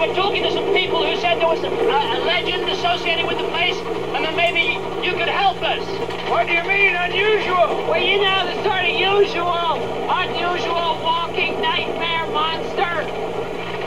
[0.00, 3.36] You were talking to some people who said there was a, a legend associated with
[3.36, 3.76] the place,
[4.16, 5.84] and that maybe you could help us.
[6.30, 7.84] What do you mean, unusual?
[7.84, 9.76] Well, you know, the sort of usual,
[10.08, 13.04] unusual walking nightmare monster.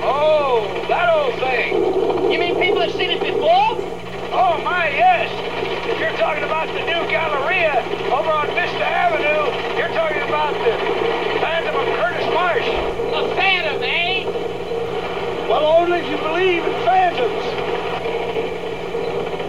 [0.06, 1.82] Oh, that old thing.
[2.30, 3.74] You mean people have seen it before?
[4.38, 5.34] Oh, my, yes.
[5.90, 7.82] If you're talking about the new Galleria
[8.14, 9.50] over on Vista Avenue,
[9.82, 10.78] you're talking about the
[11.42, 12.70] Phantom of Curtis Marsh.
[13.18, 14.13] A phantom, eh?
[15.50, 17.44] Well, only if you believe in phantoms.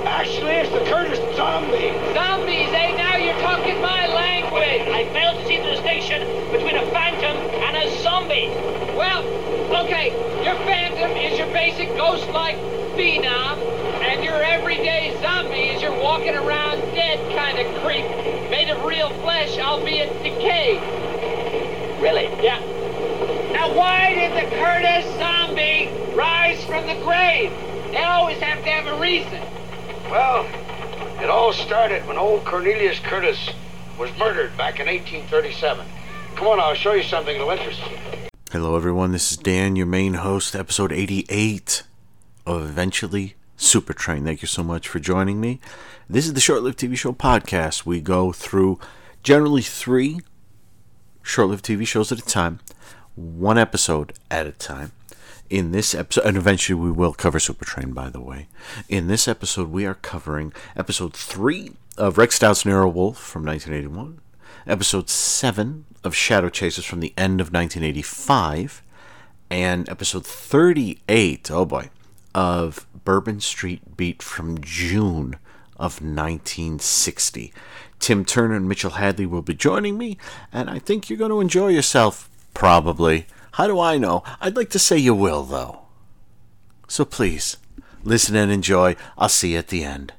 [0.04, 1.94] Actually, it's the Curtis zombie.
[2.14, 2.96] Zombies, eh?
[2.96, 4.88] Now you're talking my language.
[4.88, 8.48] I failed to see the distinction between a phantom and a zombie.
[8.96, 9.22] Well,
[9.84, 10.10] okay,
[10.44, 12.56] your phantom is your basic ghost-like
[12.96, 13.58] phenom,
[14.02, 18.04] and your everyday zombie is your walking around dead kind of creep,
[18.50, 20.80] made of real flesh, albeit decayed.
[22.02, 22.26] Really?
[22.42, 22.60] Yeah.
[23.52, 25.43] Now, why did the Curtis zombie
[26.14, 27.50] rise from the grave?
[27.90, 29.40] They always have to have a reason.
[30.10, 30.46] Well,
[31.22, 33.50] it all started when old Cornelius Curtis
[33.98, 35.86] was murdered back in 1837.
[36.36, 37.96] Come on, I'll show you something that'll interest you.
[38.50, 39.12] Hello, everyone.
[39.12, 41.82] This is Dan, your main host, episode 88
[42.46, 44.24] of Eventually Super Train.
[44.24, 45.60] Thank you so much for joining me.
[46.08, 47.86] This is the Short Lived TV Show podcast.
[47.86, 48.78] We go through
[49.22, 50.20] generally three
[51.22, 52.60] short lived TV shows at a time,
[53.16, 54.92] one episode at a time.
[55.54, 58.48] In this episode, and eventually we will cover Super Train, by the way.
[58.88, 64.20] In this episode, we are covering episode 3 of Rex Stout's Nero Wolfe from 1981,
[64.66, 68.82] episode 7 of Shadow Chasers from the end of 1985,
[69.48, 71.88] and episode 38, oh boy,
[72.34, 75.36] of Bourbon Street Beat from June
[75.76, 77.52] of 1960.
[78.00, 80.18] Tim Turner and Mitchell Hadley will be joining me,
[80.52, 83.28] and I think you're going to enjoy yourself, probably.
[83.54, 84.24] How do I know?
[84.40, 85.82] I'd like to say you will, though.
[86.88, 87.56] So please,
[88.02, 88.96] listen and enjoy.
[89.16, 90.12] I'll see you at the end.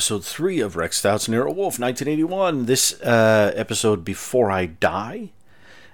[0.00, 2.64] Episode 3 of Rex Stout's Nero Wolfe, 1981.
[2.64, 5.30] This uh, episode, Before I Die,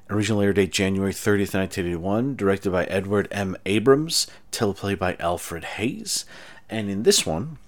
[0.09, 3.57] original air date January 30th, 1981, directed by Edward M.
[3.67, 6.25] Abroms, teleplay by Alfred Hayes.
[6.71, 7.59] And in this one,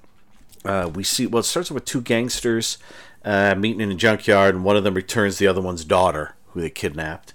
[0.65, 2.79] uh, we see, well, it starts with two gangsters
[3.25, 6.61] uh, meeting in a junkyard, and one of them returns the other one's daughter, who
[6.61, 7.35] they kidnapped.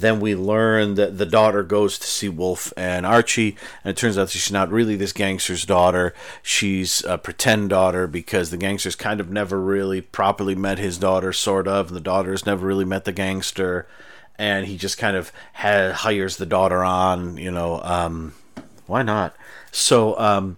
[0.00, 4.18] Then we learn that the daughter goes to see Wolfe and Archie, and it turns
[4.18, 6.12] out she's not really this gangster's daughter.
[6.42, 11.32] She's a pretend daughter because the gangster's kind of never really properly met his daughter,
[11.32, 13.86] sort of, and the daughter's never really met the gangster,
[14.36, 18.34] and he just kind of ha- hires the daughter on, you know, um,
[18.86, 19.36] why not?
[19.70, 20.56] So, um,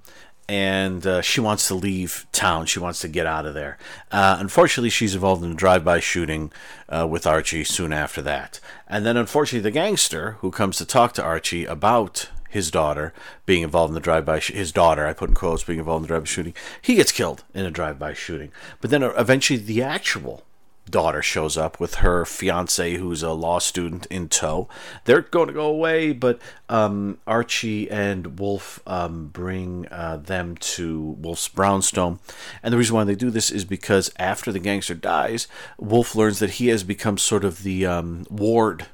[0.49, 2.67] and uh, she wants to leave town.
[2.67, 3.79] She wants to get out of there.
[4.13, 6.53] Uh, unfortunately, she's involved in a drive-by shooting
[6.89, 8.61] uh, with Archie soon after that.
[8.87, 13.13] And then, unfortunately, the gangster who comes to talk to Archie about his daughter
[13.45, 16.03] being involved in the drive-by sh- his daughter I put in quotes being involved in
[16.05, 19.83] the drive-by shooting he gets killed in a drive-by shooting but then uh, eventually the
[19.83, 20.46] actual
[20.91, 24.69] daughter shows up with her fiance who's a law student in tow.
[25.05, 31.17] They're going to go away but um, archie and wolfe um, bring uh, them to
[31.19, 32.19] wolfe's brownstone.
[32.63, 35.49] And the reason why they do this is because after the gangster dies
[35.79, 38.87] wolfe learns that he has become sort of the um, ward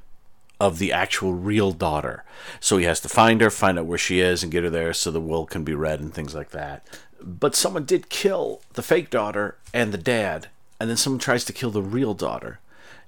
[0.63, 2.25] of the actual real daughter.
[2.61, 4.93] So he has to find her find out where she is and get her there
[4.93, 6.87] so the will can be read and things like that.
[7.21, 10.49] But someone did kill the fake daughter and the dad
[10.83, 12.59] and then someone tries to kill the real daughter.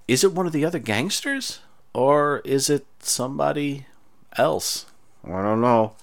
[0.07, 1.59] Is it one of the other gangsters?
[1.93, 3.87] Or is it somebody
[4.37, 4.87] else?
[5.25, 5.97] I don't know.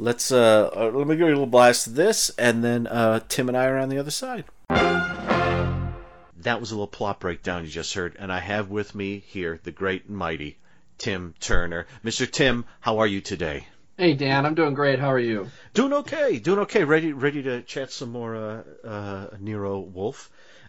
[0.00, 3.20] Let's uh, uh let me give you a little blast of this, and then uh,
[3.28, 4.46] Tim and I are on the other side.
[4.68, 9.60] That was a little plot breakdown you just heard, and I have with me here
[9.62, 10.58] the great and mighty
[10.98, 11.86] Tim Turner.
[12.04, 12.28] Mr.
[12.28, 13.68] Tim, how are you today?
[13.96, 14.98] Hey Dan, I'm doing great.
[14.98, 15.52] How are you?
[15.72, 16.82] Doing okay, doing okay.
[16.82, 20.28] Ready, ready to chat some more uh, uh, Nero Wolfe.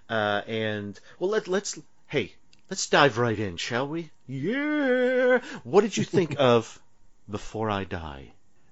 [0.09, 2.33] Uh, and well, let let's hey,
[2.69, 4.11] let's dive right in, shall we?
[4.27, 5.39] Yeah.
[5.63, 6.79] What did you think of
[7.29, 8.31] Before I Die?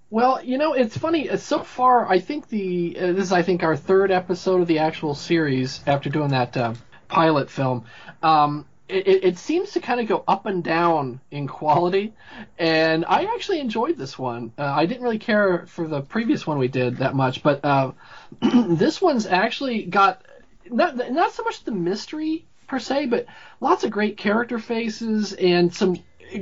[0.09, 1.29] Well, you know, it's funny.
[1.29, 4.67] uh, So far, I think the uh, this is I think our third episode of
[4.67, 6.73] the actual series after doing that uh,
[7.07, 7.85] pilot film.
[8.21, 12.13] Um, it, it seems to kind of go up and down in quality,
[12.59, 14.51] and I actually enjoyed this one.
[14.57, 17.93] Uh, I didn't really care for the previous one we did that much, but uh,
[18.41, 20.25] this one's actually got
[20.71, 23.25] not not so much the mystery per se, but
[23.59, 25.97] lots of great character faces and some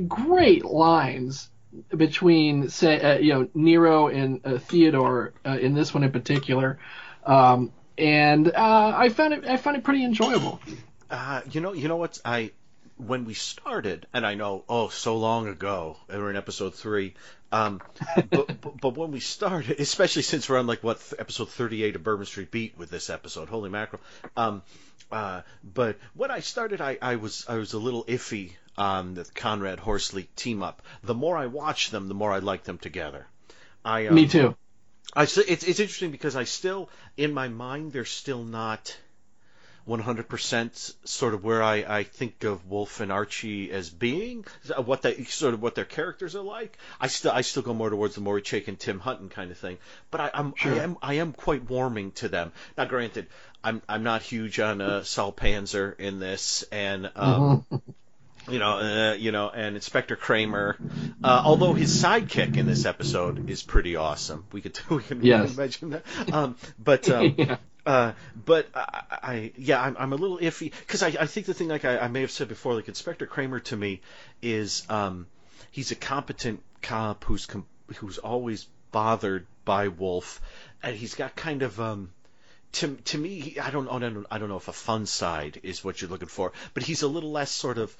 [0.06, 1.50] great lines
[1.96, 6.78] between say uh, you know Nero and uh, Theodore uh, in this one in particular,
[7.24, 10.60] um, and uh, I found it I found it pretty enjoyable.
[11.10, 12.52] Uh, you know, you know what I
[13.06, 17.14] when we started, and I know, oh, so long ago, we're in episode three.
[17.52, 17.80] Um,
[18.30, 22.04] but, but, but when we started, especially since we're on like what episode thirty-eight of
[22.04, 24.02] Bourbon Street Beat with this episode, holy mackerel!
[24.36, 24.62] Um,
[25.10, 29.24] uh, but when I started, I, I was I was a little iffy on the
[29.34, 30.82] Conrad Horsley team up.
[31.02, 33.26] The more I watch them, the more I like them together.
[33.84, 34.56] I um, me too.
[35.14, 38.96] I it's it's interesting because I still in my mind they're still not
[39.88, 44.44] 100% sort of where I, I think of Wolfe and Archie as being,
[44.84, 46.78] what they sort of what their characters are like.
[47.00, 49.78] I still I still go more towards the Maury Chaykin, Tim Hutton kind of thing.
[50.10, 50.72] But I, I'm sure.
[50.72, 52.52] I am I am quite warming to them.
[52.76, 53.26] Now, granted,
[53.62, 58.52] I'm I'm not huge on uh, Saul Panzer in this, and um, mm-hmm.
[58.52, 60.76] you know, uh, you know, and Inspector Cramer.
[61.22, 65.56] Uh, although his sidekick in this episode is pretty awesome, we could we can, yes.
[65.56, 66.04] mention that.
[66.32, 67.56] Um, but um, yeah.
[67.86, 68.12] Uh,
[68.44, 71.68] but I, I, yeah, I'm, I'm a little iffy because I, I think the thing,
[71.68, 74.00] like I, I may have said before, like Inspector Cramer to me
[74.42, 75.26] is um,
[75.70, 77.66] he's a competent cop who's com-
[77.96, 80.40] who's always bothered by Wolfe,
[80.82, 82.10] and he's got kind of um,
[82.72, 85.84] to to me, I don't, I don't I don't know if a fun side is
[85.84, 87.96] what you're looking for, but he's a little less sort of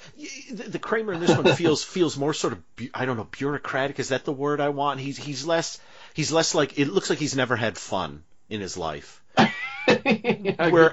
[0.51, 2.63] the, the Cramer in this one feels feels more sort of
[2.95, 3.99] I don't know bureaucratic.
[3.99, 5.01] Is that the word I want?
[5.01, 5.81] He's he's less
[6.15, 9.23] he's less like it looks like he's never had fun in his life.
[10.71, 10.91] where,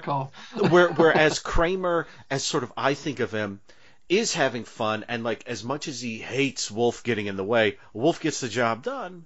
[0.69, 3.61] where, whereas Cramer, as sort of I think of him,
[4.09, 7.77] is having fun, and like as much as he hates Wolfe getting in the way,
[7.93, 9.25] Wolfe gets the job done,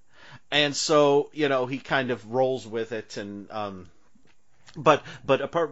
[0.49, 3.89] and so you know he kind of rolls with it, and um,
[4.75, 5.71] but but apart,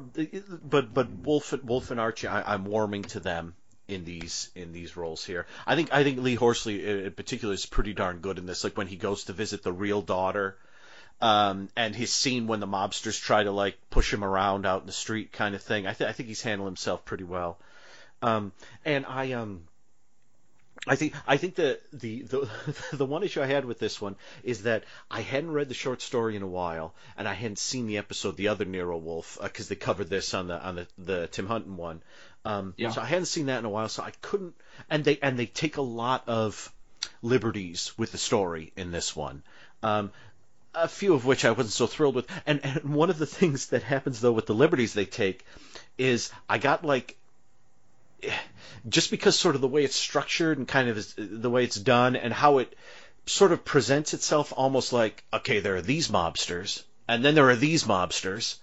[0.63, 3.55] but but Wolfe Wolfe and Archie, I, I'm warming to them
[3.87, 5.47] in these in these roles here.
[5.65, 8.63] I think I think Lee Horsley in particular is pretty darn good in this.
[8.63, 10.57] Like when he goes to visit the real daughter
[11.21, 14.87] um, and his scene when the mobsters try to like push him around out in
[14.87, 15.85] the street kind of thing.
[15.85, 17.57] I, th- I think he's handled himself pretty well.
[18.21, 18.51] Um,
[18.85, 19.63] and I um,
[20.87, 22.49] I think I think the, the the
[22.93, 26.01] the one issue I had with this one is that I hadn't read the short
[26.01, 29.67] story in a while, and I hadn't seen the episode, the other Nero Wolfe, because
[29.67, 32.01] uh, they covered this on the on the, the Tim Hutton one.
[32.45, 32.91] Um, yeah.
[32.91, 34.55] So I hadn't seen that in a while, so I couldn't.
[34.89, 36.71] And they and they take a lot of
[37.21, 39.43] liberties with the story in this one.
[39.83, 40.11] Um,
[40.73, 42.27] a few of which I wasn't so thrilled with.
[42.45, 45.45] And, and one of the things that happens though with the liberties they take
[45.97, 47.17] is I got like
[48.87, 51.79] just because sort of the way it's structured and kind of is, the way it's
[51.79, 52.75] done and how it
[53.25, 57.55] sort of presents itself almost like okay there are these mobsters and then there are
[57.55, 58.55] these mobsters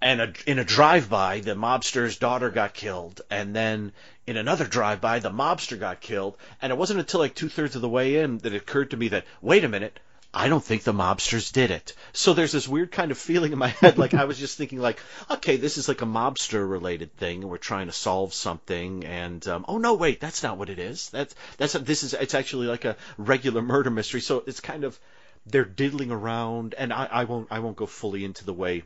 [0.00, 3.92] and a, in a drive-by the mobster's daughter got killed and then
[4.26, 7.88] in another drive-by the mobster got killed and it wasn't until like two-thirds of the
[7.88, 10.00] way in that it occurred to me that wait a minute
[10.32, 11.94] I don't think the mobsters did it.
[12.12, 14.78] So there's this weird kind of feeling in my head, like I was just thinking,
[14.78, 19.04] like, okay, this is like a mobster related thing, and we're trying to solve something,
[19.04, 21.08] and um, oh no, wait, that's not what it is.
[21.10, 24.20] That's that's this is it's actually like a regular murder mystery.
[24.20, 24.98] So it's kind of
[25.46, 28.82] they're diddling around, and I, I won't I won't go fully into the way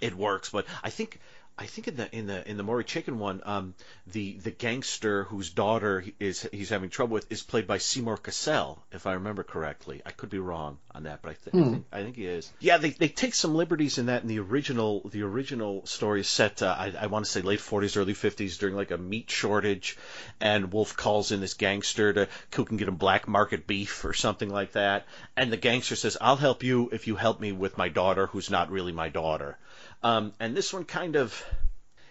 [0.00, 1.20] it works, but I think
[1.60, 3.74] I think in the in the in the Maury Chaykin one, um,
[4.06, 8.82] the the gangster whose daughter is he's having trouble with is played by Seymour Cassel,
[8.92, 10.00] if I remember correctly.
[10.06, 11.60] I could be wrong on that, but I, th- hmm.
[11.60, 12.50] I, think, I think he is.
[12.60, 14.22] Yeah, they they take some liberties in that.
[14.22, 17.60] In the original the original story is set, uh, I, I want to say late
[17.60, 19.98] 40s, early 50s during like a meat shortage,
[20.40, 24.14] and Wolfe calls in this gangster to who can get him black market beef or
[24.14, 27.76] something like that, and the gangster says, "I'll help you if you help me with
[27.76, 29.58] my daughter, who's not really my daughter."
[30.02, 31.44] Um, and this one kind of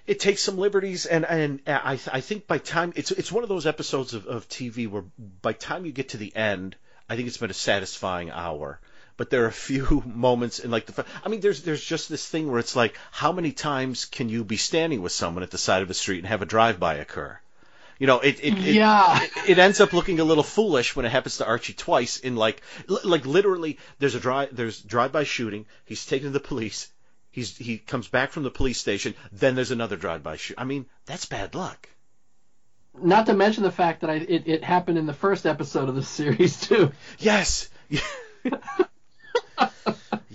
[0.09, 3.49] it takes some liberties, and and I I think by time it's it's one of
[3.49, 5.03] those episodes of, of TV where
[5.41, 6.75] by time you get to the end,
[7.07, 8.79] I think it's been a satisfying hour.
[9.17, 12.27] But there are a few moments in like the I mean there's there's just this
[12.27, 15.57] thing where it's like how many times can you be standing with someone at the
[15.57, 17.39] side of a street and have a drive by occur?
[17.99, 19.21] You know, it it, yeah.
[19.21, 22.17] it it ends up looking a little foolish when it happens to Archie twice.
[22.17, 25.65] In like like literally, there's a drive there's drive by shooting.
[25.85, 26.87] He's taken to the police.
[27.31, 29.13] He's he comes back from the police station.
[29.31, 30.55] Then there's another drive-by shoot.
[30.57, 31.87] I mean, that's bad luck.
[33.01, 35.95] Not to mention the fact that I, it, it happened in the first episode of
[35.95, 36.91] the series too.
[37.19, 37.69] Yes.
[37.89, 37.99] yeah,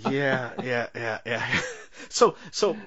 [0.05, 1.61] yeah, yeah, yeah.
[2.09, 2.77] So, so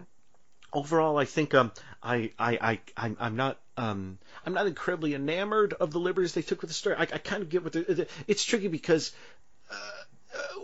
[0.72, 1.70] overall, I think um,
[2.02, 6.42] I, I, I, I'm, I'm not, um, I'm not incredibly enamored of the liberties they
[6.42, 6.96] took with the story.
[6.96, 9.12] I, I kind of get what the, it's tricky because.
[9.70, 9.97] Uh,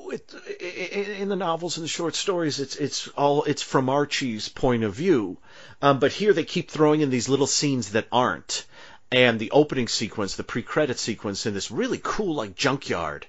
[0.04, 4.84] with, in the novels and the short stories, it's it's all it's from Archie's point
[4.84, 5.38] of view,
[5.82, 8.66] um, but here they keep throwing in these little scenes that aren't,
[9.10, 13.26] and the opening sequence, the pre-credit sequence in this really cool like junkyard,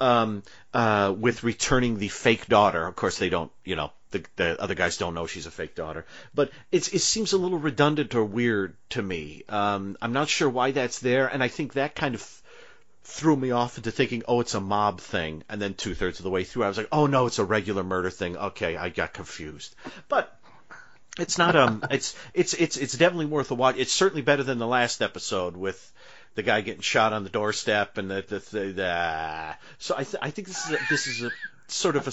[0.00, 0.42] um,
[0.74, 2.86] uh, with returning the fake daughter.
[2.86, 5.74] Of course, they don't, you know, the, the other guys don't know she's a fake
[5.74, 6.04] daughter.
[6.34, 9.44] But it seems a little redundant or weird to me.
[9.48, 12.41] Um, I'm not sure why that's there, and I think that kind of
[13.04, 15.42] threw me off into thinking, oh, it's a mob thing.
[15.48, 17.44] And then two thirds of the way through, I was like, oh no, it's a
[17.44, 18.36] regular murder thing.
[18.36, 19.74] Okay, I got confused.
[20.08, 20.38] But
[21.18, 23.76] it's not um, it's it's it's it's definitely worth a watch.
[23.78, 25.92] It's certainly better than the last episode with
[26.34, 30.22] the guy getting shot on the doorstep and the the, the, the so I th-
[30.22, 31.32] I think this is a, this is a
[31.68, 32.12] sort of a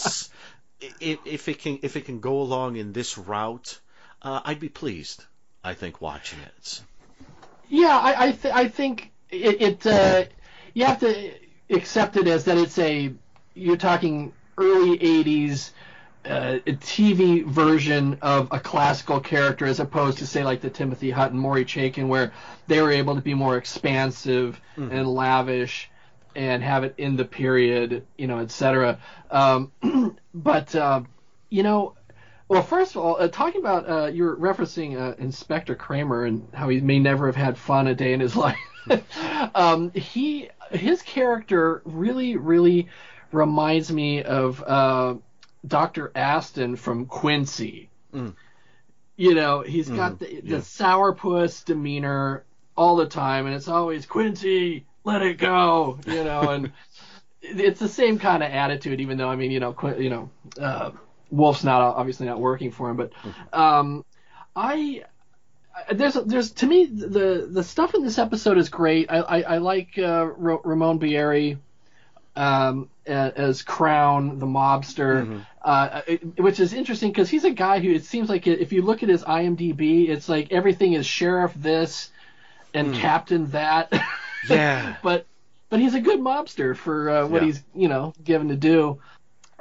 [0.99, 3.79] if it can if it can go along in this route,
[4.21, 5.23] uh, I'd be pleased.
[5.63, 6.81] I think watching it.
[7.69, 10.25] Yeah, I I, th- I think it, it uh,
[10.73, 11.31] you have to
[11.69, 13.13] accept it as that it's a
[13.53, 15.71] you're talking early '80s
[16.25, 21.09] uh, a TV version of a classical character as opposed to say like the Timothy
[21.09, 22.33] Hutton, Maury Chaykin, where
[22.67, 24.93] they were able to be more expansive mm-hmm.
[24.93, 25.89] and lavish
[26.35, 28.99] and have it in the period, you know, etc.
[29.31, 29.71] Um,
[30.33, 31.01] but uh,
[31.49, 31.95] you know,
[32.49, 36.67] well, first of all, uh, talking about uh, you're referencing uh, Inspector Cramer and how
[36.67, 38.57] he may never have had fun a day in his life.
[39.53, 42.87] um, he his character really, really
[43.31, 45.13] reminds me of uh,
[45.67, 46.11] Dr.
[46.15, 47.91] Astin from Quincy.
[48.13, 48.35] Mm.
[49.15, 50.57] You know, he's got mm, the, the yeah.
[50.57, 56.71] sourpuss demeanor all the time, and it's always Quincy, let it go, you know, and
[57.43, 59.01] it's the same kind of attitude.
[59.01, 60.91] Even though, I mean, you know, Qu- you know, uh,
[61.31, 63.11] Wolfe's not obviously not working for him, but
[63.53, 64.05] um,
[64.55, 65.03] I
[65.91, 69.11] there's there's to me the the stuff in this episode is great.
[69.11, 71.57] I I, I like uh, Ramon Bieri
[72.35, 75.39] um, as Crown, the mobster, mm-hmm.
[75.61, 78.81] uh, it, which is interesting because he's a guy who it seems like if you
[78.81, 82.09] look at his IMDb, it's like everything is sheriff this
[82.73, 82.99] and mm.
[82.99, 83.91] captain that.
[84.47, 84.95] Yeah.
[85.03, 85.25] but
[85.69, 87.47] but he's a good mobster for uh, what yeah.
[87.47, 89.01] he's you know given to do.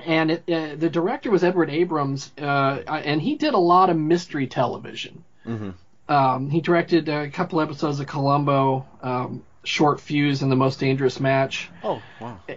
[0.05, 3.97] And it, uh, the director was Edward Abroms, uh, and he did a lot of
[3.97, 5.25] mystery television.
[5.47, 5.71] Mm-hmm.
[6.13, 11.21] Um, he directed a couple episodes of Columbo, um, short fuse and the most dangerous
[11.21, 11.71] match.
[11.83, 12.41] Oh wow.
[12.49, 12.57] Yeah.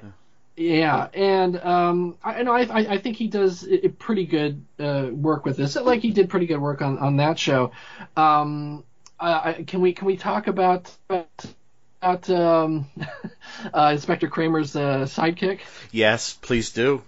[0.58, 3.68] Yeah, and um, I know I, I think he does
[3.98, 5.76] pretty good uh, work with this.
[5.76, 7.72] Like he did pretty good work on, on that show.
[8.16, 8.84] Um,
[9.20, 12.86] I, can we can we talk about about um,
[13.74, 15.60] uh, Inspector Cramer's uh, sidekick?
[15.92, 17.02] Yes, please do.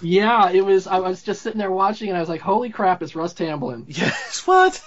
[0.00, 0.86] Yeah, it was.
[0.86, 3.02] I was just sitting there watching, and I was like, "Holy crap!
[3.02, 4.42] It's Russ Tamblyn." Yes.
[4.46, 4.82] What?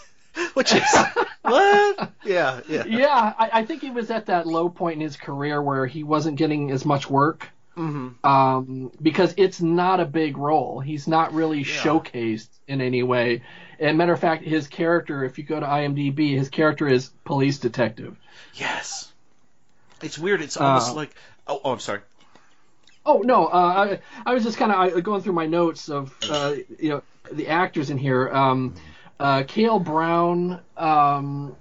[0.53, 0.83] Which is
[1.43, 2.11] what?
[2.25, 2.85] Yeah, yeah.
[2.85, 6.03] Yeah, I, I, think he was at that low point in his career where he
[6.03, 7.47] wasn't getting as much work.
[7.77, 8.25] Mm-hmm.
[8.25, 10.79] Um, because it's not a big role.
[10.79, 11.65] He's not really yeah.
[11.65, 13.43] showcased in any way.
[13.79, 17.59] And matter of fact, his character, if you go to IMDb, his character is police
[17.59, 18.17] detective.
[18.53, 19.11] Yes.
[20.01, 20.41] It's weird.
[20.41, 21.15] It's almost uh, like.
[21.47, 22.01] Oh, oh, I'm sorry.
[23.05, 26.55] Oh no, uh, I, I was just kind of going through my notes of uh,
[26.79, 28.29] you know the actors in here.
[28.29, 28.75] Um,
[29.19, 31.55] uh, Kale Browne, um,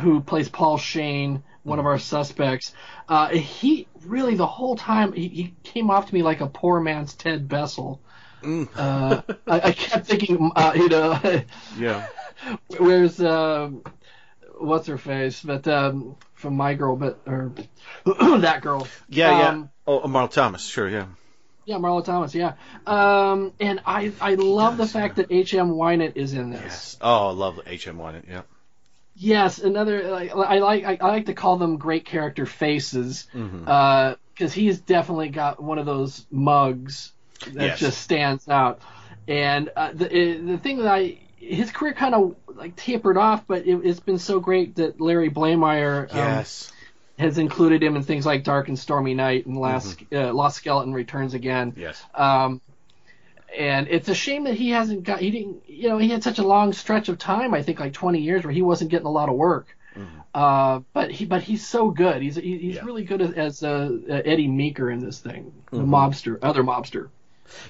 [0.00, 2.74] who plays Paul Shane, one of our suspects,
[3.08, 6.80] uh, he really the whole time he, he, came off to me like a poor
[6.80, 7.98] man's Ted Bessell.
[8.42, 8.68] Mm.
[8.76, 11.42] uh, I, I, kept thinking, uh, you know,
[11.78, 12.06] yeah,
[12.78, 13.70] where's uh,
[14.58, 17.52] what's her face, but um, from my girl, but or
[18.40, 18.86] that girl.
[19.08, 19.66] Yeah, um, yeah.
[19.86, 21.06] Oh, Marlo Thomas, sure, yeah.
[21.66, 22.34] Yeah, Marlo Thomas.
[22.34, 22.54] Yeah,
[22.86, 25.70] um, and I I love the fact that H.M.
[25.70, 26.62] Wynant is in this.
[26.62, 26.96] Yes.
[27.00, 27.96] Oh, I love H.M.
[27.96, 28.28] Wynant.
[28.28, 28.42] Yeah.
[29.16, 33.50] Yes, another like, I like I, I, like to call them great character faces because
[33.50, 33.68] mm-hmm.
[33.68, 37.12] uh, he's definitely got one of those mugs
[37.52, 37.78] that yes.
[37.78, 38.80] just stands out.
[39.26, 43.66] And uh, the the thing that I his career kind of like tapered off, but
[43.66, 46.72] it, has been so great that Larry Blamire um, yes
[47.18, 50.16] has included him in things like Dark and Stormy Night and Last mm-hmm.
[50.16, 51.74] uh, Lost Skeleton Returns Again.
[51.76, 52.02] Yes.
[52.14, 52.60] Um,
[53.56, 56.40] and it's a shame that he hasn't got he didn't you know he had such
[56.40, 59.12] a long stretch of time I think like 20 years where he wasn't getting a
[59.12, 59.76] lot of work.
[59.96, 60.20] Mm-hmm.
[60.34, 62.20] Uh, but he but he's so good.
[62.20, 62.84] He's he, he's yeah.
[62.84, 65.76] really good as, as uh, Eddie Meeker in this thing, mm-hmm.
[65.76, 67.10] the mobster, other mobster.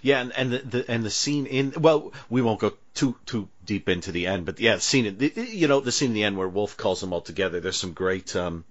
[0.02, 3.48] Yeah, and, and the, the and the scene in well, we won't go too too
[3.64, 6.14] deep into the end, but yeah, the scene in the, you know the scene in
[6.14, 7.60] the end where Wolfe calls them all together.
[7.60, 8.64] There's some great um,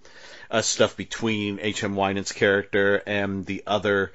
[0.50, 1.96] uh, stuff between H.M.
[1.96, 4.12] Wynant's character and the other,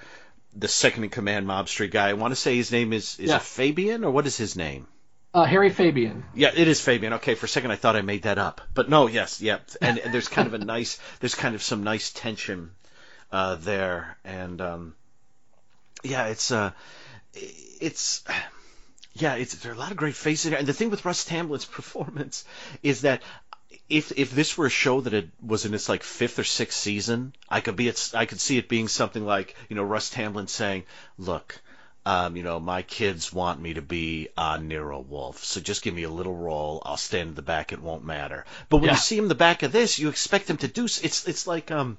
[0.55, 2.09] the second in command mob street guy.
[2.09, 3.37] I want to say his name is is yeah.
[3.37, 4.87] it Fabian or what is his name?
[5.35, 6.25] Uh, Harry Fabian.
[6.35, 7.15] Yeah, it is Fabian.
[7.15, 9.99] Okay, for a second I thought I made that up, but no, yes, yeah, and,
[9.99, 12.71] and there's kind of a nice, there's kind of some nice tension
[13.31, 14.95] uh, there, and um,
[16.03, 16.73] yeah, it's uh,
[17.35, 18.25] it's
[19.15, 21.25] yeah, it's there are a lot of great faces here, and the thing with Russ
[21.25, 22.45] Tamblyn's performance
[22.83, 23.23] is that
[23.89, 26.79] if if this were a show that it was in its like fifth or sixth
[26.79, 30.11] season, I could be it's I could see it being something like you know Russ
[30.11, 30.85] Tamblyn saying,
[31.19, 31.61] "Look,
[32.07, 35.95] um, you know my kids want me to be on Nero Wolfe, so just give
[35.95, 36.83] me a little role.
[36.85, 37.73] I'll stand in the back.
[37.73, 38.93] It won't matter." But when Yeah.
[38.93, 40.85] you see him in the back of this, you expect him to do.
[40.85, 41.99] It's it's like um.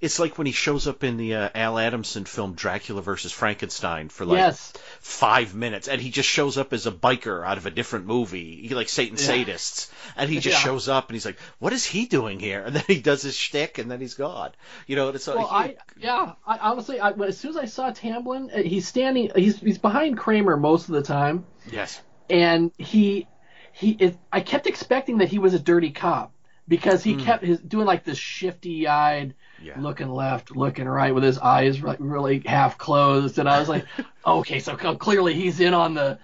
[0.00, 4.08] It's like when he shows up in the uh, Al Adamson film Dracula versus Frankenstein
[4.08, 4.72] for like yes.
[5.00, 8.66] five minutes, and he just shows up as a biker out of a different movie,
[8.66, 9.24] he like Satan Yeah.
[9.24, 10.64] sadists, and he just Yeah.
[10.64, 13.36] shows up and he's like, "What is he doing here?" And then he does his
[13.36, 14.50] shtick, and then he's gone.
[14.86, 17.90] You know, it's like, Well, I yeah, I honestly, I, as soon as I saw
[17.90, 23.26] Tamblyn, uh, he's standing, he's he's behind Cramer most of the time, yes, and he
[23.72, 26.32] he it, I kept expecting that he was a dirty cop
[26.68, 29.78] because he kept his doing like this shifty eyed Yeah.
[29.80, 33.86] looking left looking right with his eyes like really half closed and I was like
[34.26, 36.18] okay so clearly he's in on the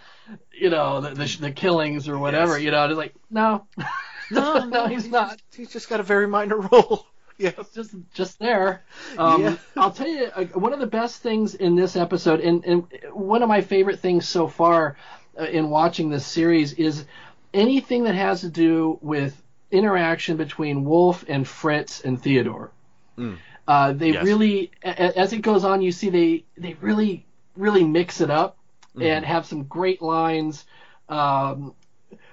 [0.53, 2.63] you know the the, the killings or whatever Yes.
[2.65, 3.67] you know and it's like no
[4.31, 7.07] no, no he's not He's just got a very minor role.
[7.39, 8.85] Yeah, just just there.
[9.19, 9.57] Um, Yeah.
[9.77, 13.43] I'll tell you uh, one of the best things in this episode, and, and one
[13.43, 14.97] of my favorite things so far
[15.41, 17.05] uh, in watching this series is
[17.53, 22.71] anything that has to do with interaction between Wolfe and Fritz and Theodore.
[23.67, 24.15] Uh, they Mm.
[24.15, 24.25] Yes.
[24.25, 27.27] really, a- as it goes on, you see they they really
[27.57, 28.57] really mix it up
[28.97, 29.03] Mm-hmm.
[29.05, 30.65] and have some great lines.
[31.09, 31.75] Um,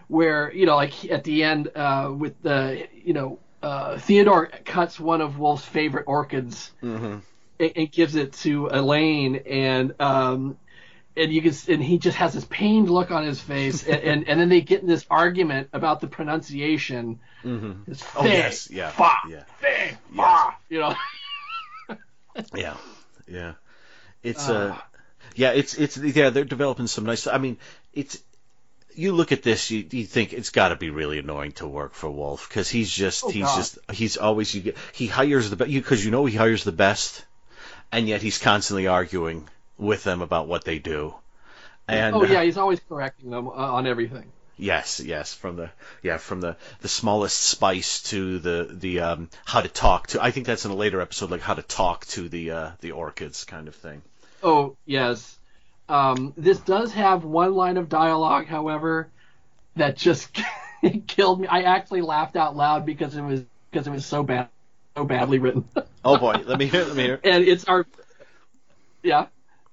[0.07, 4.99] where you know, like at the end uh, with the you know uh, Theodore cuts
[4.99, 6.71] one of Wolfe's favorite orchids
[7.59, 10.57] and, and gives it to Elaine, and um,
[11.17, 14.27] and you can and he just has this pained look on his face, and, and,
[14.29, 17.19] and then they get in this argument about the pronunciation.
[17.43, 17.91] Mm-hmm.
[17.91, 19.43] It's Oh, yes, yeah, fa, yeah.
[19.59, 20.53] fei, Yes.
[20.69, 20.95] you know.
[22.55, 22.75] yeah,
[23.27, 23.53] yeah.
[24.23, 24.77] It's uh,
[25.35, 26.29] yeah, it's it's yeah.
[26.29, 27.27] They're developing some nice.
[27.27, 27.57] I mean,
[27.93, 28.21] it's.
[28.95, 31.93] You look at this, you, you think it's got to be really annoying to work
[31.93, 33.55] for Wolfe because he's just Oh, he's God.
[33.55, 36.73] just he's always you get he hires the best because you know he hires the
[36.73, 37.23] best,
[37.93, 39.47] and yet he's constantly arguing
[39.79, 41.15] with them about what they do.
[41.87, 44.31] And oh uh, yeah, he's always correcting them uh, on everything.
[44.57, 45.71] Yes, yes, from the
[46.03, 50.21] yeah from the the smallest spice to the the um how to talk to.
[50.21, 52.91] I think that's in a later episode, like how to talk to the uh the
[52.91, 54.01] orchids kind of thing.
[54.43, 55.37] Oh yes.
[55.87, 59.09] Um, this does have one line of dialogue, however,
[59.75, 60.29] that just
[61.07, 61.47] killed me.
[61.47, 64.49] I actually laughed out loud because it was because it was so bad,
[64.95, 65.65] so badly written.
[66.05, 67.19] Oh boy, let me hear, let me hear.
[67.23, 67.87] and it's our
[69.01, 69.27] yeah.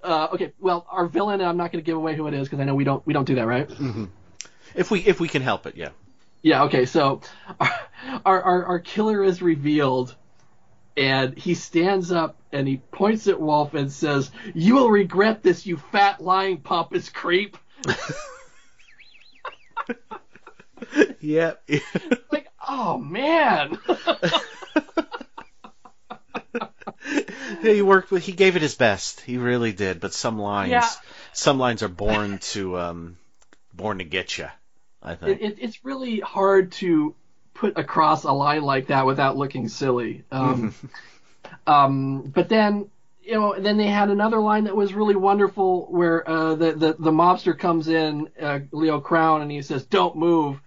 [0.06, 1.40] Uh, okay, well, our villain.
[1.40, 3.12] I'm not going to give away who it is because I know we don't we
[3.12, 3.68] don't do that, right?
[4.74, 5.90] If we if we can help it, yeah.
[6.42, 6.64] Yeah.
[6.64, 6.86] Okay.
[6.86, 7.22] So
[7.60, 10.14] our our, our killer is revealed,
[10.96, 15.66] and he stands up and he points at Wolfe and says, "You will regret this,
[15.66, 17.56] you fat lying pompous creep."
[21.20, 21.54] Yeah.
[22.30, 23.78] Like, oh man.
[27.62, 29.20] he worked with he gave it his best.
[29.20, 30.88] He really did, but some lines Yeah.
[31.32, 33.18] some lines are born to um
[33.74, 34.48] born to get you.
[35.02, 35.40] I think.
[35.40, 37.14] it, it, it's really hard to
[37.54, 40.24] put across a line like that without looking silly.
[40.30, 40.74] Um,
[41.66, 42.90] um, but then,
[43.22, 46.96] you know, then they had another line that was really wonderful where uh, the, the
[46.98, 50.60] the mobster comes in, uh, Leo Crown, and he says, "Don't move,"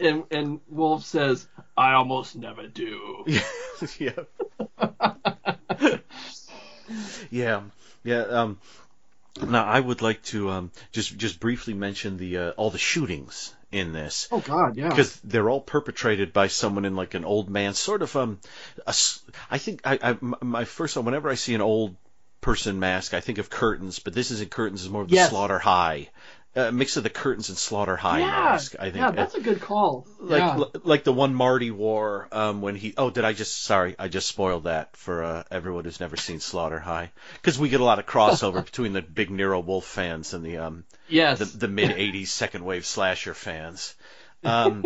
[0.00, 3.24] and and Wolfe says, "I almost never do."
[3.98, 4.10] yeah.
[7.30, 7.62] yeah.
[8.04, 8.22] Yeah.
[8.22, 8.58] Um,
[9.46, 13.54] now I would like to um, just just briefly mention the uh, all the shootings
[13.70, 14.88] in this oh God, yeah.
[14.88, 18.38] because they're all perpetrated by someone in like an old man sort of um
[18.86, 21.94] a s I think I, I m- my first whenever I see an old
[22.40, 25.28] person mask I think of curtains but this isn't curtains it's more of the Yes.
[25.28, 26.08] slaughter high
[26.58, 29.40] a mix of the curtains and slaughter high yeah, mask I think yeah, that's a
[29.40, 30.06] good call.
[30.18, 30.56] like yeah.
[30.56, 32.94] l- like the one Marty wore um, when he.
[32.96, 33.62] Oh, did I just?
[33.62, 37.68] Sorry, I just spoiled that for uh, everyone who's never seen Slaughter High, because we
[37.68, 41.38] get a lot of crossover between the big Nero Wolfe fans and the um yes.
[41.38, 43.94] the, the mid '80s second wave slasher fans.
[44.44, 44.84] Um,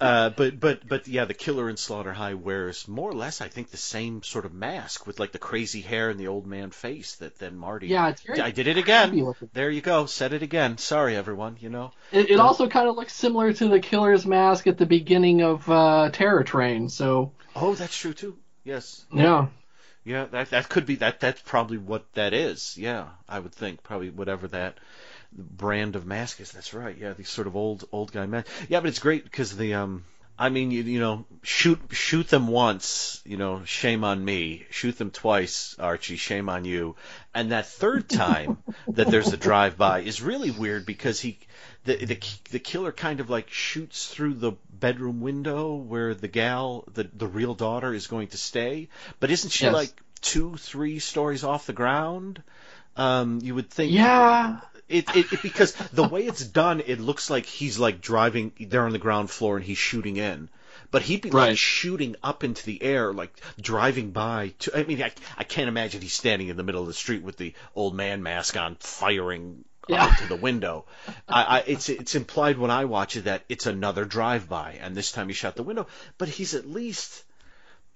[0.00, 3.48] uh, but but but yeah, the killer in Slaughter High wears more or less, I
[3.48, 6.70] think, the same sort of mask with like the crazy hair and the old man
[6.70, 7.88] face that then Marty.
[7.88, 9.34] Yeah, it's very I did it again.
[9.52, 10.06] There you go.
[10.06, 10.78] Said it again.
[10.78, 11.56] Sorry, everyone.
[11.60, 11.92] You know.
[12.12, 15.68] It, it also kind of looks similar to the killer's mask at the beginning of
[15.70, 16.88] uh, Terror Train.
[16.88, 18.36] So Oh, that's true too.
[18.64, 19.04] Yes.
[19.12, 19.46] yeah,
[20.04, 21.20] Yeah, that that could be that.
[21.20, 22.76] That's probably what that is.
[22.76, 24.78] Yeah, I would think probably whatever that
[25.32, 26.52] brand of masks.
[26.52, 26.96] That's right.
[26.96, 28.50] Yeah, these sort of old old guy masks.
[28.68, 30.04] Yeah, but it's great because the um.
[30.38, 34.64] I mean, you, you know, shoot shoot them once, you know, shame on me.
[34.70, 36.96] Shoot them twice, Archie, shame on you.
[37.34, 38.56] And that third time
[38.88, 41.38] that there's a drive by is really weird because he
[41.84, 42.18] the, the
[42.52, 47.26] the killer kind of like shoots through the bedroom window where the gal, the the
[47.26, 48.88] real daughter, is going to stay.
[49.18, 49.74] But isn't she Yes.
[49.74, 52.42] like two, three stories off the ground?
[52.96, 53.92] Um, you would think.
[53.92, 54.60] Yeah.
[54.90, 58.52] It, it, it because the way it's done, it looks like he's like driving.
[58.58, 60.48] They're on the ground floor and he's shooting in.
[60.90, 64.54] But he'd be like shooting up into the air, like driving by.
[64.60, 67.22] To, I mean, I, I can't imagine he's standing in the middle of the street
[67.22, 70.04] with the old man mask on, firing Yeah.
[70.04, 70.86] up into the window.
[71.28, 75.12] I, I, it's it's implied when I watch it that it's another drive-by, and this
[75.12, 75.86] time he shot the window.
[76.18, 77.22] But he's at least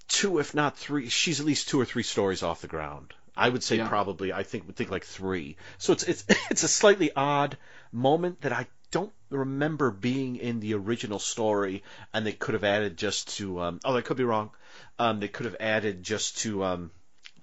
[0.07, 1.09] two, if not three.
[1.09, 3.12] She's at least two or three stories off the ground.
[3.37, 3.88] I would say Yeah.
[3.88, 4.33] probably.
[4.33, 5.57] I think would think like three.
[5.79, 7.57] So it's it's it's a slightly odd
[7.92, 12.97] moment that I don't remember being in the original story, and they could have added
[12.97, 13.61] just to.
[13.61, 14.51] Um, oh, I could be wrong.
[14.99, 16.90] Um, they could have added just to um,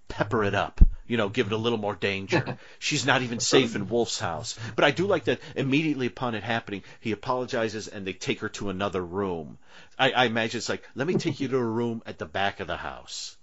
[0.08, 0.82] pepper it up.
[1.08, 2.58] You know, give it a little more danger.
[2.80, 4.58] She's not even safe in Wolfe's house.
[4.78, 8.50] But I do like that immediately upon it happening, he apologizes and they take her
[8.50, 9.58] to another room.
[10.00, 12.62] I, I imagine it's like, let me take you to a room at the back
[12.62, 13.36] of the house.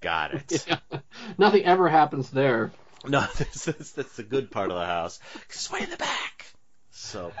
[0.00, 0.66] Got it.
[1.38, 2.72] Nothing ever happens there.
[3.06, 5.18] No, that's, that's, that's the good part of the house.
[5.48, 6.46] it's way in the back.
[6.90, 7.32] So,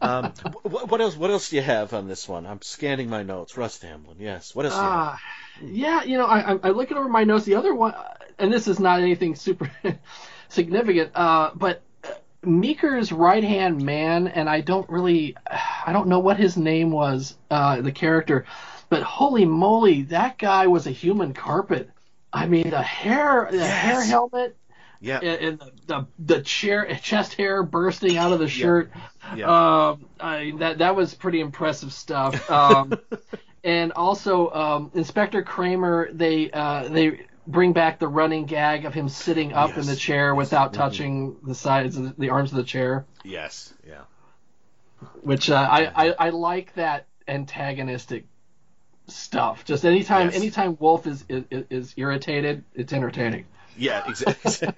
[0.00, 1.16] um, what, what else?
[1.16, 2.46] What else do you have on this one?
[2.46, 3.56] I'm scanning my notes.
[3.56, 4.16] Russ Tamblyn.
[4.20, 4.54] Yes.
[4.54, 4.74] What else?
[4.74, 4.86] do you?
[4.86, 5.20] Ah,
[5.62, 7.44] yeah, you know, I, I'm- I'm looking over my notes.
[7.44, 7.94] The other one,
[8.38, 9.70] and this is not anything super
[10.48, 12.08] significant, uh, but uh,
[12.42, 15.36] Meeker's right hand man, and I don't really,
[15.86, 18.44] I don't know what his name was, uh, the character,
[18.88, 21.90] but holy moly, that guy was a human carpet.
[22.32, 24.56] I mean, the hair, the hair helmet,
[25.00, 25.18] Yeah.
[25.20, 28.90] and, and the, the the chair chest hair bursting out of the shirt.
[29.34, 29.46] Yeah.
[29.90, 32.50] Um, I that that was pretty impressive stuff.
[32.50, 32.92] Um,
[33.64, 39.08] and also um, Inspector Cramer, they uh, they bring back the running gag of him
[39.08, 42.64] sitting up in the chair without touching the sides of the, the arms of the
[42.64, 43.72] chair, yes.
[43.86, 44.02] Yeah.
[45.22, 48.26] which uh, I, I I like that antagonistic
[49.08, 49.64] stuff.
[49.64, 50.36] Just anytime Yes.
[50.36, 53.46] anytime Wolfe is, is is irritated, it's entertaining.
[53.76, 54.70] Yeah, exactly.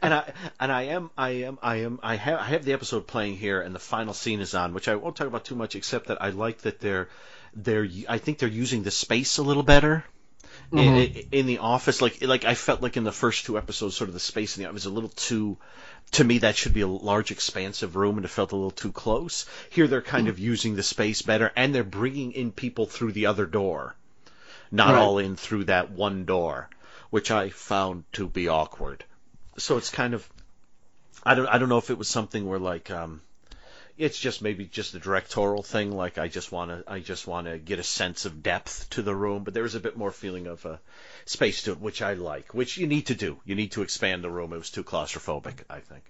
[0.00, 3.06] and I and I am I am I am I have I have the episode
[3.06, 5.76] playing here, and the final scene is on, which I won't talk about too much,
[5.76, 7.08] except that I like that they're
[7.54, 10.04] they're I think they're using the space a little better.
[10.70, 11.28] In, mm-hmm.
[11.32, 14.14] in the office, like like I felt like in the first two episodes, sort of
[14.14, 15.58] the space in the office was a little too.
[16.12, 18.92] To me, that should be a large, expansive room, and it felt a little too
[18.92, 19.46] close.
[19.70, 23.26] Here, they're kind of using the space better, and they're bringing in people through the
[23.26, 23.94] other door,
[24.70, 25.00] not Right.
[25.00, 26.68] all in through that one door,
[27.10, 29.04] which I found to be awkward.
[29.56, 30.28] So it's kind of,
[31.24, 33.22] I don't, I don't know if it was something where like, um,
[33.98, 35.92] it's just maybe just a directorial thing.
[35.92, 39.02] Like I just want to, I just want to get a sense of depth to
[39.02, 40.76] the room, but there was a bit more feeling of uh,
[41.24, 42.54] space to it, which I like.
[42.54, 43.38] Which you need to do.
[43.44, 44.52] You need to expand the room.
[44.52, 46.04] It was too claustrophobic, I think.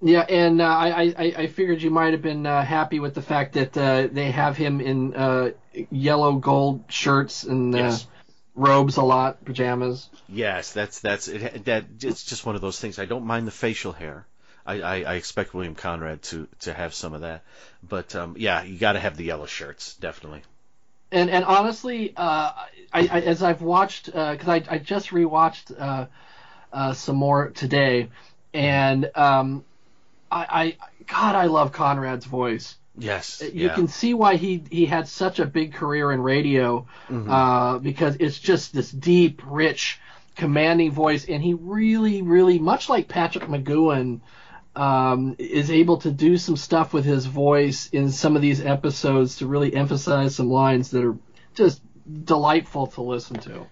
[0.00, 3.22] Yeah, and uh, I, I I figured you might have been uh, happy with the
[3.22, 5.50] fact that uh, they have him in uh,
[5.90, 8.06] yellow gold shirts and uh, Yes.
[8.54, 10.08] robes a lot, pajamas.
[10.28, 11.64] Yes, that's that's it.
[11.64, 13.00] That it's just one of those things.
[13.00, 14.24] I don't mind the facial hair.
[14.68, 17.42] I, I, I expect William Conrad to, to have some of that,
[17.82, 20.42] but um, yeah, you got to have the yellow shirts, definitely.
[21.10, 22.52] And and honestly, uh,
[22.92, 26.06] I, I as I've watched because I I just rewatched uh,
[26.70, 28.10] uh, some more today,
[28.52, 29.64] and um,
[30.30, 30.76] I, I
[31.06, 32.76] God I love Conrad's voice.
[33.00, 33.74] Yes, You yeah.
[33.74, 37.30] can see why he he had such a big career in radio Mm-hmm.
[37.30, 39.98] uh, because it's just this deep, rich,
[40.36, 44.20] commanding voice, and he really, really much like Patrick McGoohan.
[44.78, 49.38] Um, is able to do some stuff with his voice in some of these episodes
[49.38, 51.16] to really emphasize some lines that are
[51.54, 51.82] just
[52.24, 53.66] delightful to listen to.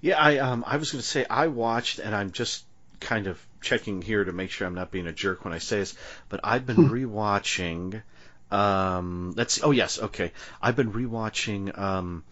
[0.00, 2.64] Yeah, I um I was going to say I watched, and I'm just
[3.00, 5.80] kind of checking here to make sure I'm not being a jerk when I say
[5.80, 5.94] this,
[6.28, 8.02] but I've been rewatching.
[8.50, 9.62] Um, let's see.
[9.62, 10.32] Oh yes, okay.
[10.62, 11.76] I've been rewatching.
[11.78, 12.24] Um,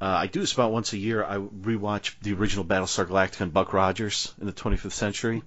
[0.00, 1.24] uh, I do this about once a year.
[1.24, 5.42] I rewatch the original Battlestar Galactica and Buck Rogers in the 25th century.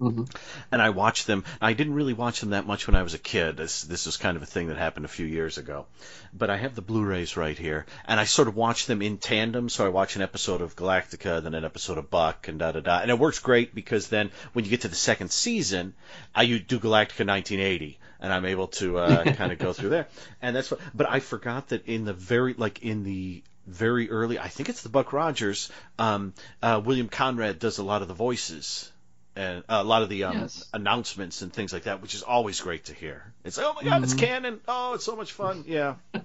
[0.00, 0.30] Mhm.
[0.70, 1.44] And I watched them.
[1.60, 3.56] I didn't really watch them that much when I was a kid.
[3.56, 5.86] This this was kind of a thing that happened a few years ago.
[6.34, 9.68] But I have the Blu-rays right here, and I sort of watch them in tandem.
[9.70, 12.80] So I watch an episode of Galactica, then an episode of Buck, and da da
[12.80, 12.98] da.
[13.00, 15.94] And it works great because then when you get to the second season,
[16.34, 20.08] I you do Galactica 1980, and I'm able to uh, kind of go through there.
[20.42, 20.80] And that's what.
[20.94, 24.82] But I forgot that in the very like in the very early, I think it's
[24.82, 25.70] the Buck Rogers.
[25.98, 28.92] Um, uh, William Conrad does a lot of the voices
[29.36, 30.68] and uh, a lot of the um, Yes.
[30.72, 33.32] announcements and things like that, which is always great to hear.
[33.44, 34.60] It's like, oh my god, it's cannon!
[34.66, 35.64] Oh, it's so much fun!
[35.66, 35.94] Yeah.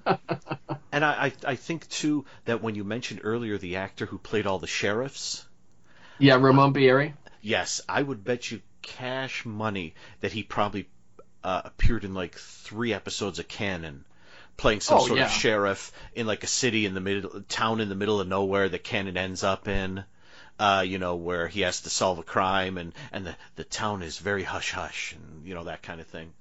[0.91, 4.47] and I, I, I think too that when you mentioned earlier the actor who played
[4.47, 5.45] all the sheriffs,
[6.19, 7.13] Yeah, Ramon Bieri.
[7.41, 10.87] yes, I would bet you cash money that he probably
[11.43, 14.05] uh, appeared in like three episodes of Cannon,
[14.57, 15.25] playing some Oh, sort yeah.
[15.25, 18.69] of sheriff in like a city in the middle, town in the middle of nowhere
[18.69, 20.03] that Cannon ends up in.
[20.61, 24.03] Uh, you know, where he has to solve a crime and, and the, the town
[24.03, 26.31] is very hush hush and, you know, that kind of thing.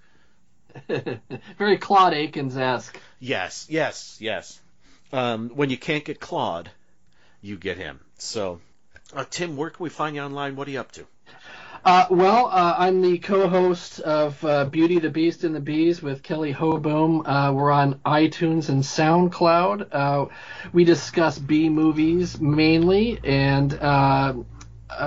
[1.59, 3.00] Very Claude Akins esque.
[3.18, 4.61] Yes, yes, yes.
[5.11, 6.70] Um, when you can't get Claude,
[7.40, 7.98] you get him.
[8.18, 8.61] So,
[9.14, 10.54] uh, Tim, where can we find you online?
[10.54, 11.06] What are you up to?
[11.83, 16.23] Uh, well, uh, I'm the co-host of uh, Beauty, the Beast, and the Bees with
[16.23, 17.23] Kelly Hoboom.
[17.27, 19.88] Uh, we're on iTunes and SoundCloud.
[19.90, 20.27] Uh,
[20.75, 24.35] we discuss B movies mainly, and uh,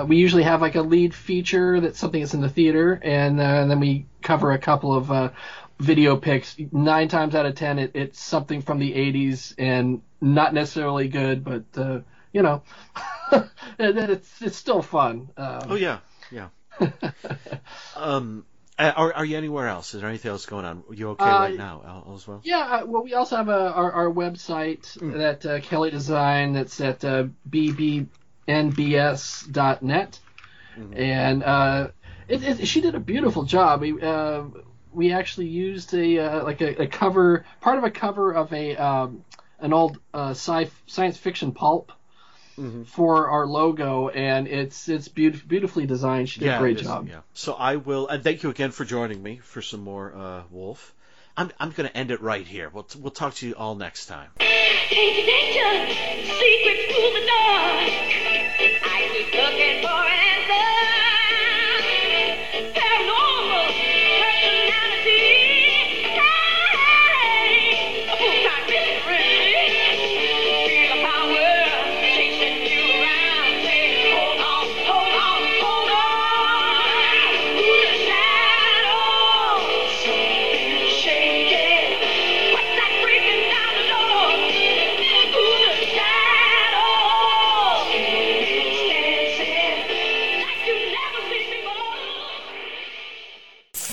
[0.06, 3.70] we usually have like a lead feature that's something that's in the theater, and, and
[3.70, 5.32] then we cover a couple of
[5.78, 6.56] video picks.
[6.72, 11.44] Nine times out of ten, it, it's something from the '80s and not necessarily good,
[11.44, 11.62] but
[12.32, 12.62] you know,
[13.78, 15.28] it's it's still fun.
[15.36, 16.00] Um, Oh yeah.
[17.96, 18.44] um,
[18.78, 19.94] are are you anywhere else?
[19.94, 20.84] Is there anything else going on?
[20.88, 22.40] Are you okay Uh, right now, as well?
[22.44, 26.80] Yeah, uh, well, we also have a, our, our website that uh, Kelly designed that's
[26.80, 28.10] at uh, bbnbs.net.
[30.96, 31.88] And uh,
[32.28, 33.80] it, it, she did a beautiful job.
[33.80, 34.44] We, uh,
[34.92, 38.76] we actually used a uh, like a, a cover, part of a cover of a
[38.76, 39.24] um,
[39.60, 41.92] an old uh, sci- science fiction pulp
[42.86, 46.28] for our logo, and it's it's beautif- beautifully designed.
[46.28, 47.08] She did a great it is, job.
[47.08, 47.20] Yeah.
[47.32, 50.94] So I will, and thank you again for joining me for some more uh, Wolfe.
[51.36, 52.70] I'm I'm going to end it right here.
[52.72, 54.30] We'll we'll talk to you all next time.
[54.38, 57.90] Danger, danger, secrets through the dark.
[58.86, 61.03] I keep looking for answers.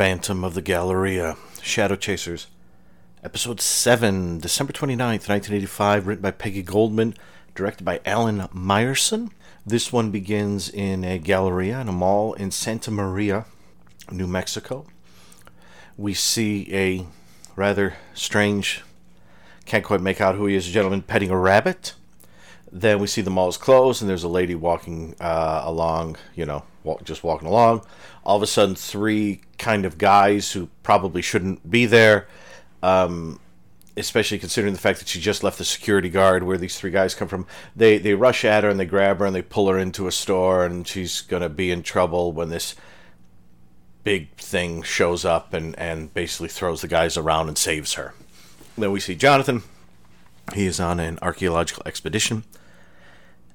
[0.02, 2.48] Phantom of the Galleria, Shadow Chasers,
[3.24, 7.14] Episode 7, December 29th, 1985, written by Peggy Goldman,
[7.54, 9.30] directed by Alan Meyerson.
[9.64, 13.46] This one begins in a galleria in a mall in Santa Maria,
[14.12, 14.88] New Mexico.
[15.98, 17.06] We see a
[17.56, 18.82] rather strange,
[19.66, 21.94] can't quite make out who he is, gentleman petting a rabbit.
[22.72, 26.46] Then we see the mall is closed, and there's a lady walking uh, along, you
[26.46, 27.86] know, walk, just walking along.
[28.24, 32.28] All of a sudden, three kind of guys who probably shouldn't be there,
[32.82, 33.42] um,
[33.98, 37.14] especially considering the fact that she just left the security guard where these three guys
[37.14, 37.46] come from.
[37.76, 40.12] They they rush at her and they grab her and they pull her into a
[40.12, 42.76] store, and she's gonna be in trouble when this
[44.06, 48.14] big thing shows up and and basically throws the guys around and saves her.
[48.78, 49.64] Then we see Jonathan.
[50.54, 52.46] He is on an archaeological expedition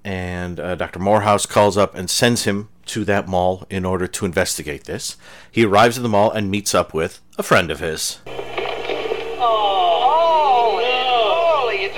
[0.06, 1.00] and uh, Dr.
[1.00, 5.16] Moorhouse calls up and sends him to that mall in order to investigate this.
[5.50, 8.20] He arrives at the mall and meets up with a friend of his.
[9.38, 10.85] Oh, holy!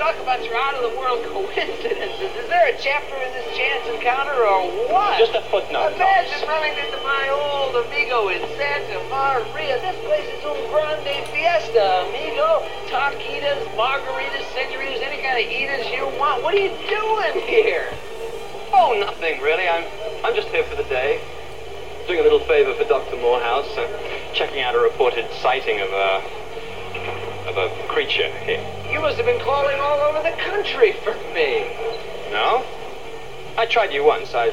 [0.08, 2.32] Talk about your out-of-the-world coincidences.
[2.32, 5.18] Is there a chapter in this chance encounter or what?
[5.18, 6.00] Just a footnote.
[6.00, 9.76] Imagine running into my old amigo in Santa Maria.
[9.84, 12.64] This place is un grande fiesta, amigo.
[12.88, 16.42] Taquitas, margaritas, senoritas, any kind of eaters you want.
[16.42, 17.92] What are you doing here?
[18.72, 19.68] Oh, nothing really.
[19.68, 19.84] I'm
[20.24, 21.20] I'm just here for the day.
[22.06, 23.16] Doing a little favor for Dr.
[23.18, 23.84] Moorhouse, uh,
[24.32, 26.24] checking out a reported sighting of a
[27.48, 28.62] of a creature here.
[28.92, 31.64] You must have been calling all over the country for me.
[32.30, 32.64] No?
[33.56, 34.34] I tried you once.
[34.34, 34.52] I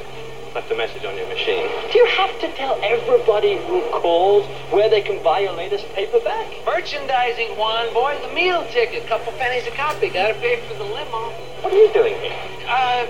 [0.55, 1.67] left a message on your machine.
[1.91, 6.47] Do you have to tell everybody who calls where they can buy your latest paperback?
[6.65, 10.10] Merchandising, Juan, boy, the meal ticket, couple pennies a copy.
[10.10, 11.31] Gotta pay for the limo.
[11.62, 12.34] What are you doing here?
[12.65, 13.05] Uh,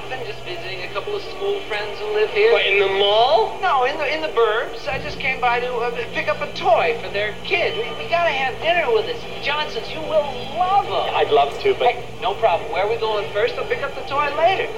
[0.00, 0.26] nothing.
[0.26, 2.52] Just visiting a couple of school friends who live here.
[2.52, 3.58] What, in the mall?
[3.60, 4.86] No, in the in the burbs.
[4.88, 7.74] I just came by to uh, pick up a toy for their kid.
[7.76, 9.44] We, we gotta have dinner with us.
[9.44, 10.28] Johnson's, you will
[10.58, 11.14] love them.
[11.14, 12.70] I'd love to, but Hey, no problem.
[12.72, 13.54] Where are we going first?
[13.56, 14.68] I'll pick up the toy later.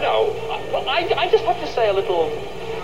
[0.00, 0.32] no.
[0.50, 2.30] I, well, I, I just have to say a little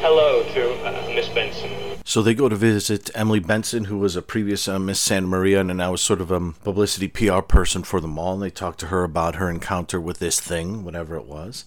[0.00, 1.91] hello to uh, Miss Benson.
[2.12, 5.60] So they go to visit Emily Benson, who was a previous uh, Miss Santa Maria
[5.60, 8.34] and now is sort of a publicity PR person for the mall.
[8.34, 11.64] And they talk to her about her encounter with this thing, whatever it was.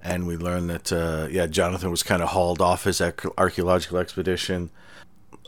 [0.00, 4.70] And we learn that, uh, yeah, Jonathan was kind of hauled off his archaeological expedition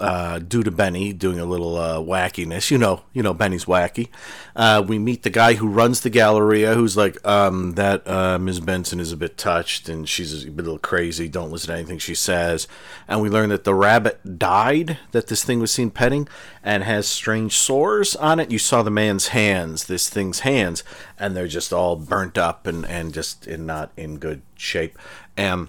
[0.01, 2.71] uh, due to Benny doing a little uh, wackiness.
[2.71, 4.09] You know, you know Benny's wacky.
[4.57, 8.61] Uh, we meet the guy who runs the Galleria, who's like, um, that uh, Ms.
[8.61, 11.29] Benson is a bit touched and she's a little crazy.
[11.29, 12.67] Don't listen to anything she says.
[13.07, 16.29] And we learn that the rabbit died that this thing was seen petting
[16.63, 18.51] and has strange sores on it.
[18.51, 20.83] You saw the man's hands, this thing's hands,
[21.19, 24.99] and they're just all burnt up and and just in not in good shape.
[25.37, 25.69] And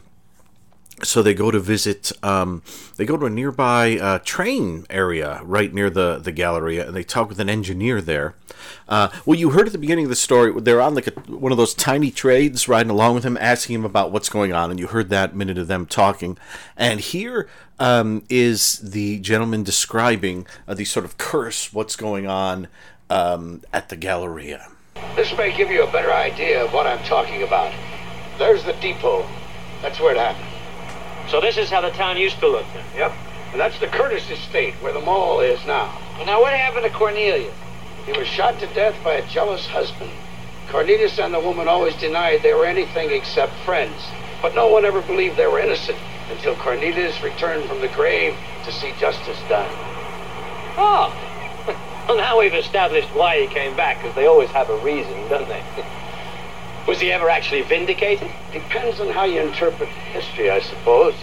[1.04, 2.62] so they go to visit um,
[2.98, 7.04] they go to a nearby uh, train area right near the, the galleria and they
[7.04, 8.36] talk with an engineer there
[8.88, 11.52] uh, well you heard at the beginning of the story they're on like a, one
[11.52, 14.80] of those tiny trades riding along with him asking him about what's going on and
[14.80, 16.38] you heard that minute of them talking
[16.78, 17.48] and here
[17.80, 22.68] um, is the gentleman describing uh, the sort of curse what's going on
[23.10, 24.68] um, at the galleria
[25.16, 27.74] This may give you a better idea of what I'm talking about.
[28.38, 29.28] There's the depot.
[29.82, 30.53] That's where it happened.
[31.29, 32.86] So this is how the town used to look then.
[32.95, 33.13] Yep.
[33.51, 35.99] And that's the Curtis estate where the mall is now.
[36.17, 37.53] Well, now, what happened to Cornelius?
[38.05, 40.12] He was shot to death by a jealous husband.
[40.69, 44.01] Cornelius and the woman always denied they were anything except friends.
[44.41, 45.97] But no one ever believed they were innocent
[46.29, 49.69] until Cornelius returned from the grave to see justice done.
[50.77, 51.29] Oh.
[52.05, 55.47] Well, now we've established why he came back, because they always have a reason, don't
[55.47, 55.63] they?
[56.88, 58.30] Was he ever actually vindicated?
[58.52, 61.15] Depends on how you interpret history, I suppose.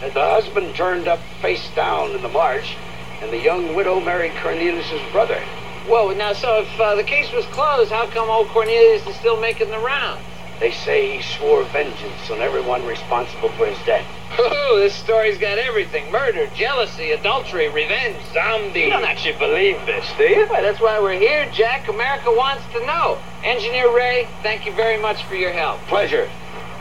[0.00, 2.76] The husband turned up face down in the march,
[3.20, 5.40] and the young widow married Cornelius's brother.
[5.88, 9.40] Whoa, now, so if uh, the case was closed, how come old Cornelius is still
[9.40, 10.22] making the rounds?
[10.60, 14.04] They say he swore vengeance on everyone responsible for his death.
[14.38, 16.10] Oh, this story's got everything.
[16.10, 18.80] Murder, jealousy, adultery, revenge, zombie.
[18.80, 20.46] You don't actually believe this, do you?
[20.46, 21.88] Why, that's why we're here, Jack.
[21.88, 23.18] America wants to know.
[23.44, 25.80] Engineer Ray, thank you very much for your help.
[25.82, 26.28] Pleasure.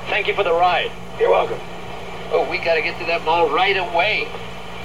[0.09, 0.91] Thank you for the ride.
[1.19, 1.59] You're welcome.
[2.31, 4.27] Oh, we gotta get to that mall right away.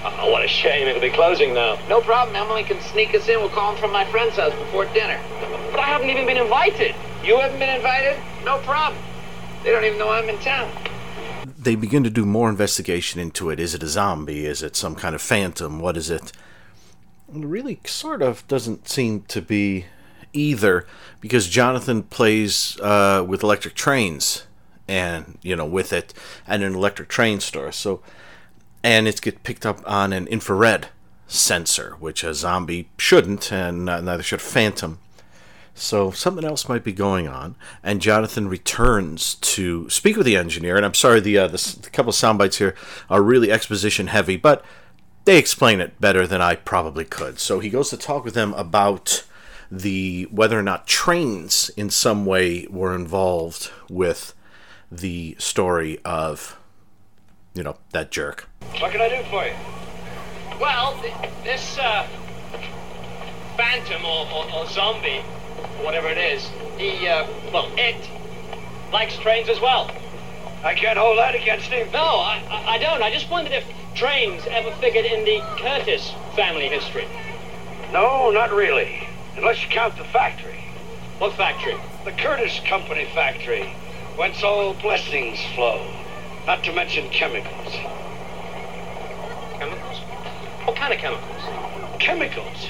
[0.05, 0.87] Oh, what a shame.
[0.87, 1.79] It'll be closing now.
[1.89, 2.37] No problem.
[2.37, 3.39] Emily can sneak us in.
[3.41, 5.19] We'll call him from my friend's house before dinner.
[5.71, 6.95] But I haven't even been invited.
[7.25, 8.19] You haven't been invited?
[8.45, 9.01] No problem.
[9.63, 10.71] They don't even know I'm in town.
[11.57, 13.61] they begin to do more investigation into it.
[13.61, 14.45] Is it a zombie?
[14.47, 15.79] Is it some kind of phantom?
[15.79, 16.33] What is it?
[17.33, 19.87] It really sort of doesn't seem to be
[20.33, 20.87] either
[21.21, 24.47] because Jonathan plays uh, with electric trains
[24.89, 26.13] and, you know, with it
[26.49, 27.71] at an electric train store.
[27.71, 28.03] So,
[28.83, 30.89] and it's get picked up on an infrared
[31.29, 34.99] sensor, which a zombie shouldn't, and neither should a phantom.
[35.75, 40.77] So something else might be going on, and Jonathan returns to speak with the engineer.
[40.77, 42.75] And I'm sorry, the uh, the, the couple of sound bites here
[43.09, 44.65] are really exposition heavy, but
[45.25, 47.39] they explain it better than I probably could.
[47.39, 49.25] So he goes to talk with them about
[49.71, 54.35] the whether or not trains in some way were involved with
[54.91, 56.59] the story of,
[57.55, 58.47] you know, that jerk.
[58.79, 59.55] What can I do for you?
[60.61, 62.07] Well, th- this uh,
[63.57, 65.23] phantom or, or, or zombie,
[65.83, 68.09] whatever it is, he, uh, well, it
[68.93, 69.91] likes trains as well.
[70.65, 71.91] I can't hold that against him.
[71.93, 73.03] No, I, I, I don't.
[73.03, 77.07] I just wondered if trains ever figured in the Curtis family history.
[77.93, 79.07] No, not really.
[79.37, 80.65] Unless you count the factory.
[81.19, 81.77] What factory?
[82.05, 83.65] The Curtis Company factory,
[84.17, 85.85] whence all blessings flow.
[86.47, 87.73] Not to mention chemicals.
[89.59, 89.99] Chemicals?
[90.65, 91.43] What kind of chemicals?
[92.01, 92.69] Chemicals.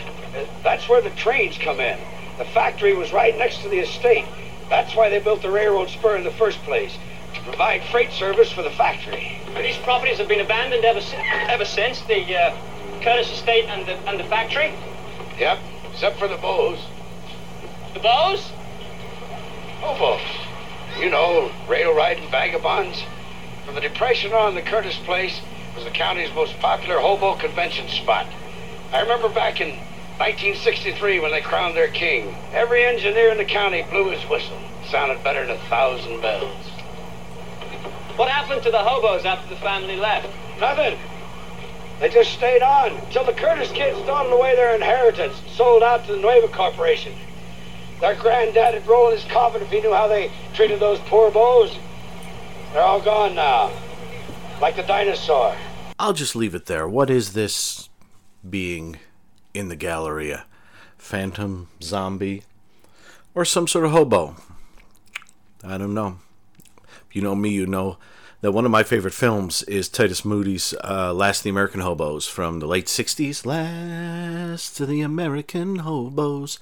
[0.63, 1.99] That's where the trains come in.
[2.39, 4.25] The factory was right next to the estate.
[4.69, 6.97] That's why they built the railroad spur in the first place.
[7.35, 9.39] To provide freight service for the factory.
[9.55, 12.57] And these properties have been abandoned ever, si- ever since the uh,
[13.03, 14.73] Curtis estate and the, and the factory?
[15.39, 15.59] Yep,
[15.91, 16.79] except for the Bows.
[17.95, 18.51] The Bows?
[19.81, 20.21] Hobos.
[20.99, 23.03] You know, rail riding vagabonds.
[23.65, 25.41] From the Depression on, the Curtis Place
[25.75, 28.27] was the county's most popular hobo convention spot.
[28.93, 29.79] I remember back in
[30.23, 32.33] 1963 when they crowned their king.
[32.53, 34.57] Every engineer in the county blew his whistle.
[34.89, 36.65] Sounded better than a thousand bells.
[38.15, 40.29] What happened to the hobos after the family left?
[40.61, 40.97] Nothing.
[41.99, 46.07] They just stayed on until the Curtis kids dawdled away their inheritance and sold out
[46.07, 47.15] to the Nueva Corporation.
[48.01, 51.33] Their granddad would roll in his coffin if he knew how they treated those poor
[51.33, 51.77] bows.
[52.73, 53.73] They're all gone now.
[54.61, 55.57] Like the dinosaur.
[55.99, 56.87] I'll just leave it there.
[56.87, 57.89] What is this
[58.49, 59.01] being
[59.55, 60.47] in the Galleria?
[60.99, 62.45] Phantom, zombie,
[63.35, 64.37] or some sort of hobo?
[65.65, 66.19] I don't know.
[67.09, 67.99] If you know me, you know
[68.41, 72.27] that one of my favorite films is Titus Moody's uh, Last of the American Hobos
[72.27, 73.47] from the late 60s.
[73.47, 76.59] Last of the American Hobos,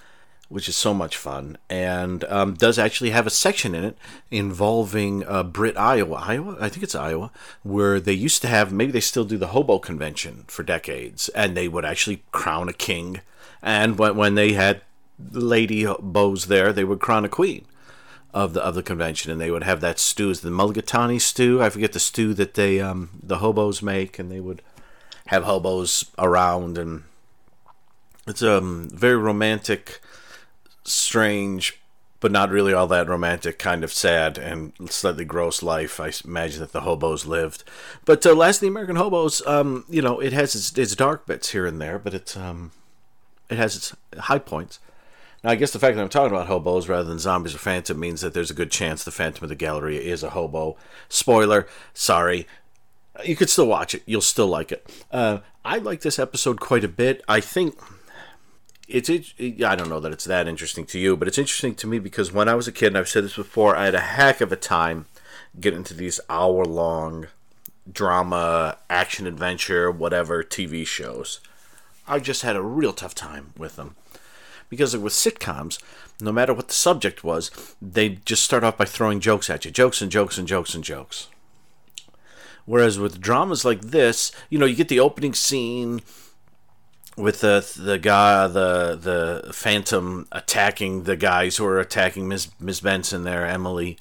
[0.51, 3.97] which is so much fun and um, does actually have a section in it
[4.31, 6.17] involving uh, Britt, Iowa.
[6.17, 6.57] Iowa?
[6.61, 7.31] I think it's Iowa,
[7.63, 11.57] where they used to have, maybe they still do the hobo convention for decades, and
[11.57, 13.21] they would actually crown a king.
[13.63, 14.83] And when, when they had
[15.31, 17.65] lady bows there, they would crown a queen
[18.33, 21.63] of the of the convention, and they would have that stew, is the mulligatawny stew.
[21.63, 24.63] I forget the stew that they um, the hobos make, and they would
[25.27, 27.05] have hobos around, and
[28.27, 30.01] it's a um, very romantic,
[30.85, 31.81] strange,
[32.21, 35.99] but not really all that romantic, kind of sad and slightly gross life.
[35.99, 37.65] I imagine that the hobos lived,
[38.05, 41.27] but uh, Last of the American Hobos, um, you know, it has its, its dark
[41.27, 42.73] bits here and there, but it's um,
[43.49, 44.79] it has its high points.
[45.43, 47.99] Now, I guess the fact that I'm talking about hobos rather than zombies or phantom
[47.99, 50.77] means that there's a good chance the Phantom of the Galleria is a hobo.
[51.09, 52.47] Spoiler, sorry.
[53.25, 54.03] You could still watch it.
[54.05, 54.87] You'll still like it.
[55.11, 57.23] Uh, I like this episode quite a bit.
[57.27, 57.79] I think
[58.91, 61.87] it's it, I don't know that it's that interesting to you, but it's interesting to
[61.87, 64.01] me because when I was a kid, and I've said this before, I had a
[64.01, 65.07] heck of a time
[65.59, 67.27] getting into these hour long
[67.91, 71.41] drama, action adventure, whatever TV shows.
[72.07, 73.97] I just had a real tough time with them
[74.69, 75.79] because with sitcoms,
[76.21, 79.71] no matter what the subject was, they just start off by throwing jokes at you,
[79.71, 81.29] jokes and jokes and jokes and jokes.
[82.67, 86.03] Whereas with dramas like this, you know, you get the opening scene
[87.21, 92.81] with the the guy, the the Phantom attacking the guys who are attacking Miss Miss
[92.81, 93.99] Benson there, Emily,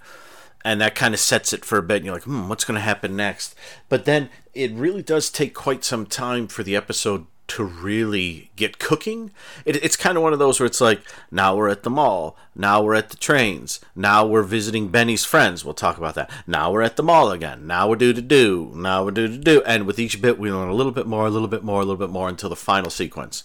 [0.63, 1.97] and that kind of sets it for a bit.
[1.97, 3.55] And you're like, hmm, what's going to happen next?
[3.89, 8.79] But then it really does take quite some time for the episode to really get
[8.79, 9.31] cooking.
[9.65, 12.37] It, it's kind of one of those where it's like, now we're at the mall,
[12.55, 15.65] now we're at the trains, now we're visiting Benny's friends.
[15.65, 16.29] We'll talk about that.
[16.47, 17.67] Now we're at the mall again.
[17.67, 18.71] Now we're do to do.
[18.75, 19.61] Now we're do to do.
[19.63, 21.85] And with each bit, we learn a little bit more, a little bit more, a
[21.85, 23.43] little bit more until the final sequence.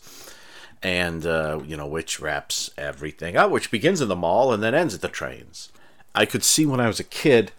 [0.82, 4.74] And, uh, you know, which wraps everything up, which begins in the mall and then
[4.74, 5.70] ends at the trains.
[6.14, 7.52] I could see when I was a kid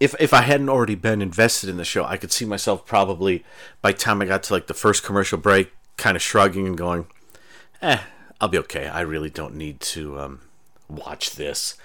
[0.00, 3.44] if if I hadn't already been invested in the show, I could see myself probably
[3.80, 6.76] by the time I got to like the first commercial break, kind of shrugging and
[6.76, 7.06] going,
[7.80, 8.00] "Eh,
[8.40, 8.88] I'll be okay.
[8.88, 10.40] I really don't need to um,
[10.88, 11.76] watch this."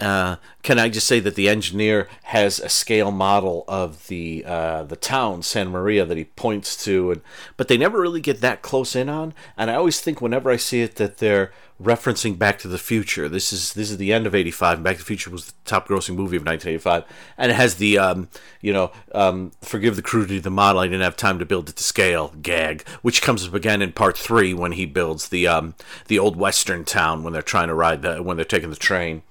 [0.00, 4.84] Uh, can I just say that the engineer has a scale model of the uh,
[4.84, 7.20] the town Santa Maria that he points to, and
[7.58, 9.34] but they never really get that close in on.
[9.58, 11.52] And I always think whenever I see it that they're
[11.82, 13.28] referencing Back to the Future.
[13.28, 14.82] This is this is the end of '85.
[14.82, 17.04] Back to the Future was the top grossing movie of 1985,
[17.38, 18.28] and it has the um,
[18.60, 20.80] you know um, forgive the crudity of the model.
[20.80, 23.92] I didn't have time to build it to scale gag, which comes up again in
[23.92, 25.74] part three when he builds the um,
[26.08, 29.22] the old western town when they're trying to ride the when they're taking the train.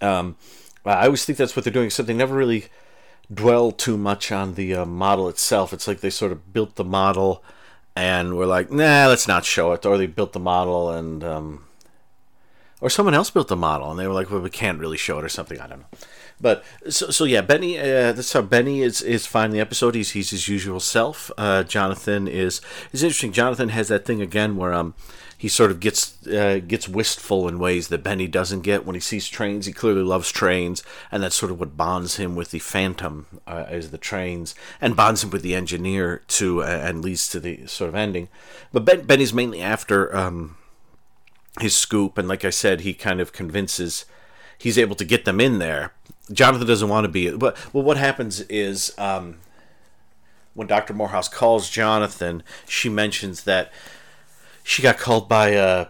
[0.00, 0.36] Um,
[0.84, 1.86] I always think that's what they're doing.
[1.86, 2.66] Except they never really
[3.32, 5.72] dwell too much on the uh, model itself.
[5.72, 7.42] It's like they sort of built the model
[7.96, 9.86] and we're like, nah, let's not show it.
[9.86, 11.66] Or they built the model and, um,
[12.80, 15.18] or someone else built the model and they were like, well, we can't really show
[15.18, 15.60] it or something.
[15.60, 15.98] I don't know.
[16.40, 17.78] But so, so yeah, Benny.
[17.78, 19.94] Uh, that's how Benny is is fine in the episode.
[19.94, 21.30] He's he's his usual self.
[21.38, 22.60] Uh, Jonathan is
[22.92, 23.32] is interesting.
[23.32, 24.94] Jonathan has that thing again where um
[25.36, 29.00] he sort of gets uh, gets wistful in ways that Benny doesn't get when he
[29.00, 29.66] sees trains.
[29.66, 33.64] He clearly loves trains, and that's sort of what bonds him with the Phantom uh,
[33.68, 37.66] as the trains, and bonds him with the engineer too, uh, and leads to the
[37.66, 38.28] sort of ending.
[38.72, 40.56] But ben, Benny's mainly after um,
[41.60, 44.04] his scoop, and like I said, he kind of convinces.
[44.56, 45.92] He's able to get them in there.
[46.32, 47.30] Jonathan doesn't want to be.
[47.36, 49.40] But well, what happens is um,
[50.54, 53.72] when Doctor Moorhouse calls Jonathan, she mentions that
[54.66, 55.88] she got called by a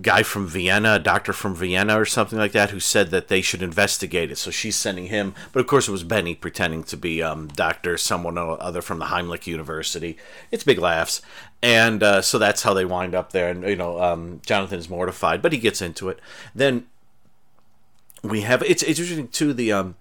[0.00, 3.40] guy from Vienna, a doctor from Vienna or something like that, who said that they
[3.40, 4.38] should investigate it.
[4.38, 7.98] So she's sending him, but of course it was Benny pretending to be um, doctor,
[7.98, 10.16] someone or other from the Heimlich University.
[10.52, 11.20] It's big laughs,
[11.60, 13.50] and uh, so that's how they wind up there.
[13.50, 16.20] And you know, um, Jonathan's mortified, but he gets into it.
[16.54, 16.86] Then
[18.22, 19.52] we have it's, it's interesting too.
[19.52, 19.96] The um,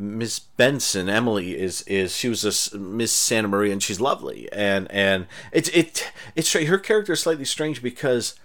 [0.00, 4.48] Miss Benson, Emily is is she was a Miss Santa Maria and she's lovely.
[4.52, 8.38] And and it's it it's her character is slightly strange because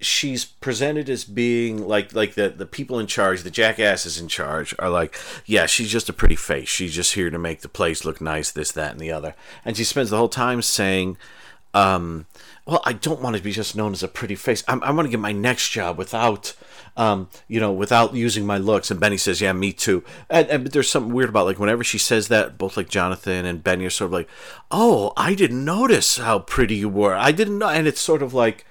[0.00, 4.74] she's presented as being like like the the people in charge the jackasses in charge
[4.78, 6.68] are like yeah she's just a pretty face.
[6.68, 9.34] She's just here to make the place look nice this that and the other.
[9.64, 11.16] And she spends the whole time saying
[11.74, 12.26] um
[12.64, 14.62] well i don't want to be just known as a pretty face.
[14.68, 16.54] I'm, I want to get my next job without
[16.96, 18.90] um, you know, without using my looks.
[18.90, 21.84] And Benny says, "Yeah, me too." And, and but there's something weird about like whenever
[21.84, 24.28] she says that, both like Jonathan and Benny are sort of like,
[24.70, 27.14] "Oh, I didn't notice how pretty you were.
[27.14, 28.64] I didn't know." And it's sort of like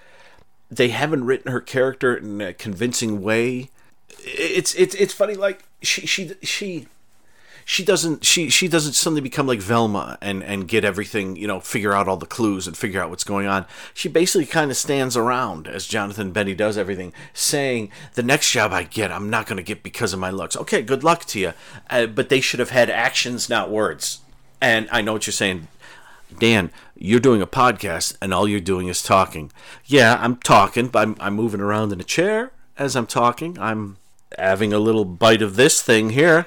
[0.71, 3.69] they haven't written her character in a convincing way.
[4.19, 5.35] It's it's it's funny.
[5.35, 6.87] Like she she she
[7.67, 11.59] she doesn't she she doesn't suddenly become like Velma and and get everything you know
[11.59, 13.65] figure out all the clues and figure out what's going on.
[13.93, 18.71] She basically kind of stands around as Jonathan Benny does everything, saying the next job
[18.71, 20.55] I get I'm not going to get because of my looks.
[20.55, 21.53] Okay, good luck to you,
[21.89, 24.19] uh, but they should have had actions, not words.
[24.61, 25.67] And I know what you're saying.
[26.39, 29.51] Dan, you're doing a podcast and all you're doing is talking.
[29.85, 33.57] Yeah, I'm talking, but I'm, I'm moving around in a chair as I'm talking.
[33.59, 33.97] I'm
[34.37, 36.45] having a little bite of this thing here.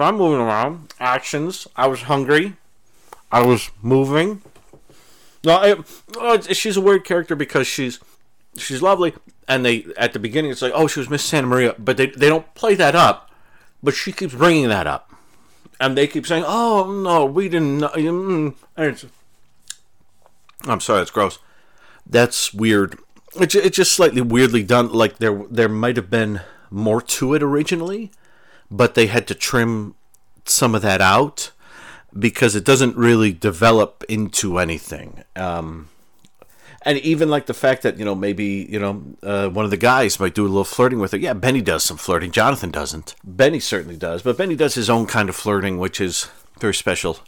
[0.00, 0.94] So I'm moving around.
[0.98, 1.66] Actions.
[1.76, 2.56] I was hungry.
[3.30, 4.40] I was moving.
[5.44, 5.84] No,
[6.16, 8.00] oh, she's a weird character because she's
[8.56, 9.12] she's lovely,
[9.46, 12.06] and they at the beginning it's like, oh, she was Miss Santa Maria, but they
[12.06, 13.30] they don't play that up,
[13.82, 15.12] but she keeps bringing that up,
[15.78, 17.80] and they keep saying, oh no, we didn't.
[17.82, 19.04] Mm, it's,
[20.64, 21.40] I'm sorry, that's gross.
[22.06, 22.98] That's weird.
[23.34, 24.90] It's it's just slightly weirdly done.
[24.92, 26.40] Like there there might have been
[26.70, 28.12] more to it originally,
[28.70, 29.94] but they had to trim
[30.44, 31.50] some of that out
[32.18, 35.22] because it doesn't really develop into anything.
[35.36, 35.88] Um,
[36.82, 39.76] and even like the fact that you know maybe you know uh, one of the
[39.76, 41.18] guys might do a little flirting with her.
[41.18, 42.30] Yeah, Benny does some flirting.
[42.30, 43.14] Jonathan doesn't.
[43.22, 47.18] Benny certainly does, but Benny does his own kind of flirting, which is very special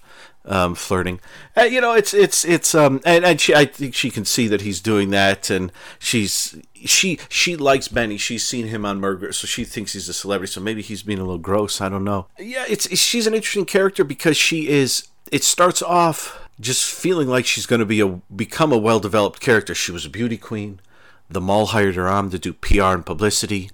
[0.44, 1.20] um, flirting.
[1.56, 4.48] Uh, you know, it's it's it's um, and and she, I think she can see
[4.48, 8.16] that he's doing that, and she's she she likes Benny.
[8.16, 10.52] She's seen him on Murder, so she thinks he's a celebrity.
[10.52, 11.80] So maybe he's being a little gross.
[11.80, 12.26] I don't know.
[12.38, 15.08] Yeah, it's, it's she's an interesting character because she is.
[15.30, 19.40] It starts off just feeling like she's going to be a become a well developed
[19.40, 19.74] character.
[19.74, 20.80] She was a beauty queen.
[21.28, 23.70] The mall hired her on to do PR and publicity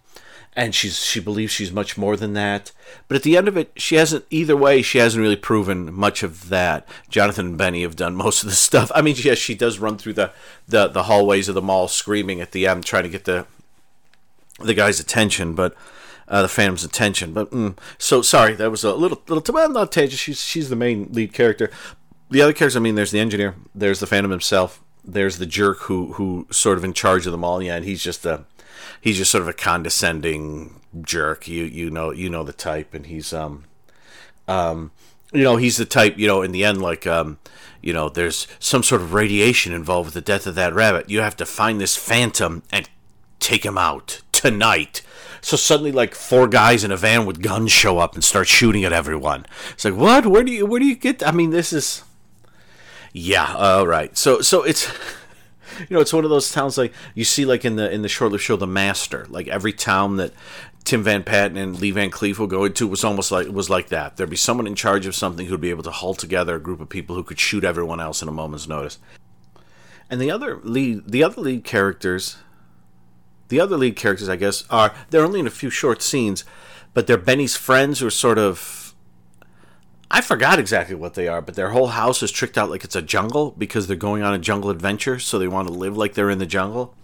[0.55, 2.73] and she's she believes she's much more than that.
[3.07, 4.25] But at the end of it, she hasn't.
[4.31, 6.87] Either way, she hasn't really proven much of that.
[7.09, 8.91] Jonathan and Benny have done most of the stuff.
[8.95, 10.33] I mean, yes, she does run through the
[10.67, 13.47] the, the hallways of the mall screaming at the end, trying to get the
[14.61, 15.75] the guy's attention, but.
[16.31, 18.53] Uh, the Phantom's attention, but mm, so sorry.
[18.53, 19.55] That was a little, little.
[19.55, 20.11] Well, not Taja.
[20.11, 21.71] She's she's the main lead character.
[22.29, 25.79] The other characters, I mean, there's the engineer, there's the Phantom himself, there's the jerk
[25.85, 27.63] who who sort of in charge of the mall.
[27.63, 28.45] Yeah, and he's just a
[29.01, 31.49] he's just sort of a condescending jerk.
[31.49, 33.65] You you know you know the type, and he's um
[34.47, 34.91] um
[35.33, 37.39] you know he's the type you know in the end like um
[37.83, 41.11] you know there's some sort of radiation involved with the death of that rabbit.
[41.11, 42.89] You have to find this phantom and
[43.41, 45.03] take him out tonight.
[45.41, 48.85] So suddenly, like four guys in a van with guns show up and start shooting
[48.85, 49.47] at everyone.
[49.73, 50.27] It's like, what?
[50.27, 51.27] Where do you where do you get?
[51.27, 52.03] I mean, this is,
[53.13, 54.17] yeah, all right.
[54.17, 54.91] So so it's
[55.81, 58.09] you know, it's one of those towns like you see, like in the in the
[58.09, 59.27] short-lived show, The Master.
[59.29, 60.33] Like every town that
[60.85, 63.89] Tim Van Patten and Lee Van Cleef will go into was almost like was like
[63.89, 64.17] that.
[64.17, 66.81] There'd be someone in charge of something who'd be able to hull together a group
[66.81, 68.99] of people who could shoot everyone else in a moment's notice.
[70.11, 72.39] And the other lead, the other lead characters,
[73.49, 76.45] the other lead characters, I guess, are they're only in a few short scenes,
[76.95, 78.88] but they're Benny's friends who are sort of
[80.11, 82.97] I forgot exactly what they are, but their whole house is tricked out like it's
[82.97, 86.15] a jungle because they're going on a jungle adventure, so they want to live like
[86.15, 86.95] they're in the jungle.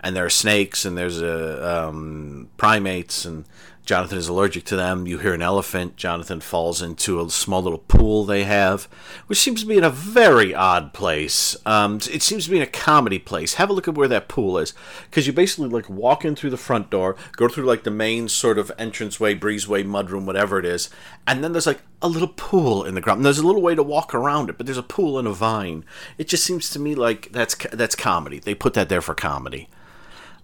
[0.00, 3.44] And there are snakes, and there's a um, primates, and
[3.84, 5.06] Jonathan is allergic to them.
[5.06, 5.96] You hear an elephant.
[5.96, 8.84] Jonathan falls into a small little pool they have,
[9.26, 11.54] which seems to be in a very odd place.
[11.66, 13.54] Um, it seems to be in a comedy place.
[13.54, 14.72] Have a look at where that pool is,
[15.10, 18.28] because you basically like walk in through the front door, go through like the main
[18.28, 20.88] sort of entranceway, breezeway, mudroom, whatever it is,
[21.26, 23.18] and then there's like a little pool in the ground.
[23.18, 25.32] And there's a little way to walk around it, but there's a pool and a
[25.32, 25.84] vine.
[26.16, 28.38] It just seems to me like that's that's comedy.
[28.38, 29.68] They put that there for comedy.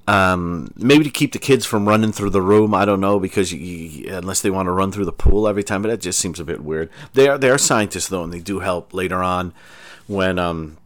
[0.07, 2.75] Um, maybe to keep the kids from running through the room.
[2.75, 5.83] I don't know because you, unless they want to run through the pool every time,
[5.83, 6.91] but that just seems a bit weird.
[7.13, 9.53] They are they are scientists though, and they do help later on
[10.09, 10.79] when um,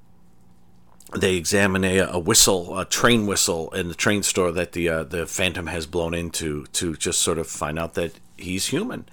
[1.16, 5.04] they examine a, a, whistle, a train whistle in the train store that the uh,
[5.04, 9.06] the Phantom has blown into to just sort of find out that he's human.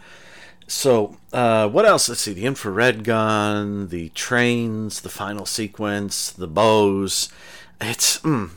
[0.68, 2.08] So, uh, what else?
[2.08, 2.34] Let's see.
[2.34, 7.30] The infrared gun, the trains, the final sequence, the bows.
[7.82, 8.52] It's mm,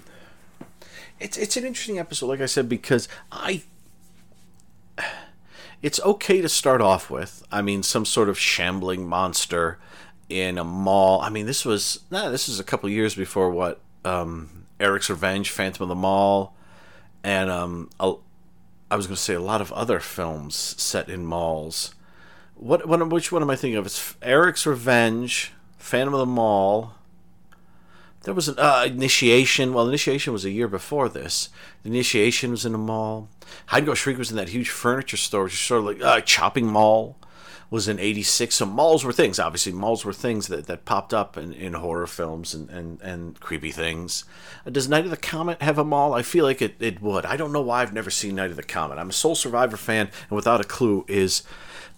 [1.21, 3.63] it's it's an interesting episode, like I said, because I
[5.83, 7.47] it's okay to start off with.
[7.53, 9.79] I mean, some sort of shambling monster
[10.29, 11.21] in a mall.
[11.21, 15.51] I mean, this was nah, this is a couple years before what um, Eric's Revenge,
[15.51, 16.57] Phantom of the Mall,
[17.23, 18.15] and um, a,
[18.91, 21.95] I was going to say a lot of other films set in malls.
[22.55, 23.87] What, what which one am I thinking of?
[23.87, 26.95] It's Eric's Revenge, Phantom of the Mall.
[28.25, 29.75] There was an uh, initiation.
[29.75, 31.51] Well, initiation was a year before this.
[31.83, 33.29] The initiation was in a mall.
[33.67, 36.09] Hide Go Shriek was in that huge furniture store, which is sort of like a
[36.09, 37.17] uh, chopping mall.
[37.71, 41.37] was in 86 so malls were things obviously malls were things that, that popped up
[41.37, 44.25] in, in horror films and, and, and creepy things
[44.65, 47.27] Uh, does night of the comet have a mall i feel like it, it would
[47.27, 49.77] i don't know why i've never seen night of the comet i'm a sole survivor
[49.77, 51.43] fan and without a clue is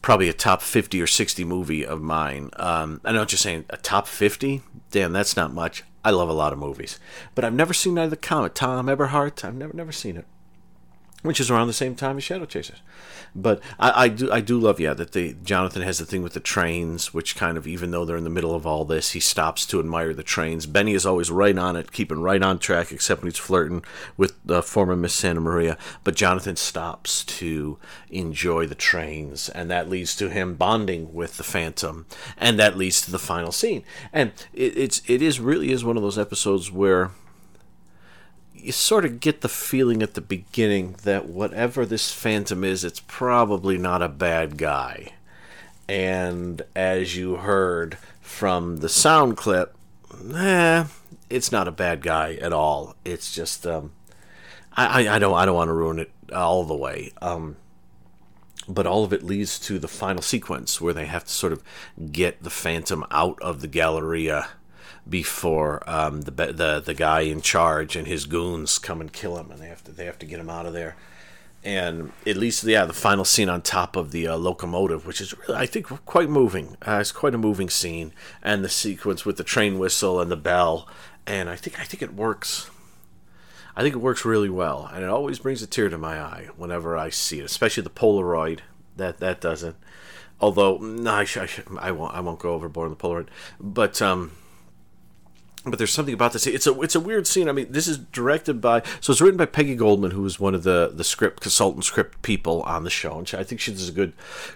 [0.00, 3.66] probably a top 50 or 60 movie of mine um, i know what you're saying
[3.68, 4.62] a top 50
[4.92, 6.98] damn that's not much i love a lot of movies
[7.34, 10.24] but i've never seen either comet thom eberhardt i've never never seen it
[11.26, 12.80] which is around the same time as Shadow Chasers.
[13.34, 16.32] But I, I do I do love yeah that the Jonathan has the thing with
[16.32, 19.20] the trains, which kind of even though they're in the middle of all this, he
[19.20, 20.64] stops to admire the trains.
[20.64, 23.84] Benny is always right on it, keeping right on track, except when he's flirting
[24.16, 25.76] with uh, former Miss Santa Maria.
[26.02, 31.44] But Jonathan stops to enjoy the trains, and that leads to him bonding with the
[31.44, 32.06] Phantom,
[32.38, 33.84] and that leads to the final scene.
[34.12, 37.10] And it, it's it is really is one of those episodes where
[38.66, 43.00] you sort of get the feeling at the beginning that whatever this phantom is, it's
[43.06, 45.12] probably not a bad guy.
[45.88, 49.76] And as you heard from the sound clip,
[50.34, 50.84] eh,
[51.30, 52.96] it's not a bad guy at all.
[53.04, 53.92] It's just um,
[54.76, 57.12] I, I, I don't I don't want to ruin it all the way.
[57.22, 57.56] Um,
[58.68, 61.62] but all of it leads to the final sequence where they have to sort of
[62.10, 64.48] get the phantom out of the Galleria
[65.08, 69.50] before um, the the the guy in charge and his goons come and kill him,
[69.50, 70.96] and they have to they have to get him out of there.
[71.64, 75.36] And at least, yeah, the final scene on top of the uh, locomotive, which is
[75.36, 76.76] really, I think, quite moving.
[76.86, 80.36] Uh, it's quite a moving scene, and the sequence with the train whistle and the
[80.36, 80.88] bell,
[81.26, 82.70] and I think I think it works.
[83.76, 86.48] I think it works really well, and it always brings a tear to my eye
[86.56, 88.60] whenever I see it, especially the Polaroid.
[88.96, 89.76] That that doesn't.
[90.40, 93.28] Although no, I, sh- I, sh- I won't I won't go overboard on the Polaroid,
[93.58, 94.32] but um,
[95.66, 96.46] but there's something about this.
[96.46, 97.48] It's a it's a weird scene.
[97.48, 100.54] I mean, this is directed by so it's written by Peggy Goldman, who was one
[100.54, 103.72] of the the script consultant script people on the show, and she, I think she
[103.72, 104.12] does a good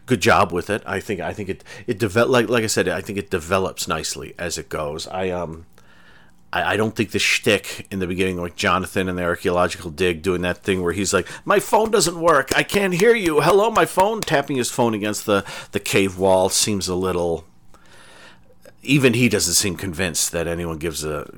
[0.06, 0.82] good job with it.
[0.86, 3.88] I think I think it it develop like like I said, I think it develops
[3.88, 5.06] nicely as it goes.
[5.08, 5.66] I um.
[6.52, 10.20] I, I don't think the shtick in the beginning, like Jonathan and the archaeological dig,
[10.20, 12.50] doing that thing where he's like, "My phone doesn't work.
[12.56, 13.40] I can't hear you.
[13.40, 17.44] Hello, my phone." Tapping his phone against the the cave wall seems a little
[18.82, 21.30] even he doesn't seem convinced that anyone gives a,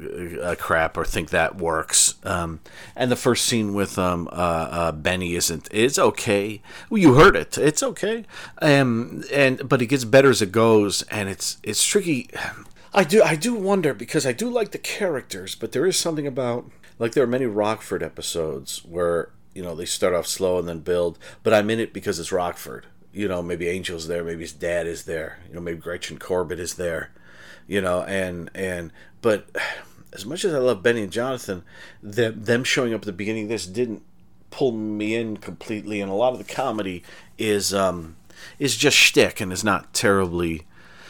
[0.43, 2.15] a crap or think that works.
[2.23, 2.61] Um,
[2.95, 5.69] and the first scene with um, uh, uh, Benny isn't.
[5.73, 6.63] It's okay.
[6.89, 7.59] Well, you heard it.
[7.59, 8.25] It's okay.
[8.61, 12.31] Um, and but it gets better as it goes, and it's it's tricky.
[12.95, 16.27] I do I do wonder because I do like the characters, but there is something
[16.27, 20.69] about like there are many Rockford episodes where you know they start off slow and
[20.69, 22.87] then build, but I'm in it because it's Rockford.
[23.13, 25.41] You know, maybe Angel's there, maybe his dad is there.
[25.49, 27.11] You know, maybe Gretchen Corbett is there
[27.67, 29.49] you know and and but
[30.13, 31.63] as much as i love benny and jonathan
[32.03, 34.03] them, them showing up at the beginning of this didn't
[34.53, 37.03] pull me in completely and a lot of the comedy
[37.39, 38.17] is um
[38.59, 40.67] is just shtick and is not terribly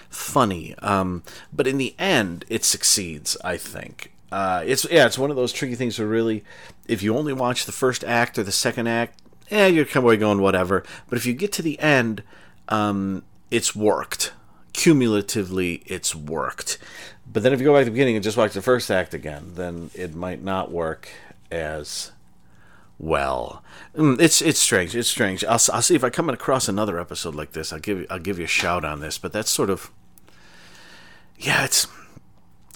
[0.09, 0.74] funny.
[0.78, 1.22] Um
[1.53, 4.12] but in the end it succeeds i think.
[4.30, 6.44] Uh it's yeah it's one of those tricky things where really
[6.86, 10.20] if you only watch the first act or the second act yeah you're kind of
[10.20, 10.84] going whatever.
[11.09, 12.22] But if you get to the end
[12.68, 14.32] um it's worked
[14.82, 16.76] cumulatively it's worked.
[17.30, 19.14] But then if you go back to the beginning and just watch the first act
[19.14, 21.08] again, then it might not work
[21.52, 22.10] as
[22.98, 23.62] well.
[23.96, 24.96] Mm, It's it's strange.
[24.96, 25.44] It's strange.
[25.44, 27.72] I'll, I'll see if I come across another episode like this.
[27.72, 29.18] I'll give I'll give you a shout on this.
[29.18, 29.90] But that's sort of
[31.38, 31.64] yeah.
[31.64, 31.86] It's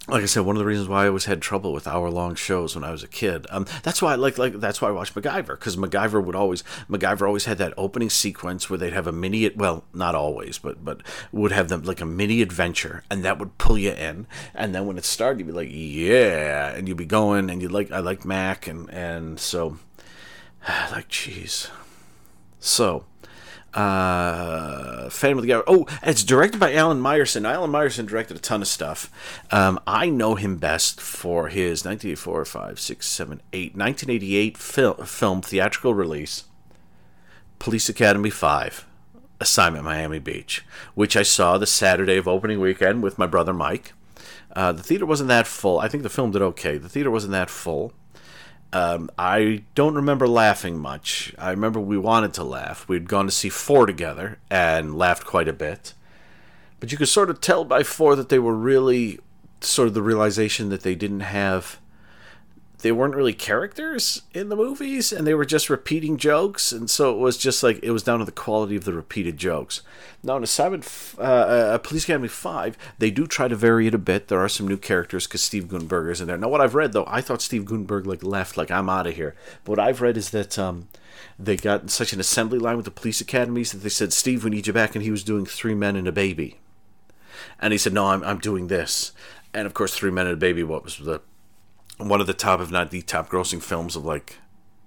[0.09, 2.75] like I said, one of the reasons why I always had trouble with hour-long shows
[2.75, 3.47] when I was a kid.
[3.51, 6.63] Um, that's why I like like that's why I watched MacGyver because MacGyver would always
[6.89, 10.85] MacGyver always had that opening sequence where they'd have a mini well not always but
[10.85, 11.03] but
[11.33, 14.87] would have them like a mini adventure and that would pull you in and then
[14.87, 17.99] when it started you'd be like yeah and you'd be going and you'd like I
[17.99, 19.79] liked Mac and and so
[20.91, 21.71] like jeez,
[22.59, 23.05] so
[23.75, 25.65] uh, Phantom of the Gallery.
[25.67, 27.47] Oh, it's directed by Alan Myerson.
[27.49, 29.11] Alan Myerson directed a ton of stuff.
[29.51, 35.43] Um, I know him best for his 1984, 5, 6, 7, 8, 1988 fil- film
[35.43, 36.45] theatrical release,
[37.59, 38.87] Police Academy 5,
[39.41, 40.65] Assignment Miami Beach,
[40.95, 43.93] which I saw the Saturday of opening weekend with my brother Mike.
[44.55, 45.79] Uh, the theater wasn't that full.
[45.79, 46.79] I think the film did okay.
[46.79, 47.93] The theater wasn't that full.
[48.73, 51.35] Um, I don't remember laughing much.
[51.39, 52.87] I remember we wanted to laugh.
[52.89, 55.95] We'd gone to see four together and laughed quite a bit.
[56.81, 59.19] But you could sort of tell by four that they were really
[59.61, 61.79] sort of the realization that they didn't have.
[62.87, 67.13] They weren't really characters in the movies and they were just repeating jokes and so
[67.13, 69.83] it was just like it was down to the quality of the repeated jokes.
[70.23, 73.95] Now in assignment f- uh, uh, police academy 5 they do try to vary it
[73.95, 74.29] a bit.
[74.29, 76.37] There are some new characters because steve Guttenberg is in there.
[76.37, 79.17] Now what i've read though i thought steve Guttenberg like left like i'm out of
[79.17, 79.35] here.
[79.65, 80.87] But what i've read is that um,
[81.41, 84.51] they got such an assembly line with the police academies that they said steve we
[84.51, 86.61] need you back and he was doing three men and a baby.
[87.61, 89.11] And he said no i'm, I'm doing this.
[89.53, 91.21] And of course three men and a baby what was the
[91.99, 94.37] one of the top, if not the top grossing films of like,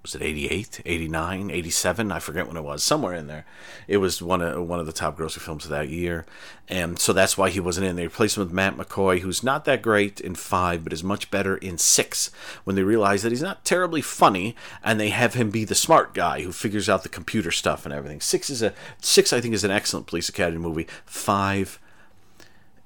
[0.02, 2.12] was it 88, 89, 87?
[2.12, 3.46] I forget when it was, somewhere in there.
[3.86, 6.26] It was one of one of the top grossing films of that year.
[6.70, 7.98] And so that's why he wasn't in.
[7.98, 11.30] They replaced him with Matt McCoy, who's not that great in five, but is much
[11.30, 12.32] better in six
[12.64, 16.14] when they realize that he's not terribly funny and they have him be the smart
[16.14, 18.22] guy who figures out the computer stuff and everything.
[18.22, 20.88] Six is a six I think is an excellent police academy movie.
[21.06, 21.78] Five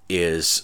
[0.10, 0.64] is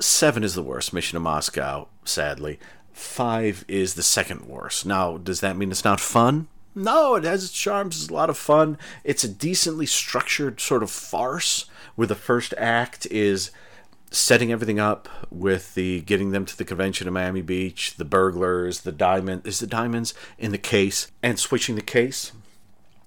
[0.00, 2.58] seven is the worst, Mission to Moscow, sadly.
[2.92, 4.84] Five is the second worst.
[4.84, 6.48] Now, does that mean it's not fun?
[6.74, 8.00] No, it has its charms.
[8.00, 8.78] It's a lot of fun.
[9.04, 13.50] It's a decently structured sort of farce where the first act is
[14.10, 18.80] setting everything up with the getting them to the convention in Miami Beach, the burglars,
[18.80, 22.32] the diamond is the diamonds in the case, and switching the case.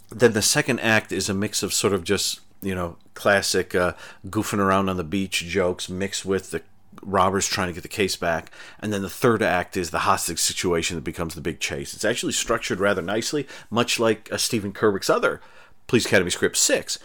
[0.09, 3.93] Then the second act is a mix of sort of just you know classic uh,
[4.27, 6.61] goofing around on the beach jokes mixed with the
[7.01, 8.51] robbers trying to get the case back.
[8.79, 11.93] And then the third act is the hostage situation that becomes the big chase.
[11.93, 15.41] It's actually structured rather nicely, much like a Stephen Curwick's other
[15.87, 16.99] Police Academy script six.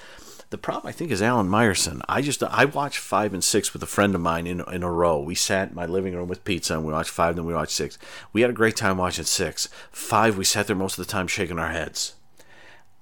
[0.50, 2.00] The problem, I think, is Alan Myerson.
[2.08, 4.90] I just I watched five and six with a friend of mine in in a
[4.90, 5.20] row.
[5.20, 7.72] We sat in my living room with pizza and we watched five, then we watched
[7.72, 7.98] six.
[8.32, 9.68] We had a great time watching six.
[9.90, 12.14] Five, we sat there most of the time shaking our heads.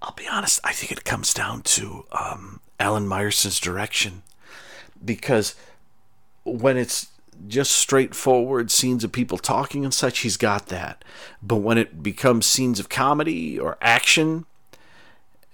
[0.00, 0.58] I'll be honest.
[0.64, 4.22] I think it comes down to um, Alan Myerson's direction,
[5.04, 5.54] because
[6.44, 7.08] when it's
[7.48, 11.04] just straightforward scenes of people talking and such, he's got that.
[11.42, 14.46] But when it becomes scenes of comedy or action,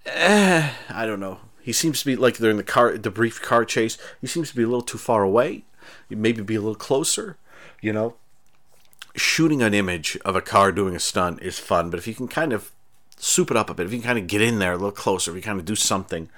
[0.06, 1.40] eh, I don't know.
[1.62, 3.98] He seems to be like they're in the car, the brief car chase.
[4.20, 5.64] He seems to be a little too far away.
[6.08, 7.36] Maybe be a little closer.
[7.80, 8.16] You know,
[9.14, 12.28] shooting an image of a car doing a stunt is fun, but if you can
[12.28, 12.70] kind of
[13.16, 14.90] soup it up a bit, if you can kind of get in there a little
[14.90, 16.28] closer, if you kind of do something,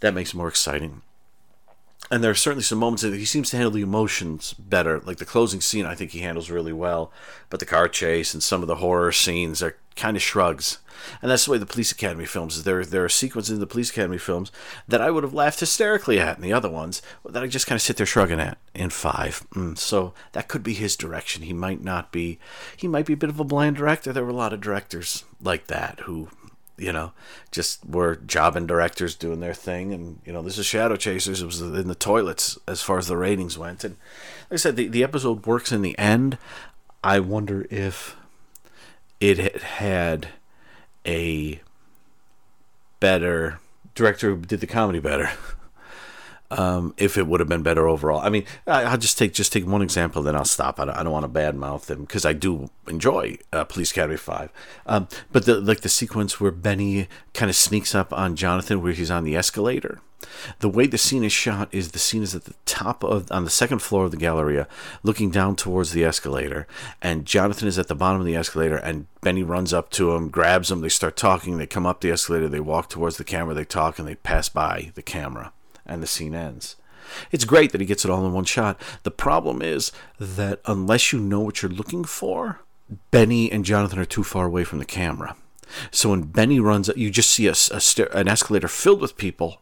[0.00, 1.02] that makes it more exciting
[2.10, 5.00] and there are certainly some moments that he seems to handle the emotions better.
[5.00, 7.12] Like the closing scene, I think he handles really well.
[7.50, 10.78] But the car chase and some of the horror scenes are kind of shrugs.
[11.20, 12.64] And that's the way the Police Academy films is.
[12.64, 14.52] There, there are sequences in the Police Academy films
[14.86, 17.76] that I would have laughed hysterically at, and the other ones that I just kind
[17.76, 19.46] of sit there shrugging at in five.
[19.54, 21.42] Mm, so that could be his direction.
[21.42, 22.38] He might not be.
[22.76, 24.12] He might be a bit of a blind director.
[24.12, 26.28] There were a lot of directors like that who
[26.78, 27.12] you know,
[27.50, 29.92] just were jobbing directors doing their thing.
[29.92, 31.42] And, you know, this is Shadow Chasers.
[31.42, 33.84] It was in the toilets as far as the ratings went.
[33.84, 33.96] And
[34.50, 36.38] like I said, the, the episode works in the end.
[37.02, 38.16] I wonder if
[39.20, 40.28] it had had
[41.06, 41.60] a
[43.00, 43.60] better
[43.94, 45.30] director who did the comedy better.
[46.50, 48.20] um, if it would have been better overall.
[48.20, 50.78] I mean, I, will just take just take one example, then I'll stop.
[50.78, 54.16] I don't, I don't want to badmouth them because I do enjoy uh, Police Academy
[54.16, 54.52] Five.
[54.86, 58.92] Um, but the, like the sequence where Benny kind of sneaks up on Jonathan, where
[58.92, 60.00] he's on the escalator.
[60.60, 63.44] The way the scene is shot is the scene is at the top of on
[63.44, 64.66] the second floor of the Galleria,
[65.02, 66.66] looking down towards the escalator,
[67.02, 70.28] and Jonathan is at the bottom of the escalator, and Benny runs up to him,
[70.28, 70.80] grabs him.
[70.80, 71.58] They start talking.
[71.58, 72.48] They come up the escalator.
[72.48, 73.54] They walk towards the camera.
[73.54, 75.52] They talk, and they pass by the camera
[75.88, 76.76] and the scene ends.
[77.30, 78.80] It's great that he gets it all in one shot.
[79.04, 82.60] The problem is that unless you know what you're looking for,
[83.10, 85.36] Benny and Jonathan are too far away from the camera.
[85.90, 89.60] So when Benny runs, you just see a, a stair, an escalator filled with people,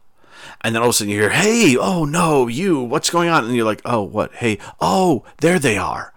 [0.61, 2.81] and then all of a sudden you hear, "Hey, oh no, you!
[2.81, 4.35] What's going on?" And you're like, "Oh, what?
[4.35, 6.13] Hey, oh, there they are."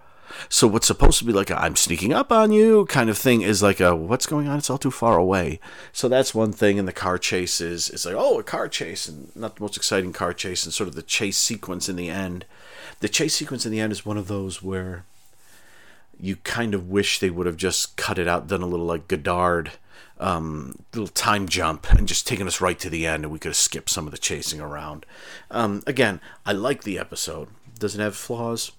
[0.47, 3.61] So what's supposed to be like I'm sneaking up on you kind of thing is
[3.61, 4.57] like a what's going on?
[4.57, 5.59] It's all too far away.
[5.91, 6.79] So that's one thing.
[6.79, 9.77] And the car chase is it's like oh a car chase and not the most
[9.77, 12.45] exciting car chase and sort of the chase sequence in the end.
[13.01, 15.03] The chase sequence in the end is one of those where
[16.19, 19.07] you kind of wish they would have just cut it out, done a little like
[19.07, 19.71] Godard
[20.19, 23.49] um, little time jump and just taken us right to the end, and we could
[23.49, 25.05] have skipped some of the chasing around.
[25.49, 27.47] Um, again, I like the episode.
[27.77, 28.71] Does it have flaws?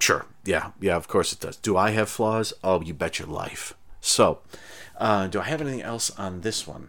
[0.00, 0.26] Sure.
[0.44, 0.72] Yeah.
[0.80, 0.96] Yeah.
[0.96, 1.56] Of course it does.
[1.56, 2.52] Do I have flaws?
[2.62, 3.74] Oh, you bet your life.
[4.00, 4.40] So,
[4.96, 6.88] uh, do I have anything else on this one?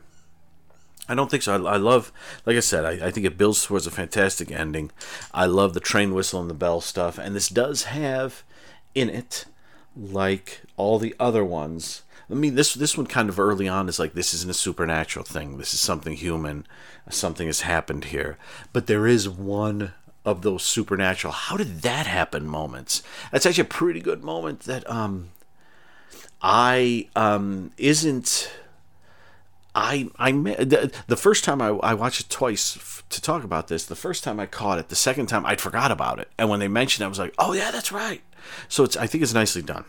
[1.10, 1.66] I don't think so.
[1.66, 2.14] I, I love,
[2.46, 4.92] like I said, I, I, think it builds towards a fantastic ending.
[5.34, 8.44] I love the train whistle and the bell stuff, and this does have
[8.94, 9.46] in it,
[9.96, 12.04] like all the other ones.
[12.30, 15.26] I mean, this this one kind of early on is like this isn't a supernatural
[15.26, 15.58] thing.
[15.58, 16.68] This is something human.
[17.10, 18.38] Something has happened here,
[18.72, 19.94] but there is one
[20.30, 23.04] of those supernatural how did that happen moments.
[23.32, 25.30] That's actually a pretty good moment that um
[26.42, 28.52] I um isn't
[29.76, 33.68] I I the, the first time I, I watched it twice f- to talk about
[33.68, 33.86] this.
[33.86, 36.60] The first time I caught it, the second time I'd forgot about it, and when
[36.60, 38.22] they mentioned it, I was like, "Oh yeah, that's right."
[38.68, 39.86] So it's I think it's nicely done.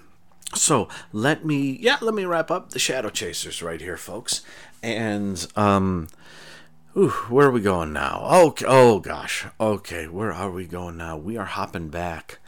[0.55, 4.43] So let me yeah let me wrap up the Shadow Chasers right here, folks,
[4.83, 6.09] and um.
[6.97, 8.21] Ooh, where are we going now?
[8.25, 9.47] Oh, oh gosh.
[9.61, 11.17] Okay, where are we going now?
[11.17, 12.41] We are hopping back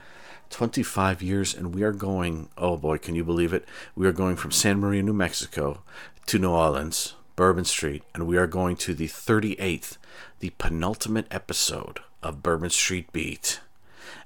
[0.50, 3.64] 25 years and we are going, oh boy, can you believe it?
[3.94, 5.82] We are going from San Maria, New Mexico
[6.26, 9.96] to New Orleans, Bourbon Street, and we are going to the 38th,
[10.40, 13.60] the penultimate episode of Bourbon Street Beat.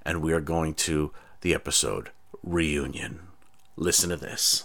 [0.02, 1.12] And we are going to
[1.42, 2.10] the episode
[2.42, 3.20] Reunion.
[3.76, 4.64] Listen to this.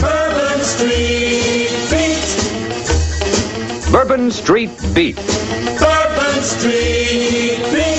[0.00, 2.69] Bourbon Street Beat.
[3.92, 7.98] Bourbon Street Beat, Bourbon Street Beat.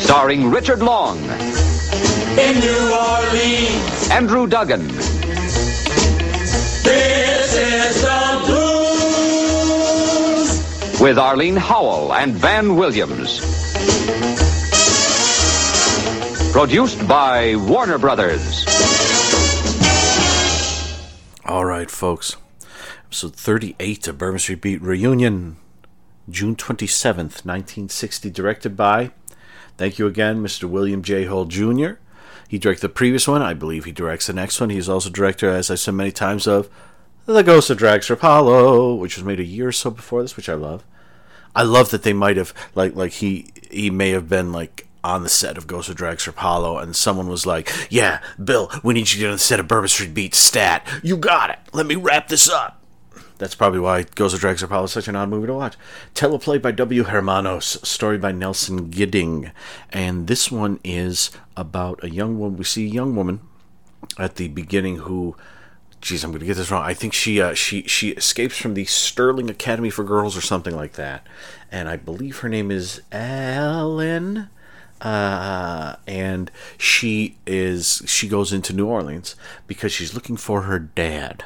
[0.00, 1.18] starring Richard Long,
[2.38, 4.08] In New Orleans.
[4.10, 4.86] Andrew Duggan,
[6.86, 8.70] This is the blues.
[11.00, 13.40] with Arlene Howell and Van Williams.
[16.52, 18.64] Produced by Warner Brothers.
[21.46, 22.36] All right, folks.
[23.10, 25.56] Episode 38 of Bourbon Street Beat Reunion,
[26.28, 29.10] June 27th, 1960, directed by,
[29.76, 30.70] thank you again, Mr.
[30.70, 31.24] William J.
[31.24, 31.94] Hole Jr.
[32.46, 33.42] He directed the previous one.
[33.42, 34.70] I believe he directs the next one.
[34.70, 36.70] He's also director, as I said many times, of
[37.26, 40.48] The Ghost of Dragstrip Hollow, which was made a year or so before this, which
[40.48, 40.84] I love.
[41.52, 45.24] I love that they might have like like he he may have been like on
[45.24, 49.10] the set of Ghost of Dragstrip Hollow, and someone was like, "Yeah, Bill, we need
[49.10, 50.86] you to get on the set of Bourbon Street Beat stat.
[51.02, 51.58] You got it.
[51.72, 52.79] Let me wrap this up."
[53.40, 55.74] That's probably why Ghost of Dragstrip Hollow is such an odd movie to watch.
[56.14, 57.04] Teleplay by W.
[57.04, 59.50] Hermanos, story by Nelson Gidding,
[59.88, 62.58] and this one is about a young woman.
[62.58, 63.40] We see a young woman
[64.18, 65.36] at the beginning who
[66.02, 66.84] geez, I'm going to get this wrong.
[66.84, 70.76] I think she uh, she she escapes from the Sterling Academy for Girls or something
[70.76, 71.26] like that,
[71.72, 74.50] and I believe her name is Ellen.
[75.00, 79.34] Uh, and she is she goes into New Orleans
[79.66, 81.44] because she's looking for her dad.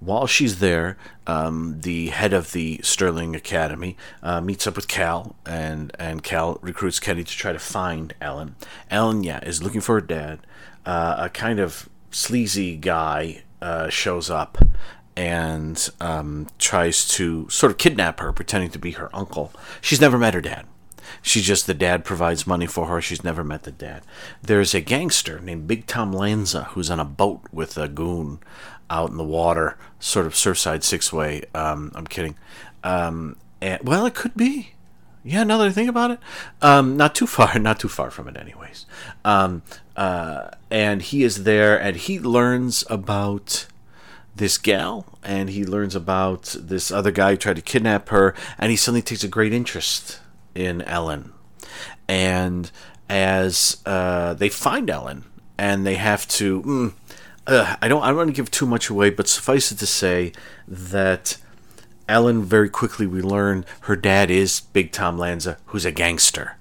[0.00, 0.96] While she's there,
[1.26, 6.58] um, the head of the Sterling Academy uh, meets up with Cal, and and Cal
[6.62, 8.56] recruits Kenny to try to find Ellen.
[8.90, 10.40] Ellen, yeah, is looking for her dad.
[10.86, 14.58] Uh, a kind of sleazy guy uh, shows up
[15.16, 19.52] and um, tries to sort of kidnap her, pretending to be her uncle.
[19.82, 20.66] She's never met her dad.
[21.22, 23.00] She's just the dad provides money for her.
[23.00, 24.02] She's never met the dad.
[24.42, 28.38] There's a gangster named Big Tom Lanza who's on a boat with a goon
[28.90, 31.44] out in the water, sort of Surfside Six Way.
[31.54, 32.36] Um, I'm kidding.
[32.82, 34.72] Um, and, well, it could be.
[35.22, 36.18] Yeah, now that I think about it,
[36.62, 38.86] um, not too far, not too far from it, anyways.
[39.24, 39.62] Um,
[39.96, 43.66] uh, and he is there, and he learns about
[44.34, 48.70] this gal, and he learns about this other guy who tried to kidnap her, and
[48.70, 50.20] he suddenly takes a great interest
[50.54, 51.32] in Ellen.
[52.08, 52.70] And
[53.08, 55.24] as uh, they find Ellen,
[55.58, 56.92] and they have to, mm,
[57.50, 59.86] uh, I don't, I don't want to give too much away, but suffice it to
[59.86, 60.32] say
[60.68, 61.36] that
[62.08, 66.56] Ellen very quickly we learn her dad is Big Tom Lanza, who's a gangster.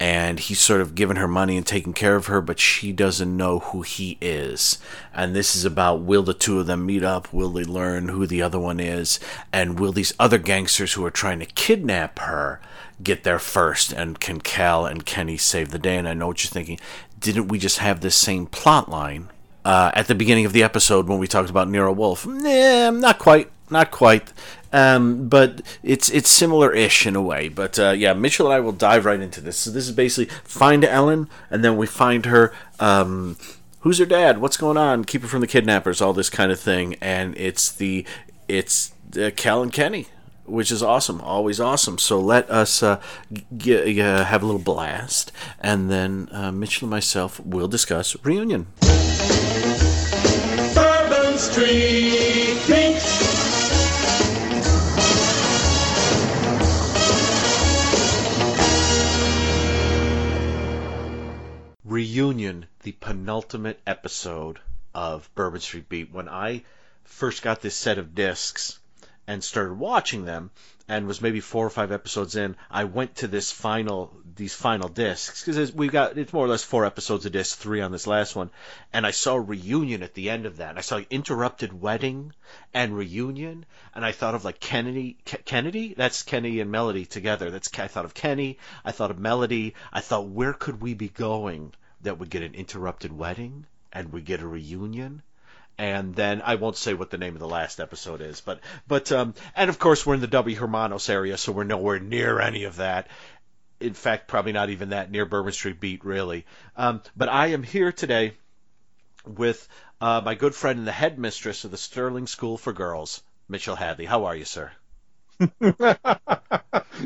[0.00, 3.36] And he's sort of given her money and taking care of her, but she doesn't
[3.36, 4.78] know who he is.
[5.12, 7.32] And this is about will the two of them meet up?
[7.32, 9.18] Will they learn who the other one is?
[9.52, 12.60] And will these other gangsters who are trying to kidnap her
[13.02, 13.92] get there first?
[13.92, 15.96] And can Cal and Kenny save the day?
[15.96, 16.78] And I know what you're thinking.
[17.18, 19.30] Didn't we just have this same plot line
[19.68, 22.26] uh, at the beginning of the episode when we talked about Nero Wolfe?
[22.26, 23.50] Nah, not quite.
[23.70, 24.32] Not quite.
[24.72, 27.48] Um, but it's it's similar-ish in a way.
[27.48, 29.58] But uh, yeah, Mitchell and I will dive right into this.
[29.58, 32.52] So this is basically find Ellen, and then we find her.
[32.80, 33.36] Um,
[33.80, 34.40] who's her dad?
[34.40, 35.04] What's going on?
[35.04, 36.00] Keep her from the kidnappers.
[36.00, 36.96] All this kind of thing.
[37.02, 38.06] And it's the
[38.48, 40.06] it's uh, Cal and Kenny,
[40.46, 41.20] which is awesome.
[41.20, 41.98] Always awesome.
[41.98, 43.00] So let us uh,
[43.54, 48.66] g- uh, have a little blast, and then uh, Mitchell and myself will discuss reunion.
[51.38, 52.98] Street Beat.
[61.84, 64.58] Reunion, the penultimate episode
[64.92, 66.12] of Bourbon Street Beat.
[66.12, 66.64] When I
[67.04, 68.80] first got this set of discs
[69.28, 70.50] and started watching them
[70.88, 74.88] and was maybe four or five episodes in, I went to this final these final
[74.88, 78.06] discs because we've got it's more or less four episodes of disc three on this
[78.06, 78.50] last one,
[78.90, 80.78] and I saw reunion at the end of that.
[80.78, 82.32] I saw interrupted wedding
[82.72, 85.92] and reunion, and I thought of like Kennedy Ke- Kennedy.
[85.94, 87.50] That's Kenny and Melody together.
[87.50, 88.58] That's I thought of Kenny.
[88.82, 89.74] I thought of Melody.
[89.92, 94.22] I thought where could we be going that would get an interrupted wedding and we
[94.22, 95.22] get a reunion
[95.78, 99.12] and then I won't say what the name of the last episode is, but but
[99.12, 102.64] um, and of course we're in the W Hermanos area, so we're nowhere near any
[102.64, 103.06] of that.
[103.80, 106.46] In fact, probably not even that near Bourbon Street Beat, really.
[106.76, 108.32] Um, but I am here today
[109.24, 109.68] with
[110.00, 114.04] uh, my good friend and the headmistress of the Sterling School for Girls, Mitchell Hadley.
[114.04, 114.72] How are you, sir?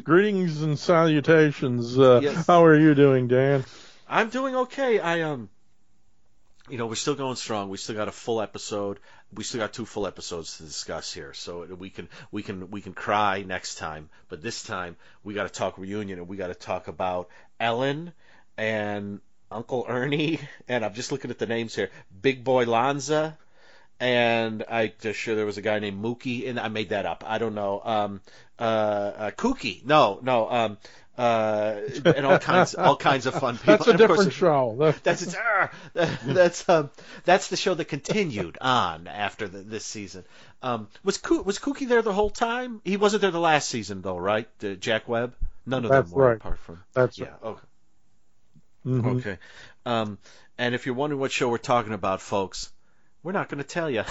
[0.04, 1.98] Greetings and salutations.
[1.98, 2.46] Uh, Yes.
[2.46, 3.64] How are you doing, Dan?
[4.08, 4.98] I'm doing okay.
[4.98, 5.50] I um,
[6.72, 7.68] you know, we're still going strong.
[7.68, 8.98] We still got a full episode.
[9.30, 12.80] We still got two full episodes to discuss here, so we can we can we
[12.80, 14.08] can cry next time.
[14.30, 17.28] But this time we got to talk reunion, and we got to talk about
[17.60, 18.14] Ellen
[18.56, 19.20] and
[19.50, 21.90] Uncle Ernie, and I'm just looking at the names here.
[22.22, 23.36] Big Boy Lanza,
[24.00, 27.22] and I just sure there was a guy named Mookie, and I made that up.
[27.26, 27.82] I don't know.
[27.84, 28.22] Um,
[28.58, 29.84] uh, uh Kookie.
[29.84, 30.50] No, no.
[30.50, 30.78] Um,
[31.18, 33.76] uh, and all kinds, all kinds of fun people.
[33.76, 34.94] That's a And of course, different show.
[35.02, 35.70] That's it's, ah,
[36.24, 36.90] that's um,
[37.24, 40.24] that's the show that continued on after the, this season.
[40.62, 42.80] Um, was Coo- was Kookie there the whole time?
[42.84, 44.48] He wasn't there the last season though, right?
[44.60, 45.34] The Jack Webb.
[45.66, 46.36] None of That's them were right.
[46.36, 46.82] apart from.
[46.94, 47.26] That's yeah.
[47.26, 47.44] right.
[47.44, 47.60] Okay.
[48.86, 49.16] Mhm.
[49.18, 49.38] Okay.
[49.86, 50.18] Um,
[50.58, 52.72] and if you're wondering what show we're talking about, folks,
[53.22, 54.02] we're not going to tell you.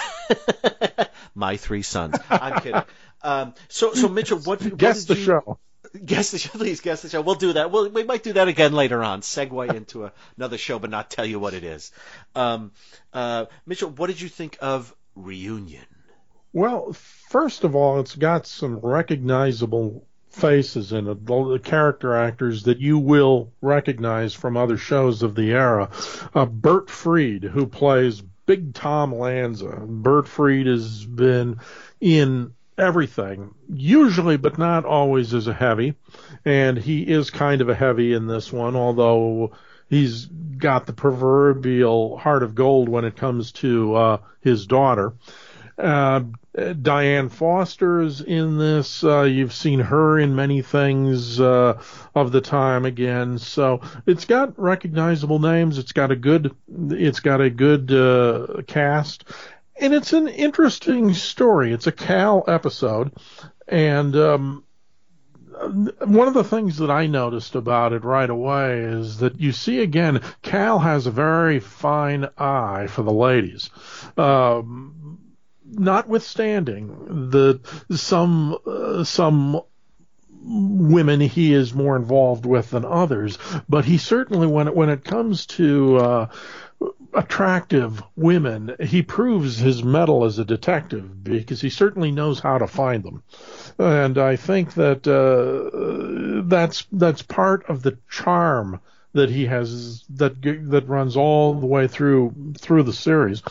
[1.35, 2.15] My three sons.
[2.29, 2.83] I'm kidding.
[3.21, 4.61] Um, so, so Mitchell, what?
[4.61, 5.59] what Guess did the you- show.
[6.05, 7.21] Guess the show, please guess the show.
[7.21, 7.71] We'll do that.
[7.71, 9.21] We'll, we might do that again later on.
[9.21, 11.91] Segue into a, another show, but not tell you what it is.
[12.35, 12.71] Um,
[13.13, 15.85] uh, Mitchell, what did you think of Reunion?
[16.53, 22.63] Well, first of all, it's got some recognizable faces in it, the the character actors
[22.63, 25.89] that you will recognize from other shows of the era.
[26.33, 29.83] Uh, Bert Freed, who plays Big Tom Lanza.
[29.85, 31.59] Bert Freed has been
[31.99, 35.95] in everything, usually, but not always as a heavy,
[36.45, 39.51] and he is kind of a heavy in this one, although
[39.89, 45.13] he's got the proverbial heart of gold when it comes to uh, his daughter.
[45.77, 46.21] Uh,
[46.55, 49.03] Dianne Foster's in this.
[49.03, 51.81] Uh, you've seen her in many things uh,
[52.13, 53.39] of the time again.
[53.39, 55.77] So it's got recognizable names.
[55.77, 56.53] It's got a good.
[56.89, 59.23] It's got a good uh, cast,
[59.81, 61.73] and it's an interesting story.
[61.73, 63.11] It's a Cal episode,
[63.67, 64.63] and um,
[65.61, 69.81] one of the things that I noticed about it right away is that you see
[69.81, 73.69] again, Cal has a very fine eye for the ladies.
[74.17, 75.19] Um,
[75.65, 77.59] notwithstanding the
[77.95, 79.61] some uh, some
[80.43, 83.37] women he is more involved with than others,
[83.69, 86.27] but he certainly when it, when it comes to uh,
[87.13, 92.67] attractive women, he proves his mettle as a detective because he certainly knows how to
[92.67, 93.23] find them,
[93.77, 98.79] and I think that uh, that's that's part of the charm
[99.13, 103.43] that he has that that runs all the way through through the series.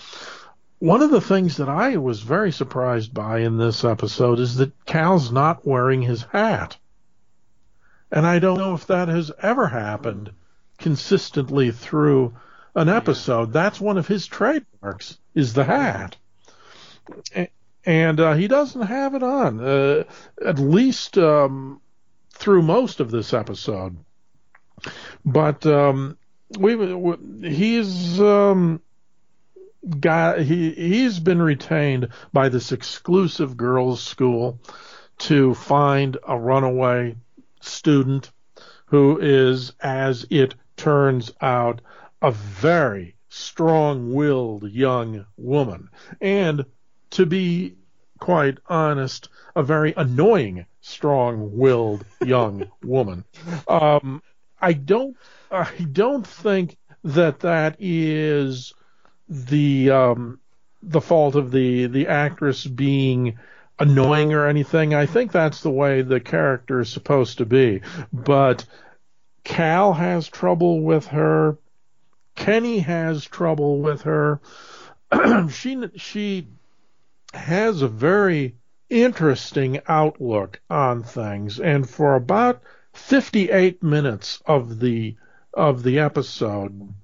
[0.79, 4.73] One of the things that I was very surprised by in this episode is that
[4.87, 6.79] Cal's not wearing his hat.
[8.11, 10.33] And I don't know if that has ever happened
[10.79, 12.35] consistently through
[12.75, 13.53] an episode.
[13.53, 16.17] That's one of his trademarks is the hat.
[17.85, 20.05] And uh, he doesn't have it on, uh,
[20.45, 21.81] at least um,
[22.35, 23.97] through most of this episode.
[25.25, 26.17] But um,
[26.59, 27.17] we, we
[27.49, 28.81] he's um,
[29.99, 34.61] got he he's been retained by this exclusive girls' school
[35.19, 37.17] to find a runaway
[37.61, 38.31] student
[38.87, 41.81] who is, as it turns out,
[42.23, 45.89] a very strong-willed young woman,
[46.21, 46.65] and
[47.11, 47.75] to be
[48.19, 53.25] quite honest, a very annoying, strong-willed young woman.
[53.67, 54.23] Um,
[54.61, 55.17] I don't,
[55.51, 58.75] I don't think that that is
[59.29, 60.41] the um,
[60.83, 63.39] the fault of the the actress being
[63.79, 64.95] annoying or anything.
[64.95, 67.81] I think that's the way the character is supposed to be.
[68.13, 68.67] But
[69.45, 71.57] Cal has trouble with her.
[72.41, 74.41] Kenny has trouble with her.
[75.51, 76.49] she she
[77.35, 78.57] has a very
[78.89, 82.63] interesting outlook on things, and for about
[82.95, 85.17] 58 minutes of the
[85.53, 86.95] of the episode,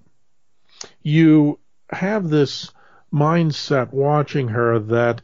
[1.03, 1.59] you
[1.91, 2.72] have this
[3.12, 5.20] mindset watching her that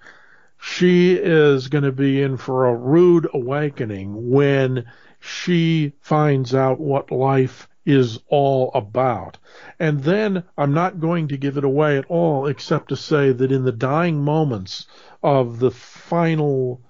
[0.61, 4.85] she is going to be in for a rude awakening when
[5.21, 9.39] she finds out what life is all about.
[9.79, 13.53] And then I'm not going to give it away at all, except to say that
[13.53, 14.87] in the dying moments
[15.23, 16.81] of the final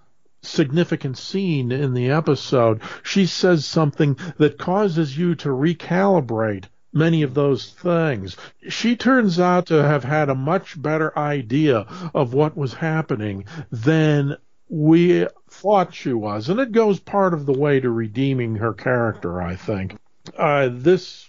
[0.43, 7.35] significant scene in the episode, she says something that causes you to recalibrate many of
[7.35, 8.37] those things.
[8.69, 14.37] She turns out to have had a much better idea of what was happening than
[14.69, 16.49] we thought she was.
[16.49, 19.97] And it goes part of the way to redeeming her character, I think.
[20.37, 21.29] Uh, this,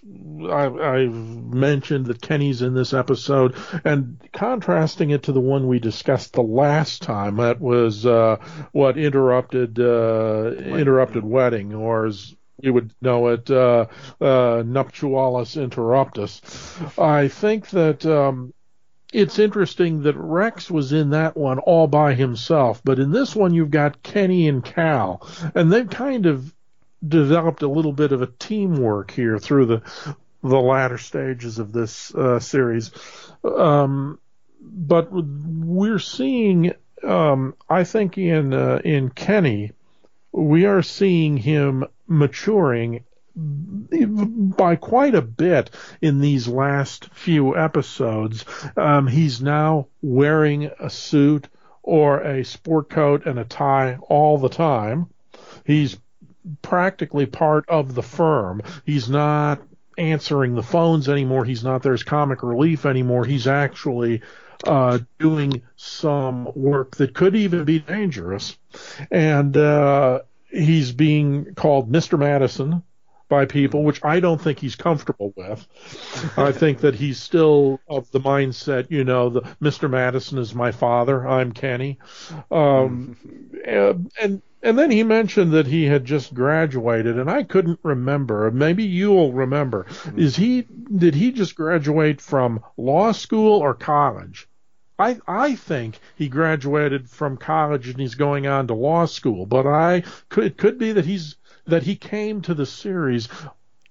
[0.49, 5.79] I, I've mentioned that Kenny's in this episode, and contrasting it to the one we
[5.79, 8.37] discussed the last time, that was uh,
[8.71, 13.87] what interrupted uh, interrupted wedding, or as you would know it, uh,
[14.21, 16.99] uh, nuptialis interruptus.
[16.99, 18.53] I think that um,
[19.11, 23.53] it's interesting that Rex was in that one all by himself, but in this one
[23.53, 26.53] you've got Kenny and Cal, and they've kind of
[27.05, 29.81] developed a little bit of a teamwork here through the
[30.43, 32.91] the latter stages of this uh, series.
[33.43, 34.19] Um,
[34.61, 39.71] but we're seeing, um, I think, in uh, in Kenny,
[40.31, 43.03] we are seeing him maturing
[43.35, 48.45] by quite a bit in these last few episodes.
[48.77, 51.47] Um, he's now wearing a suit
[51.81, 55.07] or a sport coat and a tie all the time.
[55.65, 55.97] He's
[56.61, 58.61] practically part of the firm.
[58.85, 59.61] He's not
[59.97, 61.45] answering the phones anymore.
[61.45, 63.25] He's not there as comic relief anymore.
[63.25, 64.21] He's actually
[64.65, 68.57] uh, doing some work that could even be dangerous.
[69.11, 72.17] And uh, he's being called Mr.
[72.17, 72.83] Madison
[73.29, 75.65] by people, which I don't think he's comfortable with.
[76.37, 79.89] I think that he's still of the mindset, you know, the Mr.
[79.89, 81.27] Madison is my father.
[81.27, 81.97] I'm Kenny.
[82.51, 83.17] Um,
[83.65, 88.49] and and then he mentioned that he had just graduated, and I couldn't remember.
[88.49, 89.85] Maybe you'll remember.
[90.15, 90.61] Is he?
[90.95, 94.47] Did he just graduate from law school or college?
[94.97, 99.45] I I think he graduated from college and he's going on to law school.
[99.45, 101.35] But I could it could be that he's
[101.65, 103.27] that he came to the series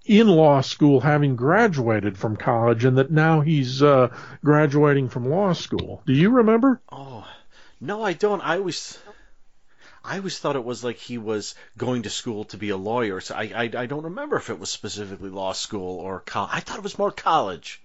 [0.04, 4.08] in law school having graduated from college and that now he's uh,
[4.44, 6.02] graduating from law school.
[6.06, 6.80] Do you remember?
[6.90, 7.26] Oh,
[7.80, 8.40] no, I don't.
[8.40, 8.98] I always,
[10.04, 13.20] I always thought it was like he was going to school to be a lawyer.
[13.20, 16.50] So I, I, I don't remember if it was specifically law school or college.
[16.52, 17.80] I thought it was more college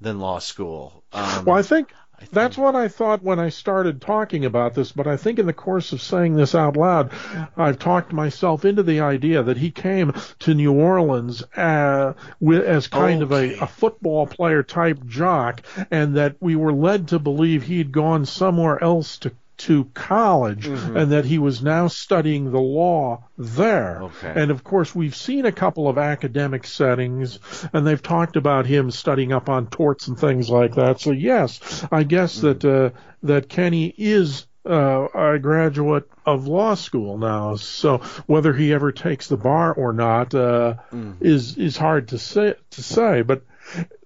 [0.00, 1.02] than law school.
[1.12, 1.92] Um, Well, I think
[2.32, 5.52] that's what I thought when I started talking about this, but I think in the
[5.52, 7.12] course of saying this out loud,
[7.56, 12.88] I've talked myself into the idea that he came to New Orleans uh, with, as
[12.88, 17.62] kind of a, a football player type jock, and that we were led to believe
[17.62, 20.96] he'd gone somewhere else to to college Mhm.
[20.96, 24.02] and that he was now studying the law there.
[24.02, 24.32] Okay.
[24.34, 27.38] And of course, we've seen a couple of academic settings,
[27.72, 31.00] and they've talked about him studying up on torts and things like that.
[31.00, 32.90] So yes, I guess that uh,
[33.24, 37.56] that Kenny is uh, a graduate of law school now.
[37.56, 40.74] So whether he ever takes the bar or not uh,
[41.20, 43.22] is is hard to say to say.
[43.22, 43.42] But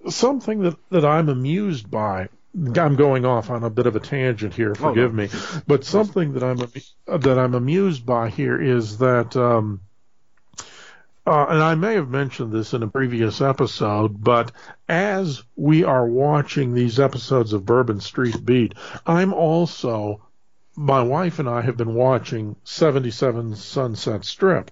[0.09, 2.28] something that that I'm amused by.
[2.55, 4.74] I'm going off on a bit of a tangent here.
[4.78, 4.88] Oh, no.
[4.90, 5.28] Forgive me,
[5.66, 6.59] but something that I'm
[7.20, 9.80] that I'm amused by here is that, um,
[11.26, 14.53] uh, and I may have mentioned this in a previous episode, but
[14.86, 18.74] as we are watching these episodes of Bourbon Street Beat,
[19.07, 20.22] I'm also
[20.76, 24.70] my wife and I have been watching 77 Sunset Strip,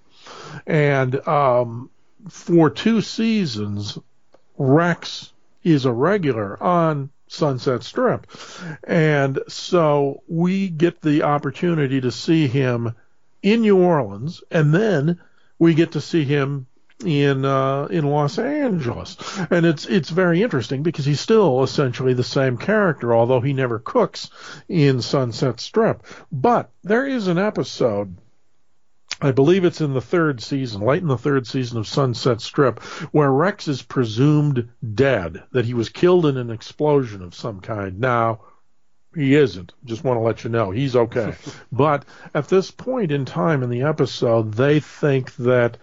[0.66, 1.88] and um,
[2.28, 3.98] for two seasons,
[4.58, 8.26] Rex is a regular on Sunset Strip.
[8.82, 12.94] And so we get the opportunity to see him
[13.40, 15.20] in New Orleans, and then
[15.58, 16.66] we get to see him
[17.04, 19.16] in uh, in Los Angeles,
[19.50, 23.78] and it's it's very interesting because he's still essentially the same character, although he never
[23.78, 24.28] cooks
[24.68, 26.02] in Sunset Strip.
[26.30, 28.16] But there is an episode
[29.22, 32.80] I believe it's in the third season, late in the third season of Sunset Strip,
[33.12, 38.00] where Rex is presumed dead, that he was killed in an explosion of some kind.
[38.00, 38.40] Now,
[39.14, 39.72] he isn't.
[39.84, 40.70] Just want to let you know.
[40.70, 41.34] He's okay.
[41.72, 42.04] but
[42.34, 45.76] at this point in time in the episode, they think that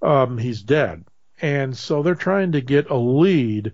[0.00, 1.04] um, he's dead.
[1.40, 3.72] And so they're trying to get a lead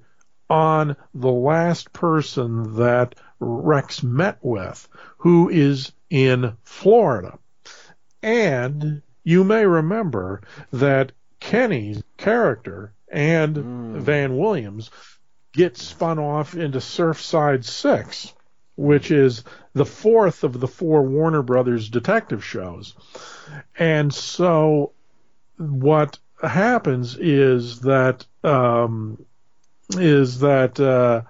[0.50, 4.88] on the last person that Rex met with,
[5.18, 7.38] who is in Florida.
[8.24, 10.40] And you may remember
[10.72, 13.54] that Kenny's character and
[14.02, 14.90] Van Williams
[15.52, 18.32] get spun off into Surfside Six.
[18.76, 19.44] which is
[19.74, 22.94] the fourth of the four Warner Brothers detective shows.
[23.78, 24.92] And so
[25.56, 29.24] what happens is that um,
[29.90, 31.22] is that uh,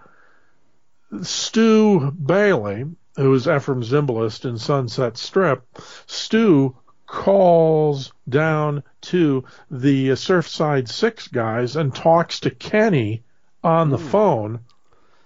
[1.23, 2.86] Stu Bailey,
[3.16, 5.62] who is Efrem Zimbalist in Sunset Strip,
[6.06, 6.77] Stu
[7.15, 13.23] calls down to the Surfside Six guys and talks to Kenny
[13.62, 14.61] on the phone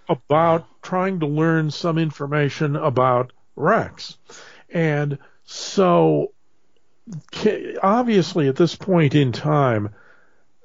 [0.08, 4.18] about trying to learn some information about Rex.
[4.68, 6.32] And so,
[7.82, 9.94] obviously, at this point in time,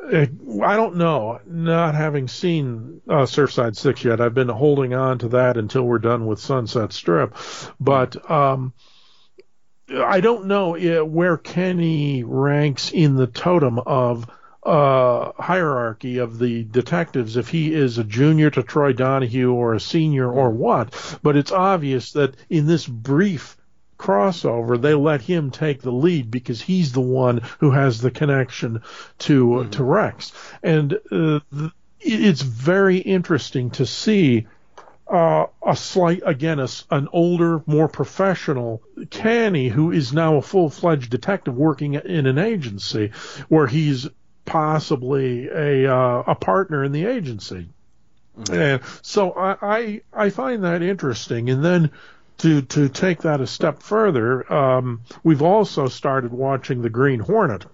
[0.03, 0.25] uh,
[0.61, 4.19] I don't know, not having seen uh, Surfside Six yet.
[4.19, 7.33] I've been holding on to that until we're done with Sunset Strip,
[7.79, 8.73] but um,
[9.93, 14.27] I don't know uh, where Kenny ranks in the totem of
[14.63, 19.79] uh, hierarchy of the detectives, if he is a junior to Troy Donahue or a
[19.79, 21.19] senior or what.
[21.21, 23.57] But it's obvious that in this brief
[23.97, 28.81] crossover, they let him take the lead because he's the one who has the connection
[29.19, 34.47] to to Rex, and uh, th- it's very interesting to see
[35.07, 40.69] uh, a slight, again, a an older, more professional Kenny who is now a full
[40.69, 43.11] fledged detective working in an agency
[43.49, 44.07] where he's
[44.45, 47.67] possibly a uh, a partner in the agency.
[48.51, 51.49] And so I, I I find that interesting.
[51.49, 51.91] And then
[52.39, 57.65] to to take that a step further, um, we've also started watching the Green Hornet.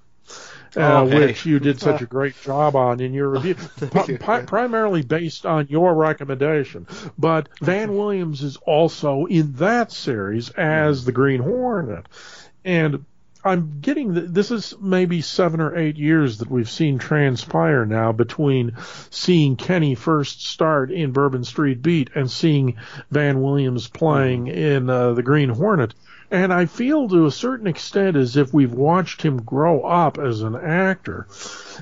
[0.76, 1.06] Uh.
[1.06, 5.46] Which you did such a great job on in your review, pri- pri- primarily based
[5.46, 6.88] on your recommendation.
[7.18, 12.06] But Van Williams is also in that series as the Green Hornet,
[12.64, 13.06] and
[13.44, 18.12] I'm getting th- this is maybe seven or eight years that we've seen transpire now
[18.12, 18.74] between
[19.10, 22.78] seeing Kenny first start in Bourbon Street Beat and seeing
[23.10, 25.94] Van Williams playing in uh, the Green Hornet.
[26.31, 30.41] And I feel to a certain extent as if we've watched him grow up as
[30.41, 31.27] an actor.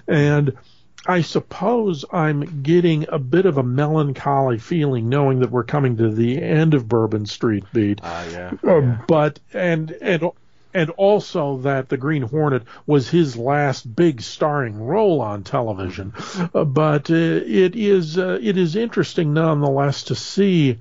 [0.07, 0.57] And
[1.05, 6.09] I suppose I'm getting a bit of a melancholy feeling knowing that we're coming to
[6.09, 8.01] the end of Bourbon Street Beat.
[8.03, 8.51] Ah, yeah.
[8.67, 10.31] Uh, but and and
[10.73, 16.13] and also that the Green Hornet was his last big starring role on television.
[16.53, 20.79] Uh, but uh, it is uh, it is interesting nonetheless to see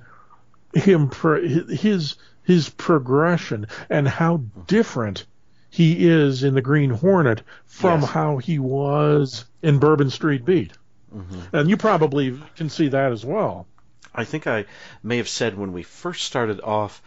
[0.73, 2.15] him pro- his
[2.47, 4.37] his progression and how
[4.67, 5.25] different
[5.69, 8.09] he is in the Green Hornet from Yes.
[8.09, 10.71] how he was in Bourbon Street Beat.
[11.13, 11.55] Mm-hmm.
[11.55, 13.67] And you probably can see that as well.
[14.15, 14.65] I think I
[15.03, 17.01] may have said when we first started off,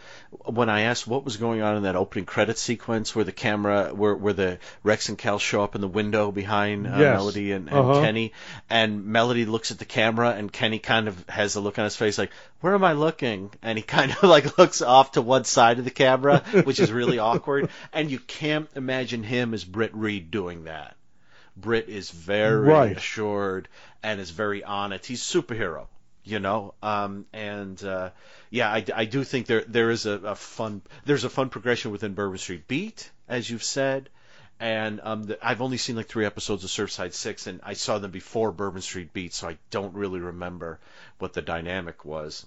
[0.45, 3.89] when I asked what was going on in that opening credit sequence where the camera,
[3.93, 7.17] where, where the Rex and Cal show up in the window behind uh, Yes.
[7.17, 8.01] Melody and, and Uh-huh.
[8.01, 8.33] Kenny,
[8.69, 11.95] and Melody looks at the camera, and Kenny kind of has a look on his
[11.95, 15.43] face like, "Where am I looking?" And he kind of like looks off to one
[15.43, 19.93] side of the camera, which is really awkward, and you can't imagine him as Britt
[19.93, 20.95] Reed doing that.
[21.57, 22.95] Britt is very Right.
[22.95, 23.67] assured
[24.01, 25.05] and is very on it.
[25.05, 25.87] He's a superhero,
[26.23, 26.73] you know.
[26.81, 28.11] Um, and uh,
[28.49, 31.91] yeah, I, I do think there there is a, a fun there's a fun progression
[31.91, 34.09] within Bourbon Street Beat, as you've said.
[34.59, 37.97] And um, the, I've only seen like three episodes of Surfside Six, and I saw
[37.97, 40.79] them before Bourbon Street Beat, so I don't really remember
[41.17, 42.45] what the dynamic was.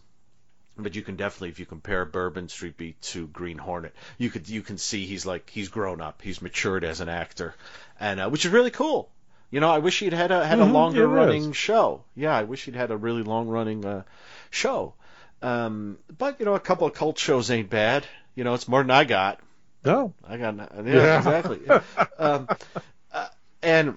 [0.76, 4.48] But you can definitely, if you compare Bourbon Street Beat to Green Hornet, you could
[4.48, 7.54] you can see he's like he's grown up, he's matured as an actor,
[7.98, 9.10] and uh, which is really cool.
[9.54, 11.14] You know, I wish he'd had a had a Mhm, longer it is.
[11.14, 12.02] running show.
[12.16, 14.02] Yeah, I wish he'd had a really long running uh,
[14.50, 14.94] show.
[15.42, 18.04] Um, but you know, a couple of cult shows ain't bad.
[18.34, 19.38] You know, it's more than I got.
[19.84, 20.12] No.
[20.26, 21.18] I got yeah, Yeah.
[21.18, 21.60] exactly.
[22.18, 22.48] um,
[23.12, 23.28] uh,
[23.62, 23.94] and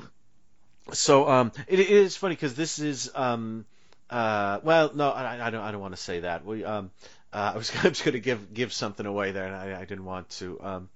[0.93, 3.65] so um, it, it is funny because this is um,
[4.09, 6.45] uh, well, no, I, I don't I don't want to say that.
[6.45, 6.91] We um,
[7.33, 9.85] uh, I was, I was going to give give something away there, and I, I
[9.85, 10.59] didn't want to.
[10.61, 10.89] Um,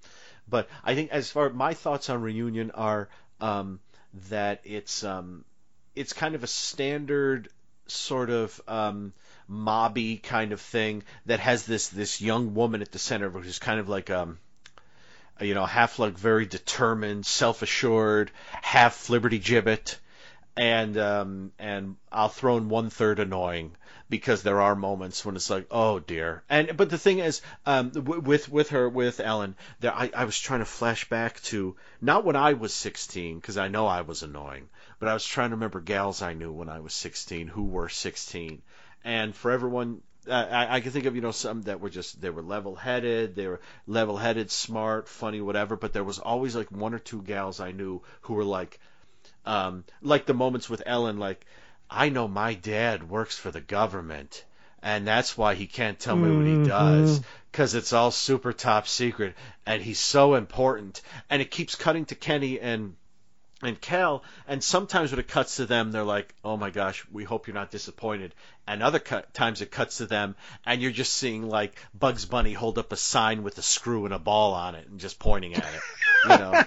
[0.48, 3.08] but I think as far my thoughts on reunion are
[3.40, 3.80] um,
[4.28, 5.44] that it's um,
[5.94, 7.48] it's kind of a standard
[7.86, 9.12] sort of um,
[9.50, 13.80] mobby kind of thing that has this this young woman at the center, is kind
[13.80, 14.38] of like um,
[15.40, 18.30] you know, half like very determined, self-assured,
[18.62, 19.96] half flibberty gibbet,
[20.56, 23.72] and um, and I'll throw in one third annoying
[24.12, 26.42] because there are moments when it's like, oh dear.
[26.50, 30.38] And but the thing is, um, with with her with Ellen, there I, I was
[30.38, 34.22] trying to flash back to not when I was 16 because I know I was
[34.22, 34.68] annoying,
[34.98, 37.88] but I was trying to remember gals I knew when I was 16 who were
[37.88, 38.60] 16,
[39.02, 42.20] and for everyone uh, I, I can think of you know some that were just
[42.20, 45.74] they were level headed, they were level headed, smart, funny, whatever.
[45.74, 48.78] But there was always like one or two gals I knew who were like,
[49.46, 51.46] um, like the moments with Ellen, like
[51.92, 54.44] I know my dad works for the government,
[54.82, 56.64] and that's why he can't tell me what he mm-hmm.
[56.64, 57.20] does
[57.50, 59.34] because it's all super top secret,
[59.66, 61.02] and he's so important.
[61.28, 62.96] And it keeps cutting to Kenny and
[63.64, 67.22] and Cal, and sometimes when it cuts to them, they're like, "Oh my gosh, we
[67.24, 68.34] hope you're not disappointed."
[68.66, 70.34] And other cut, times it cuts to them,
[70.66, 74.14] and you're just seeing like Bugs Bunny hold up a sign with a screw and
[74.14, 75.80] a ball on it, and just pointing at it,
[76.24, 76.64] you know.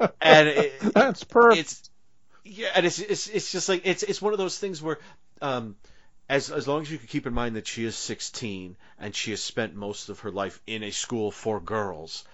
[0.20, 1.60] and it, That's perfect.
[1.60, 1.90] it's
[2.48, 4.98] yeah, and it's it's it's just like it's it's one of those things where,
[5.42, 5.76] um,
[6.28, 9.30] as as long as you can keep in mind that she is 16 and she
[9.30, 12.24] has spent most of her life in a school for girls,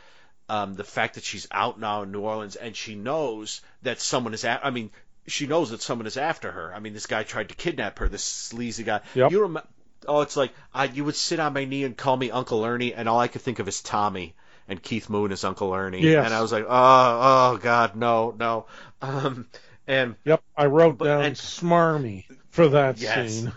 [0.49, 4.35] um, the fact that she's out now in New Orleans and she knows that someone
[4.35, 4.91] is at, I mean,
[5.27, 6.73] she knows that someone is after her.
[6.75, 9.01] I mean, this guy tried to kidnap her, this sleazy guy.
[9.15, 9.31] Yep.
[9.31, 9.69] You remember?
[10.07, 12.93] Oh, it's like I, you would sit on my knee and call me Uncle Ernie,
[12.93, 14.35] and all I could think of is Tommy
[14.69, 16.25] and Keith Moon is Uncle Ernie, Yes.
[16.27, 18.67] and I was like, oh, oh God, no, no.
[19.03, 19.47] Um,
[19.87, 23.33] and Yep, I wrote But- down and- smarmy for that Yes.
[23.33, 23.53] scene.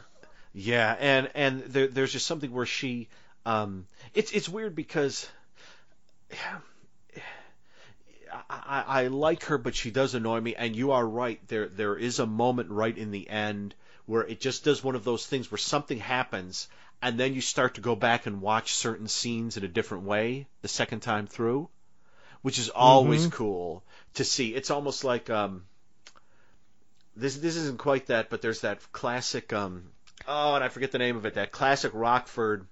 [0.54, 3.10] Yeah, and and there, there's just something where she,
[3.46, 5.30] um, it's it's weird because,
[8.32, 10.56] I, I, I like her, but she does annoy me.
[10.56, 11.40] And you are right.
[11.48, 13.76] There there is a moment right in the end
[14.06, 16.68] where it just does one of those things where something happens,
[17.02, 20.48] and then you start to go back and watch certain scenes in a different way
[20.62, 21.70] the second time through,
[22.42, 23.32] which is always Mhm.
[23.34, 23.84] cool
[24.16, 24.56] to see.
[24.56, 25.64] It's almost like um.
[27.18, 29.92] This this isn't quite that, but there's that classic um
[30.28, 31.36] oh, and I forget the name of it.
[31.36, 32.68] That classic Rockford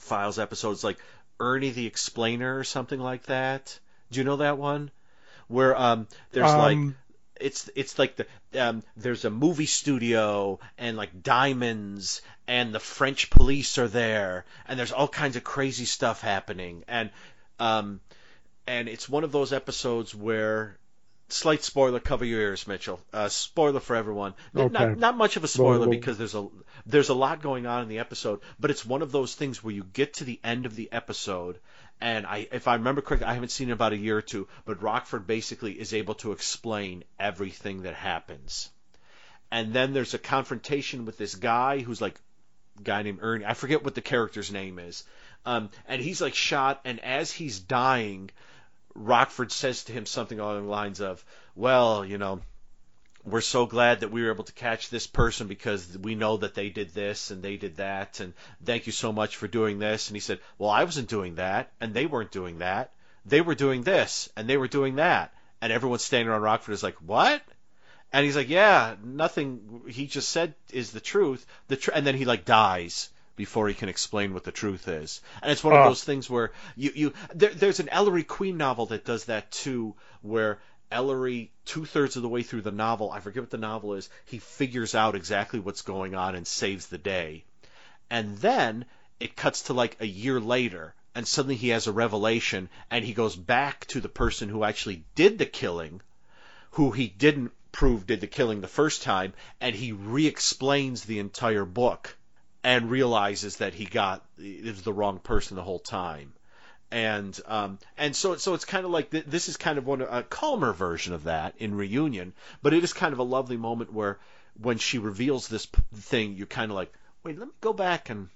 [0.00, 0.98] Files episodes, like
[1.40, 3.78] Ernie the Explainer or something like that.
[4.10, 4.90] Do you know that one?
[5.48, 6.96] Where um, there's like Um,
[7.40, 8.26] it's it's like the
[8.58, 14.78] um, there's a movie studio and like diamonds and the French police are there and
[14.78, 17.10] there's all kinds of crazy stuff happening and
[17.58, 18.00] um,
[18.66, 20.78] and it's one of those episodes where
[21.28, 25.44] slight spoiler cover your ears mitchell uh, spoiler for everyone N- not, not much of
[25.44, 26.48] a spoiler because there's a
[26.86, 29.74] there's a lot going on in the episode but it's one of those things where
[29.74, 31.58] you get to the end of the episode
[32.00, 34.22] and I, if I remember correctly, I haven't seen it in about a year or
[34.22, 38.68] two, but Rockford basically is able to explain everything that happens.
[39.50, 42.20] And then there's a confrontation with this guy who's like
[42.78, 43.44] a guy named Ernie.
[43.44, 45.04] I forget what the character's name is.
[45.46, 48.30] Um, and he's like shot, and as he's dying,
[48.94, 52.40] Rockford says to him something along the lines of, "Well, you know,
[53.24, 56.54] we're so glad that we were able to catch this person because we know that
[56.54, 58.34] they did this and they did that and
[58.64, 60.08] thank you so much for doing this.
[60.08, 62.92] And he said well i wasn't doing that and they weren't doing that.
[63.24, 65.32] They were doing this and they were doing that.
[65.60, 67.42] And everyone standing around rockford is like what?
[68.12, 71.46] And he's like yeah nothing he just said is the truth.
[71.68, 75.20] The tr-, and then he like dies before he can explain what the truth is
[75.42, 75.88] and it's one of Ah.
[75.88, 79.94] those things where you you there, there's an ellery queen novel that does that too
[80.22, 83.94] where Ellery, two thirds of the way through the novel, I forget what the novel
[83.94, 87.44] is, he figures out exactly what's going on and saves the day.
[88.10, 88.84] And then
[89.18, 93.12] it cuts to like a year later, and suddenly he has a revelation, and he
[93.12, 96.00] goes back to the person who actually did the killing,
[96.72, 101.18] who he didn't prove did the killing the first time, and he re explains the
[101.18, 102.16] entire book
[102.64, 106.32] and realizes that he got was the wrong person the whole time
[106.94, 110.00] and um, and so so it's kind of like th- this is kind of one
[110.00, 112.32] a calmer version of that in reunion,
[112.62, 114.20] but it is kind of a lovely moment where
[114.60, 116.92] when she reveals this p- thing, you're kind of like,
[117.24, 118.28] wait, let me go back and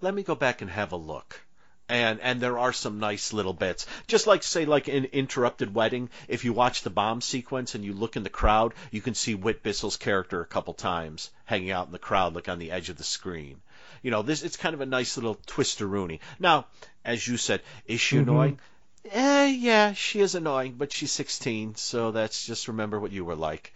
[0.00, 1.43] let me go back and have a look.
[1.88, 6.08] And and there are some nice little bits, just like say like in Interrupted Wedding.
[6.28, 9.34] If you watch the bomb sequence and you look in the crowd, you can see
[9.34, 12.88] Whit Bissell's character a couple times hanging out in the crowd, like on the edge
[12.88, 13.60] of the screen.
[14.02, 16.20] You know, this it's kind of a nice little twister Rooney.
[16.38, 16.66] Now,
[17.04, 18.22] as you said, is she Mhm.
[18.22, 18.60] annoying?
[19.10, 23.36] Eh, yeah, she is annoying, but she's 16, so that's just remember what you were
[23.36, 23.74] like.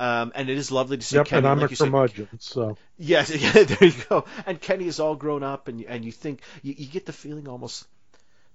[0.00, 1.92] Um, and it is lovely to see Yep, Kenny, and I'm like a you said,
[2.38, 4.24] so Yes, yeah, there you go.
[4.46, 7.48] And Kenny is all grown up, and and you think you, you get the feeling
[7.48, 7.86] almost,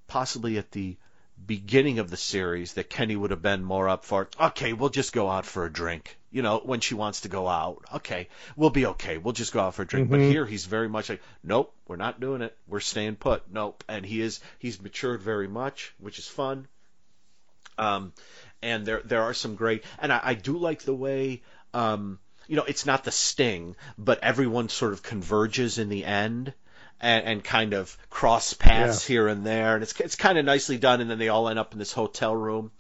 [0.08, 0.98] possibly at the
[1.46, 4.28] beginning of the series, that Kenny would have been more up for.
[4.42, 6.18] Okay, we'll just go out for a drink.
[6.32, 7.84] You know, when she wants to go out.
[7.94, 9.20] Okay, we'll be okay.
[9.20, 10.10] We'll just go out for a drink.
[10.10, 10.30] But Mhm.
[10.32, 12.58] here he's very much like, nope, we're not doing it.
[12.68, 13.44] We're staying put.
[13.52, 13.84] Nope.
[13.88, 16.68] And he is he's matured very much, which is fun.
[17.78, 18.14] Um,
[18.66, 21.44] and there there are some great, and I, I do like the way,
[21.74, 26.54] um, you know, it's not the sting, but everyone sort of converges in the end,
[27.00, 30.78] and, and kind of cross paths here and there, and it's it's kind of nicely
[30.78, 31.00] done.
[31.00, 32.72] And then they all end up in this hotel room,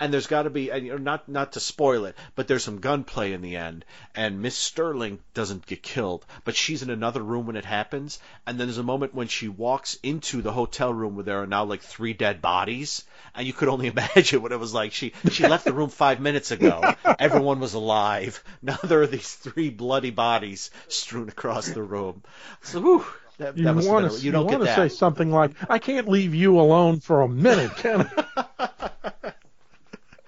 [0.00, 2.64] and there's got to be and you know, not not to spoil it, but there's
[2.64, 7.22] some gunplay in the end, and Miss Sterling doesn't get killed, but she's in another
[7.22, 10.92] room when it happens, and then there's a moment when she walks into the hotel
[10.92, 13.04] room where there are now like three dead bodies,
[13.34, 14.92] and you could only imagine what it was like.
[14.92, 18.42] She she left the room five minutes ago, everyone was alive.
[18.62, 22.22] Now there are these three bloody bodies strewn across the room.
[22.62, 23.04] So whew,
[23.38, 26.34] that, You that want to you don't want to say something like, "I can't leave
[26.34, 28.68] you alone for a minute, can I?"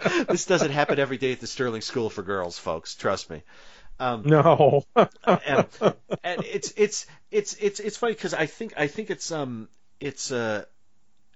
[0.29, 2.95] this doesn't happen every day at the Sterling School for Girls, folks.
[2.95, 3.43] Trust me.
[3.99, 4.85] Um, no.
[4.97, 5.67] and,
[6.25, 9.69] and it's it's it's it's it's funny because I think I think it's um
[10.01, 10.65] it's uh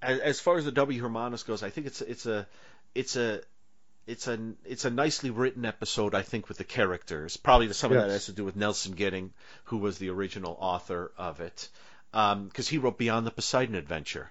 [0.02, 2.46] as, as far as the W Hermanos goes, I think it's it's a
[2.94, 3.40] it's a
[4.06, 6.14] it's a it's a nicely written episode.
[6.14, 7.36] I think with the characters.
[7.36, 9.32] Probably some of that has to do with Nelson Gidding,
[9.64, 11.68] who was the original author of it,
[12.12, 14.30] because he wrote Beyond the Poseidon Adventure.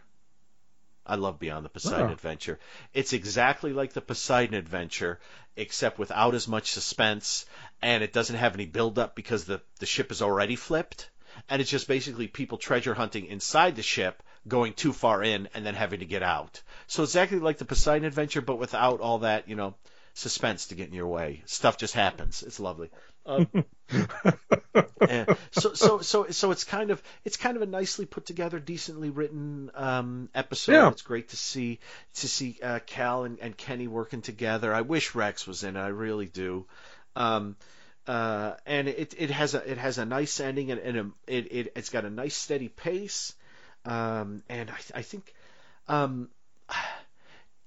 [1.06, 2.10] I love Beyond the Poseidon.
[2.10, 2.60] Adventure.
[2.94, 5.20] It's exactly like the Poseidon Adventure,
[5.56, 7.46] except without as much suspense,
[7.82, 11.10] and it doesn't have any build up because the the ship is already flipped,
[11.50, 15.66] and it's just basically people treasure hunting inside the ship, going too far in, and
[15.66, 16.62] then having to get out.
[16.88, 19.76] So exactly like the Poseidon Adventure, but without all that, you know,
[20.16, 21.44] suspense to get in your way.
[21.46, 22.42] Stuff just happens.
[22.42, 22.90] It's lovely.
[25.10, 28.60] And so so so so it's kind of it's kind of a nicely put together,
[28.60, 30.74] decently written um, episode.
[30.74, 30.90] Yeah.
[30.90, 31.80] It's great to see
[32.16, 34.74] to see uh, Cal and, and Kenny working together.
[34.74, 35.80] I wish Rex was in it.
[35.80, 36.66] I really do.
[37.16, 37.56] Um,
[38.08, 41.52] uh, and it it has a it has a nice ending and, and a, it,
[41.52, 43.34] it it's got a nice steady pace.
[43.86, 45.34] Um, and I I think
[45.88, 46.30] um,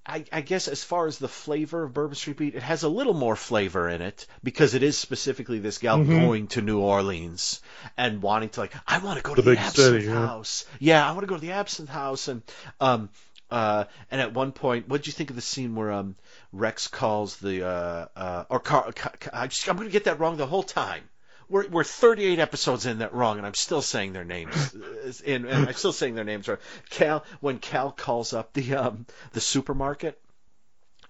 [0.09, 2.89] I, I guess as far as the flavor of Bourbon Street Beat, it has a
[2.89, 6.09] little more flavor in it because it is specifically this gal Mhm.
[6.09, 7.61] going to New Orleans
[7.97, 10.07] and wanting to like, I want to go The to the Absinthe city.
[10.09, 10.65] House.
[10.79, 12.43] Yeah, I want to go to the Absinthe House and
[12.81, 13.11] um
[13.51, 16.17] uh and at one point, what did you think of the scene where um
[16.53, 20.05] Rex calls the uh uh or Car- Ca- Ca- I just, I'm going to get
[20.05, 21.03] that wrong the whole time.
[21.49, 24.75] We're, we're 38 episodes in that wrong, and I'm still saying their names.
[25.27, 26.59] and, and I'm still saying their names right.
[26.91, 30.21] Cal, when Cal calls up the um, the supermarket,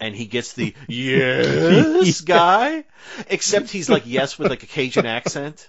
[0.00, 2.84] and he gets the yes guy,
[3.28, 5.68] except he's like yes with like a Cajun accent.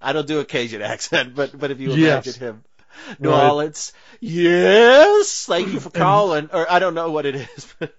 [0.00, 1.94] I don't do a Cajun accent, but but if you Yes.
[1.94, 2.64] imagine him,
[3.18, 3.32] New Right.
[3.32, 7.94] Orleans, yes, thank you for calling, or I don't know what it is, but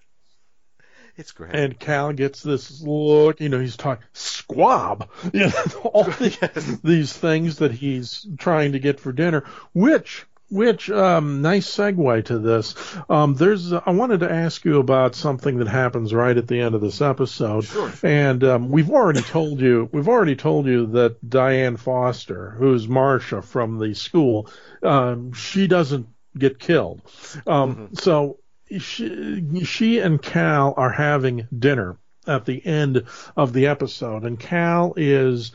[1.18, 1.54] it's great.
[1.54, 7.12] And Cal gets this look, you know, he's talking squab, you know, all the, these
[7.12, 12.76] things that he's trying to get for dinner, which, which, um, nice segue to this.
[13.10, 16.76] Um, there's, I wanted to ask you about something that happens right at the end
[16.76, 17.66] of this episode.
[17.66, 17.92] Sure.
[18.04, 23.42] And, um, we've already told you, we've already told you that Dianne Foster, who's Marcia
[23.42, 24.50] from the school,
[24.84, 26.08] um, she doesn't
[26.38, 27.02] get killed.
[27.48, 28.38] Um, so,
[28.80, 33.04] she, she and Cal are having dinner at the end
[33.36, 35.52] of the episode, and Cal is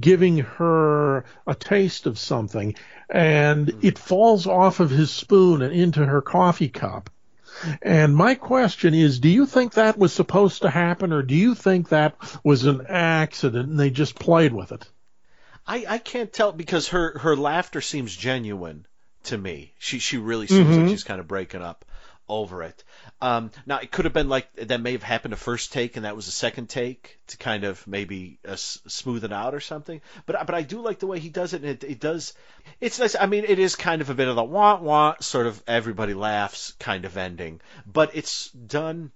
[0.00, 2.74] giving her a taste of something,
[3.10, 7.10] and it falls off of his spoon and into her coffee cup.
[7.82, 11.54] And my question is, do you think that was supposed to happen, or do you
[11.54, 14.88] think that was an accident and they just played with it?
[15.66, 18.86] I, I can't tell because her, her laughter seems genuine
[19.24, 19.72] to me.
[19.78, 20.90] She she really seems like Mhm.
[20.90, 21.84] she's kind of breaking up
[22.28, 22.84] over it.
[23.20, 26.04] Um, now it could have been like that may have happened a first take and
[26.04, 30.00] that was a second take to kind of maybe uh, smooth it out or something.
[30.26, 31.62] But but I do like the way he does it.
[31.62, 32.34] And it it does.
[32.80, 33.14] It's nice.
[33.18, 36.14] I mean, it is kind of a bit of the wah wah sort of everybody
[36.14, 39.12] laughs kind of ending, but it's done.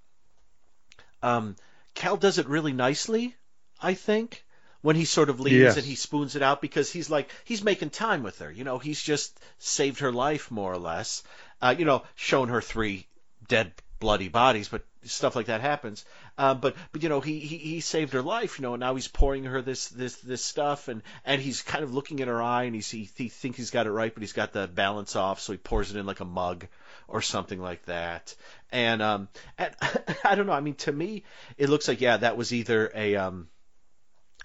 [1.23, 1.57] Um,
[1.95, 3.35] Cal does it really nicely,
[3.81, 4.45] I think
[4.81, 5.77] when he sort of leaves Yes.
[5.77, 8.51] and he spoons it out because he's like he's making time with her.
[8.51, 11.25] You know, he's just saved her life more or less.
[11.61, 13.07] Uh, you know, shown her three
[13.49, 16.05] dead bloody bodies, but stuff like that happens.
[16.37, 18.59] Uh, but but you know, he, he he saved her life.
[18.59, 21.85] You know, and now he's pouring her this this this stuff, and and he's kind
[21.85, 24.23] of looking in her eye, and he's, he he thinks he's got it right, but
[24.23, 26.67] he's got the balance off, so he pours it in like a mug
[27.09, 28.35] or something like that.
[28.71, 29.75] And um, and
[30.25, 30.53] I don't know.
[30.53, 31.25] I mean, to me,
[31.57, 33.49] it looks like yeah, that was either a um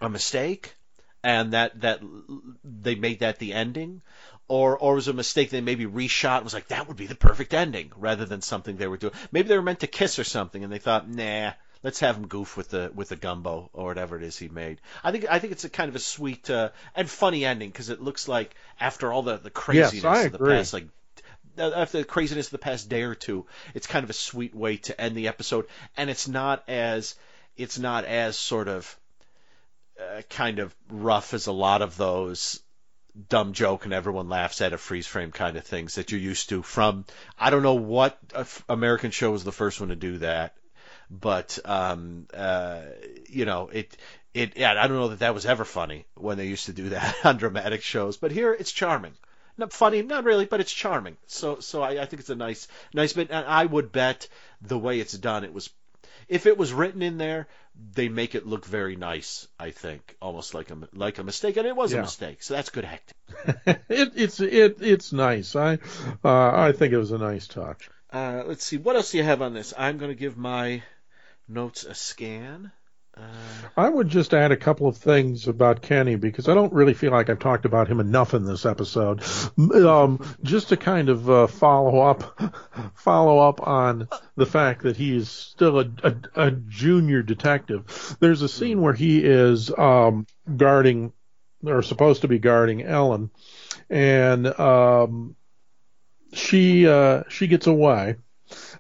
[0.02, 0.74] a mistake
[1.24, 2.02] and that that
[2.64, 4.02] they made that the ending
[4.54, 7.08] or or was it a mistake they maybe reshot and was like that would be
[7.08, 9.14] the perfect ending rather than something they were doing.
[9.32, 12.28] Maybe they were meant to kiss or something and they thought nah let's have him
[12.28, 14.80] goof with the with the gumbo or whatever it is he made.
[15.04, 17.90] I think i think it's a kind of a sweet uh, and funny ending because
[17.90, 20.88] it looks like after all the the craziness I of the past like
[21.58, 24.78] after the craziness of the past day or two, it's kind of a sweet way
[24.78, 27.16] to end the episode, and it's not as
[27.58, 29.00] it's not as sort of
[30.00, 32.63] uh, kind of rough as a lot of those
[33.30, 36.50] dumb joke and everyone laughs at it, freeze frame kind of things that you're used
[36.50, 37.06] to from.
[37.38, 38.18] I don't know what
[38.68, 40.56] American show was the first one to do that,
[41.10, 42.82] but um, uh,
[43.30, 43.96] you know it.
[44.34, 46.90] It, yeah, I don't know that that was ever funny when they used to do
[46.90, 49.14] that on dramatic shows, but here it's charming.
[49.58, 51.18] Not funny, not really, but it's charming.
[51.28, 53.30] So, so I, I think it's a nice, nice bit.
[53.30, 54.28] And I would bet
[54.62, 55.70] the way it's done, it was,
[56.28, 57.48] if it was written in there,
[57.94, 59.48] they make it look very nice.
[59.60, 62.00] I think almost like a like a mistake, and it was Yeah.
[62.00, 62.44] a mistake.
[62.44, 63.16] So that's good acting.
[63.90, 65.56] it, it's it it's nice.
[65.56, 65.80] I
[66.24, 67.90] uh, I think it was a nice touch.
[68.12, 69.74] Uh, let's see, what else do you have on this?
[69.76, 70.84] I'm going to give my
[71.48, 72.72] notes a scan.
[73.76, 77.12] I would just add a couple of things about Kenny because I don't really feel
[77.12, 79.24] like I've talked about him enough in this episode.
[79.58, 82.40] Um, just to kind of uh, follow up,
[82.96, 88.16] follow up on the fact that he is still a, a, a junior detective.
[88.20, 91.14] There's a scene where he is um, guarding,
[91.66, 93.32] or supposed to be guarding Ellen,
[93.90, 95.36] and um,
[96.34, 98.16] she uh, she gets away.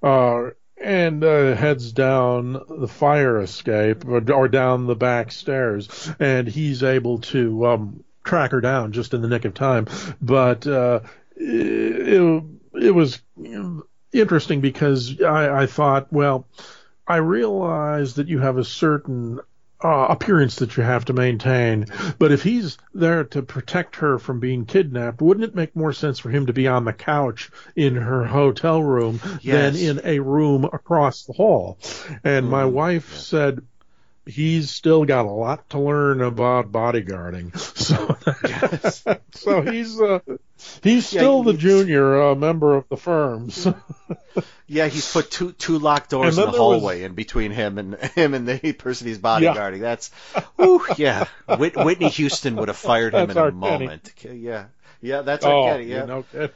[0.02, 0.50] Uh,
[0.84, 6.84] and uh, heads down the fire escape or, or down the back stairs, and he's
[6.84, 9.88] able to um, track her down just in the nick of time.
[10.22, 11.02] But uh,
[11.36, 12.44] it,
[12.74, 13.22] it was
[14.12, 16.48] interesting because I, I thought, well,
[17.08, 19.40] I realize that you have a certain
[19.84, 21.86] uh, appearance that you have to maintain.
[22.20, 26.20] But if he's there to protect her from being kidnapped, wouldn't it make more sense
[26.20, 29.74] for him to be on the couch in her hotel room Yes.
[29.74, 31.78] than in a room across the hall?
[32.24, 33.62] And my wife said
[34.26, 37.52] he's still got a lot to learn about bodyguarding.
[37.84, 38.16] So,
[39.34, 40.20] so he's uh,
[40.82, 43.50] he's Yeah, still the junior uh, member of the firm.
[43.52, 43.76] So,
[44.68, 47.78] Yeah, he's put two two locked doors in the there was- hallway in between him
[47.78, 49.82] and him and the person he's bodyguarding.
[49.82, 50.10] That's,
[50.56, 51.26] whew, yeah.
[51.58, 53.60] Whit, Whitney Houston would have fired him in a our Kenny.
[53.60, 54.14] moment.
[54.24, 54.66] Yeah,
[55.02, 55.86] yeah, that's our oh, Kenny.
[55.86, 56.02] Yeah.
[56.02, 56.50] you know,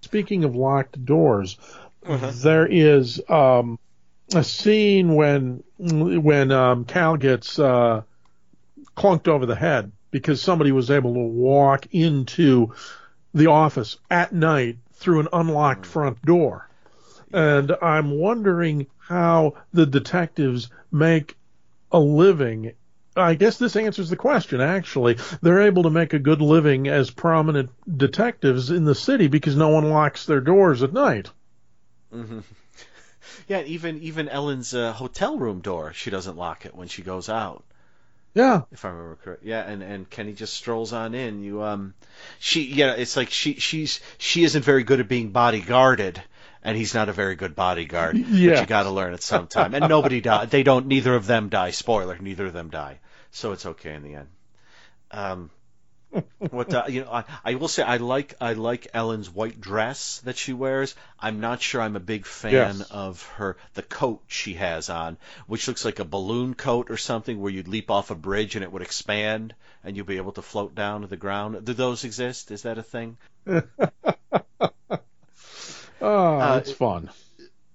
[0.00, 1.56] speaking of locked doors,
[2.04, 2.32] Uh-huh.
[2.34, 3.78] there is um,
[4.34, 8.02] a scene when when um, Cal gets uh,
[8.96, 12.74] clunked over the head because somebody was able to walk into
[13.34, 16.68] the office at night through an unlocked front door.
[17.32, 21.36] And I'm wondering how the detectives make
[21.90, 22.72] a living.
[23.16, 25.18] I guess this answers the question, actually.
[25.40, 29.68] They're able to make a good living as prominent detectives in the city because no
[29.68, 31.30] one locks their doors at night.
[32.12, 32.40] hmm
[33.48, 37.28] Yeah, even even Ellen's uh, hotel room door, she doesn't lock it when she goes
[37.28, 37.64] out.
[38.34, 38.62] Yeah.
[38.72, 39.42] if I remember correct.
[39.44, 41.42] Yeah, and and Kenny just strolls on in.
[41.42, 41.94] You um,
[42.38, 46.16] she yeah, it's like she she's she isn't very good at being bodyguarded,
[46.62, 48.16] and he's not a very good bodyguard.
[48.16, 48.60] But Yeah.
[48.60, 49.74] you got to learn it sometime.
[49.74, 50.46] And nobody die.
[50.46, 50.86] They don't.
[50.86, 51.72] Neither of them die.
[51.72, 52.16] Spoiler.
[52.18, 53.00] Neither of them die.
[53.32, 54.28] So it's okay in the end.
[55.10, 55.50] Um.
[56.50, 60.20] What uh, you know, I, I will say I like I like Ellen's white dress
[60.24, 60.94] that she wears.
[61.18, 62.90] I'm not sure I'm a big fan Yes.
[62.90, 65.16] of her the coat she has on,
[65.46, 68.62] which looks like a balloon coat or something where you'd leap off a bridge and
[68.62, 71.64] it would expand and you'd be able to float down to the ground.
[71.64, 72.50] Do those exist?
[72.50, 73.16] Is that a thing?
[73.46, 73.62] Oh,
[76.00, 77.10] Uh, it's fun.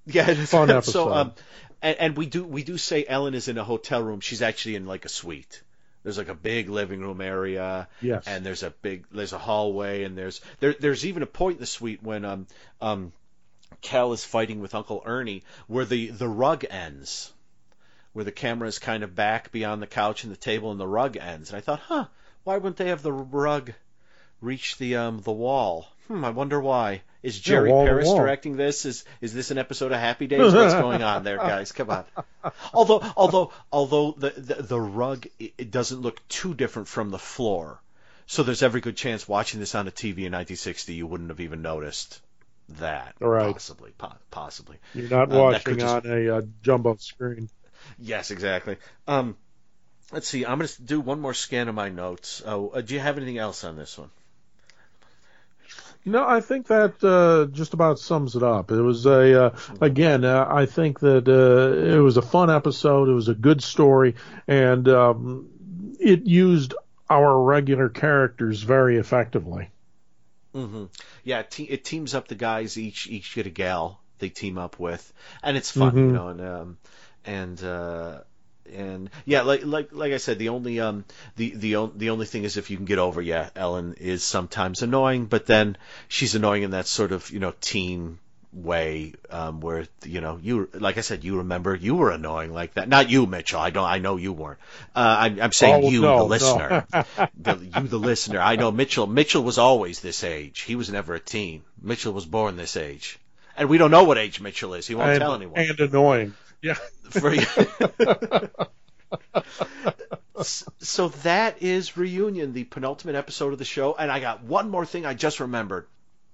[0.06, 0.50] Yeah, it is.
[0.50, 1.12] Fun So, episode.
[1.12, 1.34] um,
[1.82, 4.20] and, and we do we do say Ellen is in a hotel room.
[4.20, 5.62] She's actually in like a suite.
[6.08, 8.26] There's like a big living room area, Yes.
[8.28, 11.60] and there's a big there's a hallway, and there's there there's even a point in
[11.60, 12.48] the suite when um
[12.80, 13.12] um
[13.82, 17.34] Cal is fighting with Uncle Ernie where the the rug ends,
[18.14, 20.88] where the camera is kind of back beyond the couch and the table, and the
[20.88, 21.50] rug ends.
[21.50, 22.06] And I thought, huh,
[22.46, 23.74] why wouldn't they have the rug
[24.40, 25.90] reach the um the wall?
[26.08, 27.02] Hmm, I wonder why.
[27.24, 28.18] Is Jerry wall Paris wall.
[28.18, 28.86] directing this?
[28.86, 30.54] Is is this an episode of Happy Days?
[30.54, 31.72] What's going on there, guys?
[31.72, 32.06] Come on.
[32.74, 37.82] Although although although the the, the rug it, doesn't look too different from the floor,
[38.26, 41.42] so there's every good chance watching this on a TV in 1960 you wouldn't have
[41.42, 42.22] even noticed
[42.70, 43.16] that.
[43.20, 43.52] Right.
[43.54, 44.78] Possibly, po- possibly.
[44.94, 47.50] You're not Uh, watching just- on a uh, jumbo screen.
[48.00, 48.78] Yes, exactly.
[49.08, 49.36] Um,
[50.12, 50.46] let's see.
[50.46, 52.42] I'm going to do one more scan of my notes.
[52.46, 54.10] Oh, uh, do you have anything else on this one?
[56.08, 58.72] No, I think that uh, just about sums it up.
[58.72, 60.24] It was a uh, again.
[60.24, 63.10] Uh, I think that uh, it was a fun episode.
[63.10, 64.16] It was a good story,
[64.48, 65.50] and um,
[66.00, 66.74] it used
[67.10, 69.70] our regular characters very effectively.
[70.56, 70.86] Mm-hmm.
[71.24, 72.78] Yeah, it, te- it teams up the guys.
[72.78, 75.14] Each each get a gal they team up with,
[75.44, 76.14] and it's fun, you Mhm.
[76.14, 76.28] know.
[76.30, 76.78] And um,
[77.26, 78.22] and uh,
[78.76, 82.44] and yeah, like like like I said, the only um the the the only thing
[82.44, 85.78] is if you can get over, yeah, Ellen is sometimes annoying, but then
[86.08, 88.20] she's annoying in that sort of you know teen
[88.54, 92.74] way um, where you know you like I said you remember you were annoying like
[92.76, 92.88] that.
[92.88, 93.60] Not you Mitchell.
[93.60, 94.60] I don't I know you weren't.
[94.96, 96.26] Uh, I'm, I'm saying Oh, you no, the no.
[96.26, 96.86] listener.
[97.40, 98.40] The, you the listener.
[98.40, 100.62] I know Mitchell Mitchell was always this age.
[100.62, 101.64] He was never a teen.
[101.82, 103.20] Mitchell was born this age.
[103.58, 104.88] And we don't know what age Mitchell is.
[104.88, 105.60] He won't and, tell anyone.
[105.60, 106.34] and annoying.
[106.62, 106.76] Yeah.
[110.80, 114.86] so that is reunion the penultimate episode of the show and i got one more
[114.86, 115.88] thing i just remembered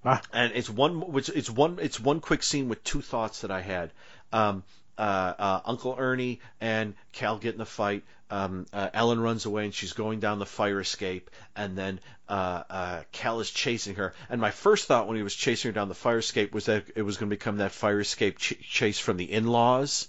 [0.04, 0.20] Ah.
[0.32, 3.62] and it's one which it's one it's one quick scene with two thoughts that i
[3.62, 3.90] had
[4.32, 4.62] um
[4.96, 8.04] uh, uh, Uncle Ernie and Cal get in the fight.
[8.30, 12.62] Um, uh, Ellen runs away and she's going down the fire escape, and then uh,
[12.70, 14.14] uh, Cal is chasing her.
[14.28, 16.84] And my first thought when he was chasing her down the fire escape was that
[16.96, 20.08] it was going to become that fire escape ch- chase from the in-laws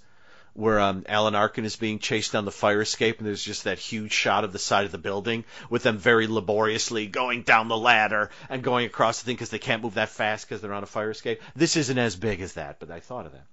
[0.56, 3.78] where um, Alan Arkin is being chased down the fire escape, and there's just that
[3.78, 7.78] huge shot of the side of the building with them very laboriously going down the
[7.78, 10.82] ladder and going across the thing because they can't move that fast because they're on
[10.84, 11.42] a fire escape.
[11.58, 13.46] This isn't as big as that, but I thought of that.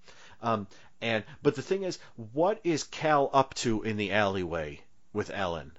[0.42, 0.68] Um,
[1.00, 1.98] and but the thing is,
[2.32, 4.80] what is Cal up to in the alleyway
[5.12, 5.72] with Ellen?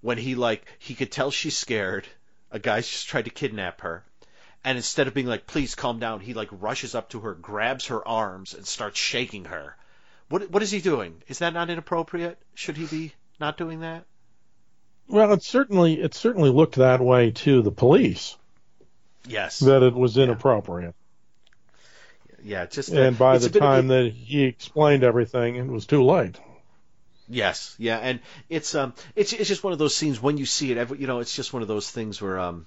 [0.00, 2.06] When he like he could tell she's scared.
[2.50, 4.04] A guy's just tried to kidnap her.
[4.64, 7.88] And instead of being like, please calm down, he like rushes up to her, grabs
[7.88, 9.76] her arms, and starts shaking her.
[10.28, 11.22] What what is he doing?
[11.28, 12.38] Is that not inappropriate?
[12.54, 14.04] Should he be not doing that?
[15.08, 18.36] Well, it certainly it certainly looked that way to the police
[19.28, 19.60] Yes.
[19.60, 20.94] that it was inappropriate.
[22.42, 25.66] yeah, just And by the a bit of a- time that he explained everything, it
[25.66, 26.36] was too late.
[27.28, 30.70] Yes, yeah, and it's um, it's it's just one of those scenes when you see
[30.70, 32.66] it, every, you know, it's just one of those things where um,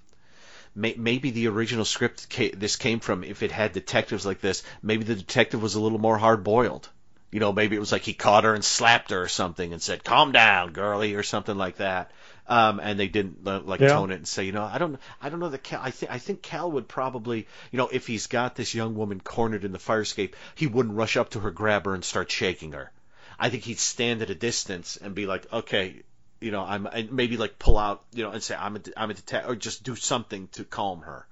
[0.75, 4.63] may, maybe the original script ca- this came from, if it had detectives like this,
[4.81, 6.89] maybe the detective was a little more hard boiled.
[7.31, 9.81] You know, maybe it was like he caught her and slapped her or something and
[9.81, 12.11] said, "Calm down, girlie," or something like that.
[12.47, 13.89] Um, and they didn't like Yeah.
[13.89, 15.79] tone it and say, you know, I don't, I don't know that Cal.
[15.83, 19.19] I think, I think Cal would probably, you know, if he's got this young woman
[19.19, 22.31] cornered in the fire escape, he wouldn't rush up to her, grab her, and start
[22.31, 22.91] shaking her.
[23.37, 26.01] I think he'd stand at a distance and be like, okay,
[26.41, 29.11] you know, I'm, and maybe like pull out, you know, and say, I'm a, I'm
[29.11, 31.27] a detective, or just do something to calm her,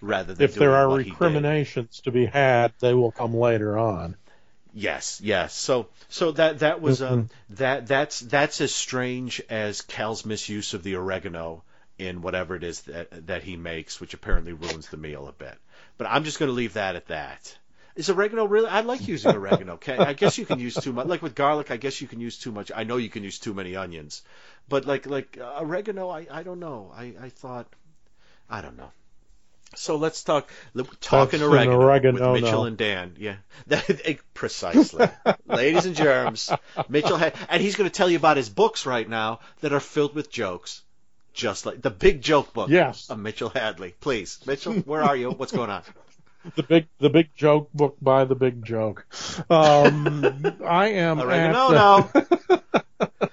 [0.00, 4.16] rather than If there are recriminations to be had, they will come later on.
[4.72, 5.54] Yes, yes.
[5.54, 7.32] So so that that was um Mm-hmm.
[7.50, 11.64] that that's that's as strange as Cal's misuse of the oregano
[11.98, 15.58] in whatever it is that that he makes, which apparently ruins the meal a bit.
[15.96, 17.56] But I'm just going to leave that at that.
[17.96, 18.68] Is oregano really?
[18.68, 19.74] I like using oregano.
[19.74, 21.06] Okay, I guess you can use too much.
[21.06, 22.70] Like with garlic, I guess you can use too much.
[22.74, 24.22] I know you can use too many onions,
[24.68, 26.92] but like like uh, oregano, I I don't know.
[26.94, 27.66] I I thought
[28.48, 28.92] I don't know.
[29.74, 30.50] So let's talk
[31.00, 32.66] talking oregano, oregano, with Mitchell no.
[32.66, 33.14] and Dan.
[33.18, 33.36] Yeah,
[33.66, 35.08] that, precisely,
[35.46, 36.50] ladies and germs.
[36.88, 39.80] Mitchell had, and he's going to tell you about his books right now that are
[39.80, 40.82] filled with jokes,
[41.34, 42.70] just like the Big Joke Book.
[42.70, 43.10] Yes.
[43.10, 43.94] of Mitchell Hadley.
[44.00, 45.30] Please, Mitchell, where are you?
[45.30, 45.82] What's going on?
[46.54, 49.04] The big the big joke book by the big joke.
[49.50, 52.14] Um, I am Oregano, at,
[53.20, 53.27] no.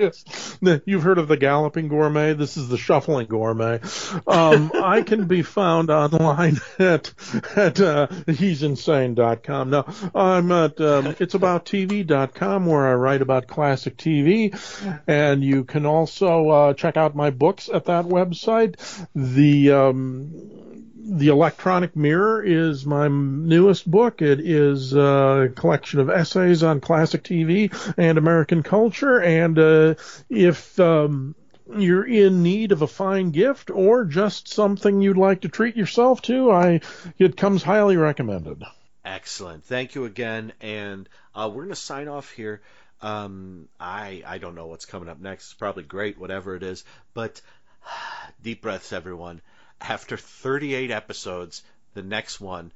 [0.00, 0.58] Yes.
[0.86, 2.32] You've heard of the galloping gourmet.
[2.32, 3.80] This is the shuffling gourmet.
[4.26, 7.12] Um, I can be found online at
[7.54, 9.68] at uh, he'sinsane.com.
[9.68, 14.58] Now I'm at um, it'sabout.tv.com where I write about classic TV,
[15.06, 18.76] and you can also uh, check out my books at that website.
[19.14, 24.22] The um, the Electronic Mirror is my newest book.
[24.22, 29.20] It is a collection of essays on classic TV and American culture.
[29.20, 29.94] And uh,
[30.28, 31.34] if um,
[31.76, 36.22] you're in need of a fine gift or just something you'd like to treat yourself
[36.22, 36.80] to, I
[37.18, 38.62] it comes highly recommended.
[39.04, 39.64] Excellent.
[39.64, 42.60] Thank you again, and uh, we're going to sign off here.
[43.00, 45.44] Um, I I don't know what's coming up next.
[45.44, 46.84] It's probably great, whatever it is.
[47.14, 47.40] But
[48.42, 49.40] deep breaths, everyone.
[49.80, 51.62] After 38 episodes,
[51.94, 52.70] the next one,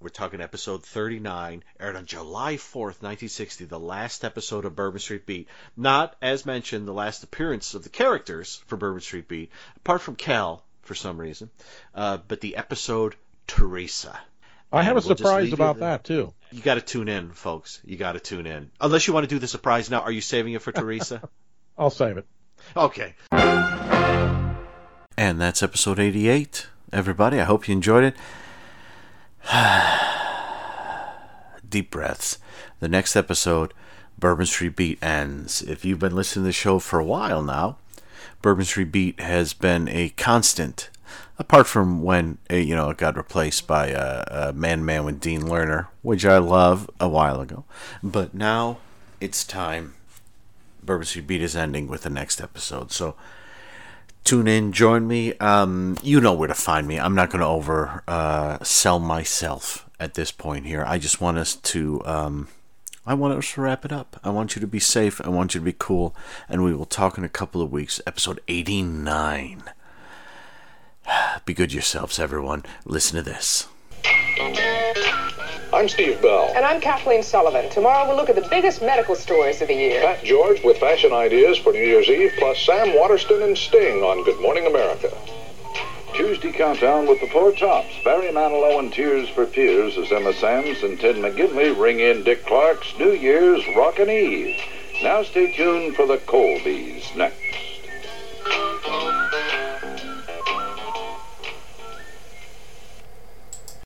[0.00, 5.26] we're talking episode 39, aired on July 4th, 1960, the last episode of Bourbon Street
[5.26, 5.48] Beat.
[5.76, 10.16] Not, as mentioned, the last appearance of the characters for Bourbon Street Beat, apart from
[10.16, 11.50] Cal, for some reason,
[11.94, 13.14] uh, but the episode
[13.46, 14.18] Teresa.
[14.72, 16.32] I have And a we'll surprise about that too.
[16.50, 17.80] You got to tune in, folks.
[17.84, 18.70] You got to tune in.
[18.80, 20.00] Unless you want to do the surprise now.
[20.00, 21.28] Are you saving it for Teresa?
[21.78, 22.26] I'll save it.
[22.76, 23.14] okay.
[25.16, 26.68] And that's episode 88.
[26.92, 28.16] Everybody, I hope you enjoyed it.
[31.68, 32.38] Deep breaths.
[32.80, 33.74] The next episode,
[34.18, 35.62] Bourbon Street Beat ends.
[35.62, 37.76] If you've been listening to the show for a while now,
[38.40, 40.90] Bourbon Street Beat has been a constant.
[41.38, 45.20] Apart from when uh, you know it got replaced by uh, uh, Man Man with
[45.20, 47.64] Dean Lerner, which I love a while ago,
[48.02, 48.78] but now
[49.20, 49.94] it's time.
[50.82, 53.16] Bourbon Street Beat is ending with the next episode, so
[54.24, 55.34] Tune in, join me.
[55.38, 56.98] Um, you know where to find me.
[56.98, 60.84] I'm not going to over uh, sell myself at this point here.
[60.86, 62.02] I just want us to.
[62.04, 62.48] Um,
[63.04, 64.20] I want us to wrap it up.
[64.22, 65.20] I want you to be safe.
[65.20, 66.14] I want you to be cool.
[66.48, 68.00] And we will talk in a couple of weeks.
[68.06, 69.64] Episode 89.
[71.44, 72.64] Be good yourselves, everyone.
[72.84, 73.66] Listen to this.
[75.74, 76.52] I'm Steve Bell.
[76.54, 77.70] And I'm Kathleen Sullivan.
[77.70, 80.02] Tomorrow we'll look at the biggest medical stories of the year.
[80.02, 84.22] Pat George with fashion ideas for New Year's Eve, plus Sam Waterston and Sting on
[84.24, 85.10] Good Morning America.
[86.14, 87.94] Tuesday countdown with the four tops.
[88.04, 92.44] Barry Manilow and Tears for Fears as Emma Samms and Ted McGinley ring in Dick
[92.44, 94.60] Clark's New Year's Rockin' Eve.
[95.02, 97.38] Now stay tuned for the Colbys next.